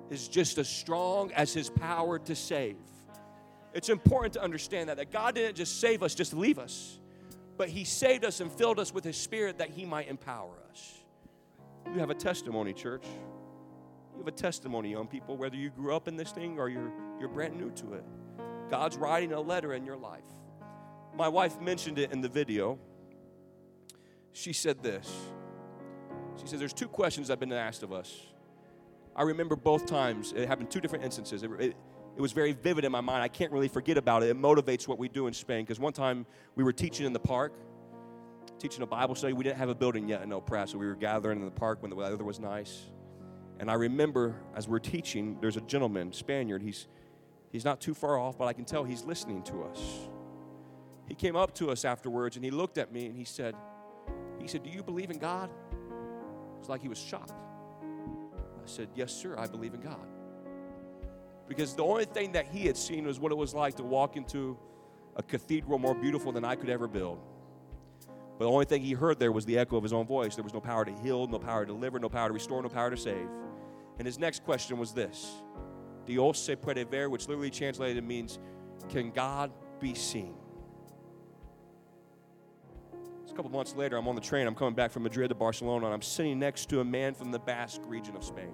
is 0.09 0.27
just 0.27 0.57
as 0.57 0.67
strong 0.67 1.31
as 1.33 1.53
his 1.53 1.69
power 1.69 2.19
to 2.19 2.35
save. 2.35 2.77
It's 3.73 3.89
important 3.89 4.33
to 4.33 4.43
understand 4.43 4.89
that 4.89 4.97
that 4.97 5.11
God 5.11 5.35
didn't 5.35 5.55
just 5.55 5.79
save 5.79 6.03
us 6.03 6.13
just 6.13 6.33
leave 6.33 6.59
us, 6.59 6.99
but 7.57 7.69
he 7.69 7.83
saved 7.85 8.25
us 8.25 8.41
and 8.41 8.51
filled 8.51 8.79
us 8.79 8.93
with 8.93 9.03
his 9.03 9.15
spirit 9.15 9.59
that 9.59 9.69
he 9.69 9.85
might 9.85 10.09
empower 10.09 10.53
us. 10.69 10.97
You 11.93 11.99
have 11.99 12.09
a 12.09 12.15
testimony, 12.15 12.73
church. 12.73 13.05
You 14.13 14.19
have 14.19 14.27
a 14.27 14.31
testimony, 14.31 14.91
young 14.91 15.07
people, 15.07 15.37
whether 15.37 15.55
you 15.55 15.69
grew 15.69 15.95
up 15.95 16.07
in 16.07 16.17
this 16.17 16.31
thing 16.31 16.59
or 16.59 16.69
you're 16.69 16.91
you're 17.19 17.29
brand 17.29 17.57
new 17.57 17.71
to 17.71 17.93
it. 17.93 18.03
God's 18.69 18.97
writing 18.97 19.33
a 19.33 19.39
letter 19.39 19.73
in 19.73 19.85
your 19.85 19.97
life. 19.97 20.23
My 21.15 21.27
wife 21.27 21.59
mentioned 21.59 21.99
it 21.99 22.11
in 22.11 22.21
the 22.21 22.29
video. 22.29 22.79
She 24.33 24.53
said 24.53 24.81
this. 24.81 25.13
She 26.41 26.47
says, 26.47 26.59
There's 26.59 26.73
two 26.73 26.87
questions 26.87 27.27
that 27.27 27.33
have 27.33 27.39
been 27.39 27.53
asked 27.53 27.83
of 27.83 27.93
us. 27.93 28.27
I 29.15 29.23
remember 29.23 29.55
both 29.55 29.85
times. 29.85 30.33
It 30.35 30.47
happened 30.47 30.71
two 30.71 30.81
different 30.81 31.03
instances. 31.03 31.43
It, 31.43 31.51
it, 31.59 31.75
it 32.15 32.21
was 32.21 32.31
very 32.31 32.53
vivid 32.53 32.85
in 32.85 32.91
my 32.91 33.01
mind. 33.01 33.23
I 33.23 33.27
can't 33.27 33.51
really 33.51 33.67
forget 33.67 33.97
about 33.97 34.23
it. 34.23 34.29
It 34.29 34.41
motivates 34.41 34.87
what 34.87 34.97
we 34.97 35.07
do 35.07 35.27
in 35.27 35.33
Spain. 35.33 35.63
Because 35.63 35.79
one 35.79 35.93
time 35.93 36.25
we 36.55 36.63
were 36.63 36.73
teaching 36.73 37.05
in 37.05 37.13
the 37.13 37.19
park, 37.19 37.53
teaching 38.59 38.83
a 38.83 38.87
Bible 38.87 39.15
study. 39.15 39.33
We 39.33 39.43
didn't 39.43 39.57
have 39.57 39.69
a 39.69 39.75
building 39.75 40.07
yet 40.07 40.21
in 40.21 40.31
El 40.31 40.41
Paso. 40.41 40.77
We 40.77 40.85
were 40.85 40.95
gathering 40.95 41.39
in 41.39 41.45
the 41.45 41.51
park 41.51 41.81
when 41.81 41.89
the 41.89 41.95
weather 41.95 42.23
was 42.23 42.39
nice. 42.39 42.91
And 43.59 43.69
I 43.69 43.73
remember 43.73 44.35
as 44.55 44.67
we're 44.67 44.79
teaching, 44.79 45.37
there's 45.41 45.57
a 45.57 45.61
gentleman, 45.61 46.13
Spaniard. 46.13 46.61
He's, 46.61 46.87
he's 47.51 47.65
not 47.65 47.81
too 47.81 47.93
far 47.93 48.17
off, 48.17 48.37
but 48.37 48.45
I 48.45 48.53
can 48.53 48.65
tell 48.65 48.83
he's 48.83 49.03
listening 49.03 49.43
to 49.43 49.63
us. 49.63 49.79
He 51.07 51.15
came 51.15 51.35
up 51.35 51.53
to 51.55 51.69
us 51.71 51.85
afterwards 51.85 52.35
and 52.37 52.45
he 52.45 52.51
looked 52.51 52.77
at 52.77 52.91
me 52.91 53.05
and 53.07 53.15
he 53.15 53.25
said, 53.25 53.55
he 54.39 54.47
said, 54.47 54.63
Do 54.63 54.69
you 54.69 54.83
believe 54.83 55.09
in 55.11 55.17
God? 55.17 55.49
It's 56.61 56.69
like 56.69 56.83
he 56.83 56.87
was 56.87 56.99
shocked. 56.99 57.33
I 57.81 58.67
said, 58.67 58.89
Yes, 58.93 59.11
sir, 59.11 59.35
I 59.35 59.47
believe 59.47 59.73
in 59.73 59.81
God. 59.81 60.05
Because 61.47 61.73
the 61.73 61.83
only 61.83 62.05
thing 62.05 62.33
that 62.33 62.45
he 62.45 62.67
had 62.67 62.77
seen 62.77 63.07
was 63.07 63.19
what 63.19 63.31
it 63.31 63.35
was 63.35 63.55
like 63.55 63.75
to 63.77 63.83
walk 63.83 64.15
into 64.15 64.55
a 65.15 65.23
cathedral 65.23 65.79
more 65.79 65.95
beautiful 65.95 66.31
than 66.31 66.45
I 66.45 66.55
could 66.55 66.69
ever 66.69 66.87
build. 66.87 67.19
But 68.37 68.45
the 68.45 68.51
only 68.51 68.65
thing 68.65 68.83
he 68.83 68.93
heard 68.93 69.19
there 69.19 69.31
was 69.31 69.43
the 69.45 69.57
echo 69.57 69.75
of 69.75 69.81
his 69.81 69.91
own 69.91 70.05
voice. 70.05 70.35
There 70.35 70.43
was 70.43 70.53
no 70.53 70.61
power 70.61 70.85
to 70.85 70.93
heal, 71.01 71.25
no 71.25 71.39
power 71.39 71.65
to 71.65 71.73
deliver, 71.73 71.97
no 71.99 72.09
power 72.09 72.27
to 72.27 72.33
restore, 72.33 72.61
no 72.61 72.69
power 72.69 72.91
to 72.91 72.97
save. 72.97 73.27
And 73.97 74.05
his 74.05 74.19
next 74.19 74.43
question 74.43 74.77
was 74.77 74.93
this 74.93 75.41
Dios 76.05 76.37
se 76.37 76.57
puede 76.57 76.87
ver, 76.91 77.09
which 77.09 77.27
literally 77.27 77.49
translated 77.49 78.03
means, 78.03 78.37
Can 78.89 79.09
God 79.09 79.51
be 79.79 79.95
seen? 79.95 80.35
A 83.31 83.35
couple 83.35 83.51
months 83.51 83.75
later, 83.75 83.97
I'm 83.97 84.07
on 84.07 84.15
the 84.15 84.21
train. 84.21 84.47
I'm 84.47 84.55
coming 84.55 84.73
back 84.73 84.91
from 84.91 85.03
Madrid 85.03 85.29
to 85.29 85.35
Barcelona, 85.35 85.85
and 85.85 85.93
I'm 85.93 86.01
sitting 86.01 86.39
next 86.39 86.69
to 86.69 86.81
a 86.81 86.83
man 86.83 87.13
from 87.13 87.31
the 87.31 87.39
Basque 87.39 87.81
region 87.85 88.15
of 88.15 88.23
Spain. 88.23 88.53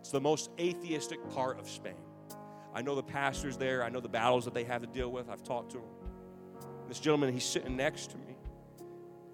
It's 0.00 0.10
the 0.10 0.20
most 0.20 0.50
atheistic 0.58 1.18
part 1.30 1.58
of 1.58 1.68
Spain. 1.68 1.94
I 2.74 2.82
know 2.82 2.94
the 2.94 3.02
pastors 3.02 3.56
there. 3.56 3.84
I 3.84 3.88
know 3.88 4.00
the 4.00 4.08
battles 4.08 4.44
that 4.44 4.54
they 4.54 4.64
have 4.64 4.80
to 4.80 4.86
deal 4.86 5.10
with. 5.10 5.28
I've 5.28 5.42
talked 5.42 5.72
to 5.72 5.78
them. 5.78 5.86
This 6.88 7.00
gentleman, 7.00 7.32
he's 7.32 7.44
sitting 7.44 7.76
next 7.76 8.10
to 8.10 8.16
me. 8.18 8.36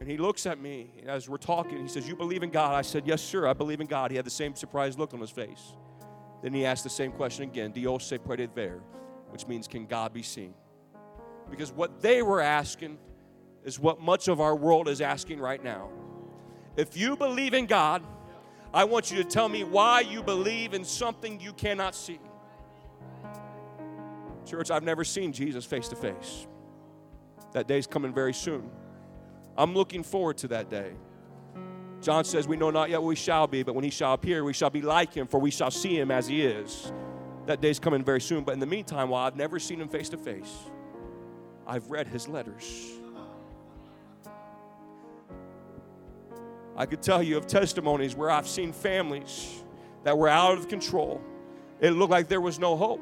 And 0.00 0.08
he 0.08 0.16
looks 0.16 0.46
at 0.46 0.60
me 0.60 0.92
as 1.06 1.28
we're 1.28 1.38
talking. 1.38 1.80
He 1.80 1.88
says, 1.88 2.06
You 2.06 2.14
believe 2.14 2.42
in 2.42 2.50
God? 2.50 2.74
I 2.74 2.82
said, 2.82 3.06
Yes, 3.06 3.22
sir, 3.22 3.46
I 3.46 3.52
believe 3.52 3.80
in 3.80 3.86
God. 3.86 4.10
He 4.10 4.16
had 4.16 4.26
the 4.26 4.30
same 4.30 4.54
surprised 4.54 4.98
look 4.98 5.14
on 5.14 5.20
his 5.20 5.30
face. 5.30 5.74
Then 6.42 6.52
he 6.52 6.64
asked 6.64 6.84
the 6.84 6.90
same 6.90 7.10
question 7.10 7.44
again 7.44 7.72
Dios 7.72 8.06
se 8.06 8.18
puede 8.18 8.48
ver, 8.54 8.80
which 9.30 9.46
means, 9.46 9.66
Can 9.66 9.86
God 9.86 10.12
be 10.12 10.22
seen? 10.22 10.54
Because 11.50 11.72
what 11.72 12.00
they 12.00 12.22
were 12.22 12.40
asking 12.40 12.98
is 13.68 13.78
what 13.78 14.00
much 14.00 14.28
of 14.28 14.40
our 14.40 14.56
world 14.56 14.88
is 14.88 15.02
asking 15.02 15.38
right 15.38 15.62
now. 15.62 15.90
If 16.76 16.96
you 16.96 17.16
believe 17.16 17.52
in 17.52 17.66
God, 17.66 18.02
I 18.72 18.84
want 18.84 19.10
you 19.10 19.18
to 19.18 19.24
tell 19.24 19.48
me 19.48 19.62
why 19.62 20.00
you 20.00 20.22
believe 20.22 20.72
in 20.72 20.84
something 20.84 21.38
you 21.38 21.52
cannot 21.52 21.94
see. 21.94 22.18
Church, 24.46 24.70
I've 24.70 24.82
never 24.82 25.04
seen 25.04 25.32
Jesus 25.32 25.66
face 25.66 25.86
to 25.88 25.96
face. 25.96 26.46
That 27.52 27.68
day's 27.68 27.86
coming 27.86 28.14
very 28.14 28.32
soon. 28.32 28.70
I'm 29.56 29.74
looking 29.74 30.02
forward 30.02 30.38
to 30.38 30.48
that 30.48 30.70
day. 30.70 30.92
John 32.00 32.24
says, 32.24 32.48
We 32.48 32.56
know 32.56 32.70
not 32.70 32.88
yet 32.88 33.02
what 33.02 33.08
we 33.08 33.16
shall 33.16 33.46
be, 33.46 33.62
but 33.62 33.74
when 33.74 33.84
he 33.84 33.90
shall 33.90 34.14
appear, 34.14 34.44
we 34.44 34.54
shall 34.54 34.70
be 34.70 34.80
like 34.80 35.12
him, 35.12 35.26
for 35.26 35.38
we 35.38 35.50
shall 35.50 35.70
see 35.70 35.98
him 35.98 36.10
as 36.10 36.26
he 36.26 36.40
is. 36.40 36.90
That 37.44 37.60
day's 37.60 37.78
coming 37.78 38.02
very 38.02 38.20
soon. 38.20 38.44
But 38.44 38.52
in 38.52 38.60
the 38.60 38.66
meantime, 38.66 39.10
while 39.10 39.26
I've 39.26 39.36
never 39.36 39.58
seen 39.58 39.78
him 39.78 39.88
face 39.88 40.08
to 40.10 40.16
face, 40.16 40.56
I've 41.66 41.90
read 41.90 42.06
his 42.06 42.28
letters. 42.28 42.98
I 46.78 46.86
could 46.86 47.02
tell 47.02 47.20
you 47.20 47.36
of 47.36 47.48
testimonies 47.48 48.14
where 48.14 48.30
I've 48.30 48.46
seen 48.46 48.72
families 48.72 49.64
that 50.04 50.16
were 50.16 50.28
out 50.28 50.58
of 50.58 50.68
control. 50.68 51.20
It 51.80 51.90
looked 51.90 52.12
like 52.12 52.28
there 52.28 52.40
was 52.40 52.60
no 52.60 52.76
hope. 52.76 53.00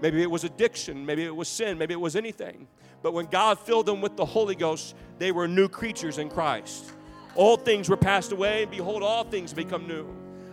Maybe 0.00 0.22
it 0.22 0.30
was 0.30 0.44
addiction, 0.44 1.04
maybe 1.04 1.24
it 1.24 1.34
was 1.34 1.48
sin, 1.48 1.76
maybe 1.76 1.92
it 1.92 2.00
was 2.00 2.14
anything. 2.14 2.68
But 3.02 3.14
when 3.14 3.26
God 3.26 3.58
filled 3.58 3.86
them 3.86 4.00
with 4.00 4.16
the 4.16 4.24
Holy 4.24 4.54
Ghost, 4.54 4.94
they 5.18 5.32
were 5.32 5.48
new 5.48 5.68
creatures 5.68 6.18
in 6.18 6.28
Christ. 6.28 6.92
All 7.34 7.56
things 7.56 7.88
were 7.88 7.96
passed 7.96 8.30
away, 8.30 8.62
and 8.62 8.70
behold, 8.70 9.02
all 9.02 9.24
things 9.24 9.52
become 9.52 9.88
new. 9.88 10.06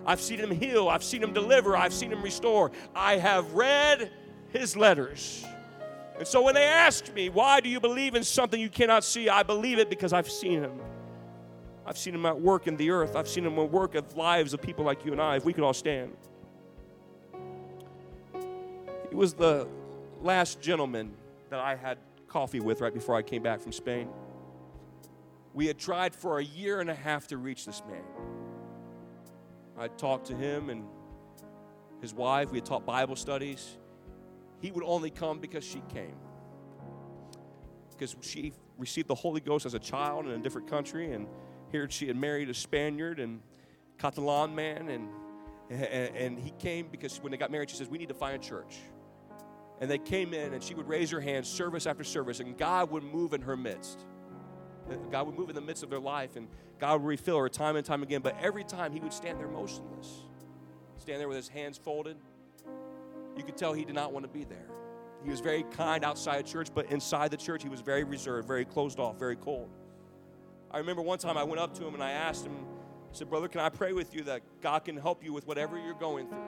I've 0.04 0.20
seen 0.20 0.40
him 0.40 0.50
heal, 0.50 0.90
I've 0.90 1.04
seen 1.04 1.22
him 1.22 1.32
deliver, 1.32 1.78
I've 1.78 1.94
seen 1.94 2.12
him 2.12 2.24
restore. 2.24 2.72
I 2.96 3.18
have 3.18 3.54
read 3.54 4.12
his 4.50 4.76
letters. 4.76 5.46
And 6.18 6.28
so 6.28 6.42
when 6.42 6.56
they 6.56 6.66
ask 6.66 7.14
me, 7.14 7.30
why 7.30 7.60
do 7.60 7.70
you 7.70 7.80
believe 7.80 8.16
in 8.16 8.24
something 8.24 8.60
you 8.60 8.70
cannot 8.70 9.04
see? 9.04 9.30
I 9.30 9.44
believe 9.44 9.78
it 9.78 9.92
because 9.92 10.12
I've 10.12 10.30
seen 10.30 10.64
him. 10.64 10.80
I've 11.86 11.98
seen 11.98 12.16
him 12.16 12.26
at 12.26 12.40
work 12.40 12.68
in 12.68 12.78
the 12.78 12.92
earth. 12.92 13.16
I've 13.16 13.28
seen 13.28 13.46
him 13.46 13.60
at 13.60 13.70
work 13.70 13.96
of 13.96 14.16
lives 14.16 14.54
of 14.54 14.62
people 14.62 14.86
like 14.86 15.06
you 15.06 15.12
and 15.12 15.22
I, 15.22 15.36
if 15.36 15.46
we 15.46 15.54
could 15.54 15.64
all 15.64 15.74
stand. 15.74 16.16
He 19.10 19.16
was 19.16 19.34
the 19.34 19.68
last 20.22 20.62
gentleman 20.62 21.14
that 21.50 21.60
I 21.60 21.76
had 21.76 21.98
coffee 22.28 22.62
with 22.62 22.82
right 22.82 22.94
before 22.94 23.16
I 23.16 23.22
came 23.22 23.44
back 23.44 23.62
from 23.62 23.72
Spain. 23.72 24.08
We 25.54 25.68
had 25.68 25.78
tried 25.78 26.16
for 26.16 26.40
a 26.40 26.44
year 26.44 26.80
and 26.80 26.90
a 26.90 26.96
half 26.96 27.28
to 27.28 27.38
reach 27.38 27.66
this 27.66 27.84
man. 27.88 28.04
I 29.78 29.88
talked 29.88 30.28
to 30.28 30.36
him 30.36 30.70
and 30.70 30.86
his 32.02 32.14
wife. 32.14 32.52
We 32.52 32.58
had 32.58 32.66
taught 32.66 32.86
Bible 32.86 33.16
studies. 33.16 33.78
He 34.62 34.72
would 34.72 34.84
only 34.84 35.12
come 35.12 35.40
because 35.40 35.64
she 35.64 35.84
came. 35.94 36.16
Because 37.92 38.16
she 38.22 38.54
received 38.78 39.08
the 39.08 39.16
Holy 39.16 39.42
Ghost 39.42 39.66
as 39.66 39.74
a 39.74 39.80
child 39.80 40.26
in 40.26 40.32
a 40.32 40.40
different 40.40 40.68
country, 40.68 41.12
and 41.12 41.28
here 41.74 41.90
she 41.90 42.08
had 42.08 42.16
married 42.16 42.50
a 42.50 42.54
Spaniard 42.54 43.20
and 43.20 43.42
Catalan 43.98 44.54
man, 44.54 44.90
and, 44.90 45.10
and, 45.70 46.16
and 46.16 46.40
he 46.40 46.52
came 46.52 46.88
because 46.88 47.18
when 47.22 47.32
they 47.32 47.38
got 47.38 47.52
married, 47.52 47.70
she 47.70 47.76
says, 47.76 47.90
We 47.90 47.98
need 47.98 48.10
to 48.10 48.14
find 48.14 48.36
a 48.36 48.40
church. 48.40 48.78
And 49.82 49.90
they 49.90 49.98
came 49.98 50.34
in, 50.34 50.54
and 50.54 50.64
she 50.64 50.76
would 50.76 50.88
raise 50.88 51.10
her 51.10 51.20
hand 51.20 51.46
service 51.46 51.88
after 51.88 52.04
service, 52.04 52.40
and 52.40 52.56
God 52.58 52.92
would 52.92 53.04
move 53.04 53.34
in 53.34 53.42
her 53.42 53.58
midst. 53.58 54.06
God 55.12 55.26
would 55.26 55.36
move 55.36 55.50
in 55.50 55.56
the 55.56 55.62
midst 55.62 55.84
of 55.84 55.90
their 55.90 56.00
life, 56.00 56.36
and 56.36 56.48
God 56.80 57.02
would 57.02 57.08
refill 57.08 57.40
her 57.40 57.50
time 57.50 57.76
and 57.76 57.86
time 57.86 58.04
again. 58.04 58.22
But 58.22 58.38
every 58.40 58.64
time 58.64 58.94
he 58.94 59.00
would 59.00 59.14
stand 59.14 59.40
there 59.40 59.48
motionless, 59.48 60.22
stand 61.00 61.20
there 61.20 61.28
with 61.28 61.38
his 61.38 61.48
hands 61.48 61.78
folded, 61.78 62.18
you 63.36 63.44
could 63.44 63.58
tell 63.58 63.74
he 63.74 63.84
did 63.84 63.96
not 63.96 64.14
want 64.14 64.26
to 64.26 64.32
be 64.32 64.44
there. 64.44 64.68
He 65.24 65.32
was 65.32 65.40
very 65.40 65.64
kind 65.64 66.06
outside 66.06 66.40
of 66.40 66.46
church, 66.46 66.68
but 66.74 66.92
inside 66.92 67.32
the 67.32 67.38
church, 67.38 67.64
he 67.64 67.70
was 67.70 67.82
very 67.82 68.04
reserved, 68.04 68.48
very 68.48 68.66
closed 68.66 69.00
off, 69.00 69.18
very 69.18 69.38
cold. 69.38 69.70
I 70.74 70.80
remember 70.80 71.02
one 71.02 71.20
time 71.20 71.38
I 71.38 71.44
went 71.44 71.60
up 71.60 71.74
to 71.78 71.86
him 71.86 71.94
and 71.94 72.04
I 72.04 72.12
asked 72.12 72.46
him, 72.46 72.54
I 72.54 73.16
said, 73.16 73.30
Brother, 73.30 73.48
can 73.48 73.62
I 73.62 73.70
pray 73.70 73.94
with 73.94 74.16
you 74.16 74.24
that 74.24 74.42
God 74.62 74.86
can 74.86 74.98
help 74.98 75.24
you 75.24 75.32
with 75.32 75.46
whatever 75.46 75.78
you're 75.78 75.94
going 75.94 76.28
through? 76.28 76.40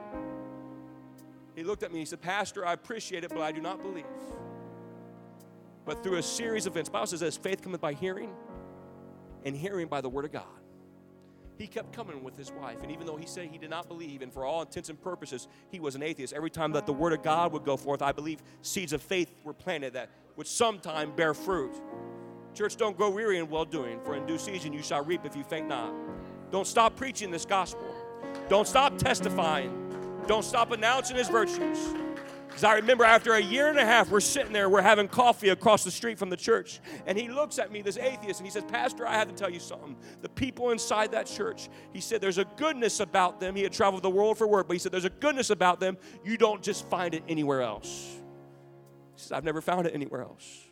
He 1.54 1.62
looked 1.62 1.82
at 1.82 1.92
me 1.92 2.00
he 2.00 2.04
said, 2.04 2.20
Pastor, 2.20 2.66
I 2.66 2.72
appreciate 2.72 3.24
it, 3.24 3.30
but 3.30 3.40
I 3.40 3.52
do 3.52 3.60
not 3.60 3.80
believe. 3.80 4.04
But 5.84 6.02
through 6.02 6.16
a 6.16 6.22
series 6.22 6.66
of 6.66 6.72
events, 6.72 6.90
Bible 6.90 7.06
says, 7.06 7.22
as 7.22 7.36
faith 7.36 7.62
cometh 7.62 7.80
by 7.80 7.92
hearing, 7.92 8.30
and 9.44 9.56
hearing 9.56 9.86
by 9.86 10.00
the 10.00 10.08
word 10.08 10.24
of 10.24 10.32
God 10.32 10.44
he 11.58 11.66
kept 11.66 11.92
coming 11.92 12.22
with 12.22 12.36
his 12.36 12.52
wife. 12.52 12.82
And 12.82 12.90
even 12.90 13.06
though 13.06 13.16
he 13.16 13.26
said 13.26 13.48
he 13.48 13.58
did 13.58 13.70
not 13.70 13.88
believe, 13.88 14.22
and 14.22 14.32
for 14.32 14.44
all 14.44 14.62
intents 14.62 14.88
and 14.88 15.00
purposes, 15.00 15.48
he 15.70 15.80
was 15.80 15.94
an 15.94 16.02
atheist, 16.02 16.32
every 16.32 16.50
time 16.50 16.72
that 16.72 16.86
the 16.86 16.92
word 16.92 17.12
of 17.12 17.22
God 17.22 17.52
would 17.52 17.64
go 17.64 17.76
forth, 17.76 18.02
I 18.02 18.12
believe 18.12 18.42
seeds 18.62 18.92
of 18.92 19.00
faith 19.02 19.34
were 19.44 19.54
planted 19.54 19.94
that 19.94 20.10
would 20.36 20.46
sometime 20.46 21.14
bear 21.16 21.32
fruit. 21.32 21.74
Church, 22.56 22.76
don't 22.76 22.96
grow 22.96 23.10
weary 23.10 23.38
in 23.38 23.50
well 23.50 23.66
doing, 23.66 24.00
for 24.00 24.16
in 24.16 24.24
due 24.24 24.38
season 24.38 24.72
you 24.72 24.82
shall 24.82 25.04
reap 25.04 25.26
if 25.26 25.36
you 25.36 25.44
faint 25.44 25.68
not. 25.68 25.92
Don't 26.50 26.66
stop 26.66 26.96
preaching 26.96 27.30
this 27.30 27.44
gospel. 27.44 27.94
Don't 28.48 28.66
stop 28.66 28.96
testifying. 28.96 30.24
Don't 30.26 30.44
stop 30.44 30.70
announcing 30.72 31.16
his 31.16 31.28
virtues. 31.28 31.78
Because 32.46 32.64
I 32.64 32.76
remember 32.76 33.04
after 33.04 33.34
a 33.34 33.40
year 33.40 33.68
and 33.68 33.78
a 33.78 33.84
half, 33.84 34.08
we're 34.08 34.20
sitting 34.20 34.54
there, 34.54 34.70
we're 34.70 34.80
having 34.80 35.06
coffee 35.08 35.50
across 35.50 35.84
the 35.84 35.90
street 35.90 36.18
from 36.18 36.30
the 36.30 36.36
church. 36.38 36.80
And 37.06 37.18
he 37.18 37.28
looks 37.28 37.58
at 37.58 37.70
me, 37.70 37.82
this 37.82 37.98
atheist, 37.98 38.40
and 38.40 38.46
he 38.46 38.50
says, 38.50 38.64
Pastor, 38.64 39.06
I 39.06 39.12
have 39.12 39.28
to 39.28 39.34
tell 39.34 39.50
you 39.50 39.60
something. 39.60 39.94
The 40.22 40.30
people 40.30 40.70
inside 40.70 41.12
that 41.12 41.26
church, 41.26 41.68
he 41.92 42.00
said, 42.00 42.22
there's 42.22 42.38
a 42.38 42.46
goodness 42.56 43.00
about 43.00 43.38
them. 43.38 43.54
He 43.54 43.62
had 43.64 43.74
traveled 43.74 44.02
the 44.02 44.08
world 44.08 44.38
for 44.38 44.46
work, 44.46 44.68
but 44.68 44.72
he 44.72 44.78
said, 44.78 44.90
there's 44.90 45.04
a 45.04 45.10
goodness 45.10 45.50
about 45.50 45.80
them. 45.80 45.98
You 46.24 46.38
don't 46.38 46.62
just 46.62 46.88
find 46.88 47.12
it 47.12 47.22
anywhere 47.28 47.60
else. 47.60 48.16
He 49.16 49.20
says, 49.20 49.32
I've 49.32 49.44
never 49.44 49.60
found 49.60 49.86
it 49.86 49.94
anywhere 49.94 50.22
else. 50.22 50.65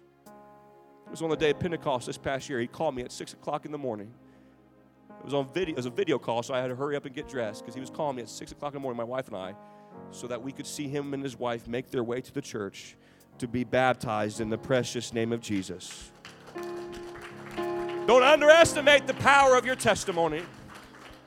Was 1.14 1.22
on 1.22 1.30
the 1.30 1.36
day 1.36 1.50
of 1.50 1.60
Pentecost 1.60 2.08
this 2.08 2.18
past 2.18 2.48
year. 2.48 2.58
He 2.58 2.66
called 2.66 2.96
me 2.96 3.02
at 3.02 3.12
6 3.12 3.34
o'clock 3.34 3.64
in 3.64 3.70
the 3.70 3.78
morning. 3.78 4.10
It 5.20 5.24
was 5.24 5.32
on 5.32 5.46
video, 5.54 5.74
it 5.74 5.76
was 5.76 5.86
a 5.86 5.90
video 5.90 6.18
call, 6.18 6.42
so 6.42 6.52
I 6.52 6.58
had 6.58 6.66
to 6.66 6.74
hurry 6.74 6.96
up 6.96 7.04
and 7.04 7.14
get 7.14 7.28
dressed 7.28 7.60
because 7.60 7.72
he 7.72 7.80
was 7.80 7.88
calling 7.88 8.16
me 8.16 8.22
at 8.22 8.28
6 8.28 8.50
o'clock 8.50 8.72
in 8.72 8.74
the 8.74 8.80
morning, 8.80 8.96
my 8.96 9.04
wife 9.04 9.28
and 9.28 9.36
I 9.36 9.54
so 10.10 10.26
that 10.26 10.42
we 10.42 10.50
could 10.50 10.66
see 10.66 10.88
him 10.88 11.14
and 11.14 11.22
his 11.22 11.38
wife 11.38 11.68
make 11.68 11.92
their 11.92 12.02
way 12.02 12.20
to 12.20 12.32
the 12.32 12.40
church 12.40 12.96
to 13.38 13.46
be 13.46 13.62
baptized 13.62 14.40
in 14.40 14.48
the 14.48 14.58
precious 14.58 15.12
name 15.12 15.32
of 15.32 15.40
Jesus. 15.40 16.10
Don't 18.06 18.24
underestimate 18.24 19.06
the 19.06 19.14
power 19.14 19.56
of 19.56 19.64
your 19.64 19.76
testimony. 19.76 20.42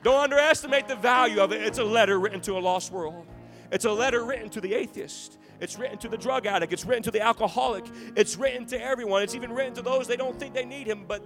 Don't 0.02 0.22
underestimate 0.22 0.86
the 0.86 0.96
value 0.96 1.40
of 1.40 1.50
it. 1.52 1.62
It's 1.62 1.78
a 1.78 1.84
letter 1.84 2.20
written 2.20 2.42
to 2.42 2.58
a 2.58 2.60
lost 2.60 2.92
world. 2.92 3.26
It's 3.72 3.86
a 3.86 3.92
letter 3.92 4.22
written 4.22 4.50
to 4.50 4.60
the 4.60 4.74
atheist. 4.74 5.38
It's 5.60 5.78
written 5.78 5.98
to 5.98 6.08
the 6.08 6.16
drug 6.16 6.46
addict. 6.46 6.72
It's 6.72 6.84
written 6.84 7.02
to 7.04 7.10
the 7.10 7.20
alcoholic. 7.20 7.84
It's 8.16 8.36
written 8.36 8.66
to 8.66 8.80
everyone. 8.80 9.22
It's 9.22 9.34
even 9.34 9.52
written 9.52 9.74
to 9.74 9.82
those 9.82 10.06
they 10.06 10.16
don't 10.16 10.38
think 10.38 10.54
they 10.54 10.64
need 10.64 10.86
him, 10.86 11.04
but 11.06 11.22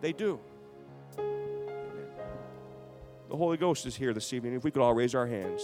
they 0.00 0.12
do. 0.12 0.38
The 1.16 3.36
Holy 3.36 3.56
Ghost 3.56 3.86
is 3.86 3.96
here 3.96 4.12
this 4.12 4.32
evening. 4.32 4.54
If 4.54 4.64
we 4.64 4.70
could 4.70 4.82
all 4.82 4.94
raise 4.94 5.14
our 5.14 5.26
hands. 5.26 5.62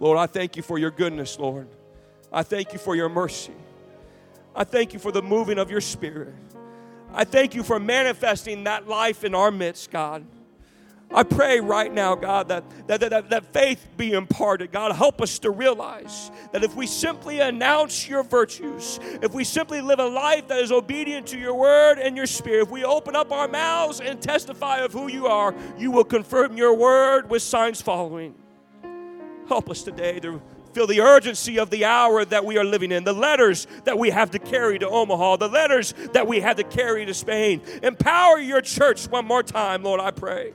Lord, 0.00 0.18
I 0.18 0.26
thank 0.26 0.56
you 0.56 0.62
for 0.62 0.78
your 0.78 0.90
goodness, 0.90 1.38
Lord. 1.38 1.68
I 2.32 2.42
thank 2.42 2.72
you 2.72 2.78
for 2.78 2.94
your 2.94 3.08
mercy. 3.08 3.54
I 4.54 4.64
thank 4.64 4.92
you 4.92 4.98
for 4.98 5.12
the 5.12 5.22
moving 5.22 5.58
of 5.58 5.70
your 5.70 5.80
spirit. 5.80 6.34
I 7.12 7.24
thank 7.24 7.54
you 7.54 7.62
for 7.62 7.78
manifesting 7.78 8.64
that 8.64 8.88
life 8.88 9.24
in 9.24 9.34
our 9.34 9.50
midst, 9.50 9.90
God. 9.90 10.24
I 11.10 11.22
pray 11.22 11.58
right 11.58 11.92
now, 11.92 12.14
God, 12.14 12.48
that, 12.48 12.64
that, 12.86 13.00
that, 13.00 13.30
that 13.30 13.52
faith 13.52 13.88
be 13.96 14.12
imparted. 14.12 14.72
God, 14.72 14.94
help 14.94 15.22
us 15.22 15.38
to 15.38 15.50
realize 15.50 16.30
that 16.52 16.62
if 16.62 16.76
we 16.76 16.86
simply 16.86 17.40
announce 17.40 18.06
your 18.06 18.22
virtues, 18.22 19.00
if 19.22 19.32
we 19.32 19.42
simply 19.42 19.80
live 19.80 20.00
a 20.00 20.06
life 20.06 20.48
that 20.48 20.60
is 20.60 20.70
obedient 20.70 21.26
to 21.28 21.38
your 21.38 21.54
word 21.54 21.98
and 21.98 22.14
your 22.14 22.26
spirit, 22.26 22.64
if 22.64 22.70
we 22.70 22.84
open 22.84 23.16
up 23.16 23.32
our 23.32 23.48
mouths 23.48 24.00
and 24.00 24.20
testify 24.20 24.78
of 24.78 24.92
who 24.92 25.08
you 25.08 25.26
are, 25.26 25.54
you 25.78 25.90
will 25.90 26.04
confirm 26.04 26.58
your 26.58 26.74
word 26.74 27.30
with 27.30 27.40
signs 27.40 27.80
following. 27.80 28.34
Help 29.48 29.70
us 29.70 29.82
today 29.82 30.20
to 30.20 30.42
feel 30.74 30.86
the 30.86 31.00
urgency 31.00 31.58
of 31.58 31.70
the 31.70 31.86
hour 31.86 32.22
that 32.26 32.44
we 32.44 32.58
are 32.58 32.64
living 32.64 32.92
in, 32.92 33.02
the 33.02 33.14
letters 33.14 33.66
that 33.84 33.98
we 33.98 34.10
have 34.10 34.30
to 34.32 34.38
carry 34.38 34.78
to 34.78 34.86
Omaha, 34.86 35.36
the 35.36 35.48
letters 35.48 35.94
that 36.12 36.26
we 36.26 36.40
have 36.40 36.56
to 36.56 36.64
carry 36.64 37.06
to 37.06 37.14
Spain. 37.14 37.62
Empower 37.82 38.38
your 38.38 38.60
church 38.60 39.08
one 39.08 39.24
more 39.24 39.42
time, 39.42 39.82
Lord, 39.82 40.00
I 40.00 40.10
pray. 40.10 40.52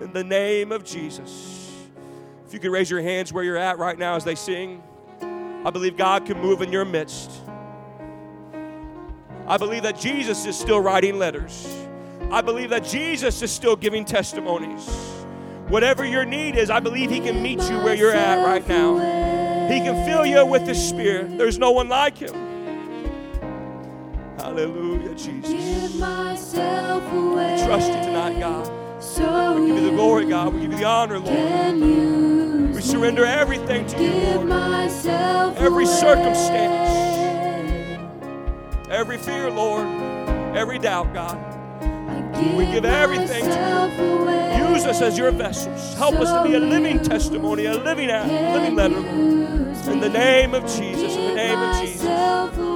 In 0.00 0.12
the 0.12 0.24
name 0.24 0.72
of 0.72 0.84
Jesus. 0.84 1.70
If 2.46 2.54
you 2.54 2.60
could 2.60 2.70
raise 2.72 2.90
your 2.90 3.00
hands 3.02 3.32
where 3.32 3.44
you're 3.44 3.56
at 3.56 3.78
right 3.78 3.98
now 3.98 4.14
as 4.14 4.24
they 4.24 4.34
sing, 4.34 4.82
I 5.64 5.70
believe 5.70 5.96
God 5.96 6.26
can 6.26 6.38
move 6.40 6.60
in 6.60 6.72
your 6.72 6.84
midst. 6.84 7.30
I 9.46 9.56
believe 9.56 9.82
that 9.84 9.98
Jesus 9.98 10.44
is 10.46 10.58
still 10.58 10.80
writing 10.80 11.18
letters. 11.18 11.66
I 12.30 12.40
believe 12.40 12.70
that 12.70 12.84
Jesus 12.84 13.42
is 13.42 13.50
still 13.50 13.76
giving 13.76 14.04
testimonies. 14.04 14.88
Whatever 15.68 16.04
your 16.04 16.24
need 16.24 16.56
is, 16.56 16.70
I 16.70 16.80
believe 16.80 17.10
He 17.10 17.20
can 17.20 17.42
meet 17.42 17.60
you 17.62 17.78
where 17.78 17.94
you're 17.94 18.12
at 18.12 18.44
right 18.44 18.66
now. 18.68 18.98
He 19.68 19.80
can 19.80 20.04
fill 20.04 20.26
you 20.26 20.44
with 20.44 20.62
His 20.62 20.82
Spirit. 20.82 21.38
There's 21.38 21.58
no 21.58 21.70
one 21.70 21.88
like 21.88 22.18
Him. 22.18 22.34
Hallelujah, 24.38 25.14
Jesus. 25.14 25.98
Trust 27.64 27.88
you 27.88 27.94
tonight, 27.94 28.38
God. 28.40 28.81
We 29.18 29.66
give 29.66 29.76
you 29.76 29.90
the 29.90 29.96
glory, 29.96 30.26
God. 30.26 30.54
We 30.54 30.60
give 30.60 30.72
you 30.72 30.78
the 30.78 30.84
honor, 30.84 31.18
Lord. 31.18 32.74
We 32.74 32.80
surrender 32.80 33.24
everything 33.24 33.86
to 33.86 34.02
you, 34.02 34.38
Lord. 34.38 34.90
Every 35.56 35.86
circumstance, 35.86 36.90
every 38.90 39.18
fear, 39.18 39.50
Lord, 39.50 39.86
every 40.56 40.78
doubt, 40.78 41.12
God. 41.12 41.38
We 42.56 42.64
give 42.66 42.84
everything 42.84 43.44
to 43.44 43.92
you. 43.98 44.72
Use 44.74 44.84
us 44.86 45.02
as 45.02 45.18
your 45.18 45.30
vessels. 45.30 45.94
Help 45.94 46.14
us 46.14 46.32
to 46.32 46.42
be 46.48 46.54
a 46.56 46.60
living 46.60 47.02
testimony, 47.02 47.66
a 47.66 47.74
living, 47.74 48.08
living 48.08 48.74
letter. 48.74 48.96
In 49.90 50.00
the 50.00 50.08
name 50.08 50.54
of 50.54 50.62
Jesus, 50.62 51.14
in 51.14 51.28
the 51.28 51.34
name 51.34 51.58
of 51.58 51.80
Jesus. 51.80 52.71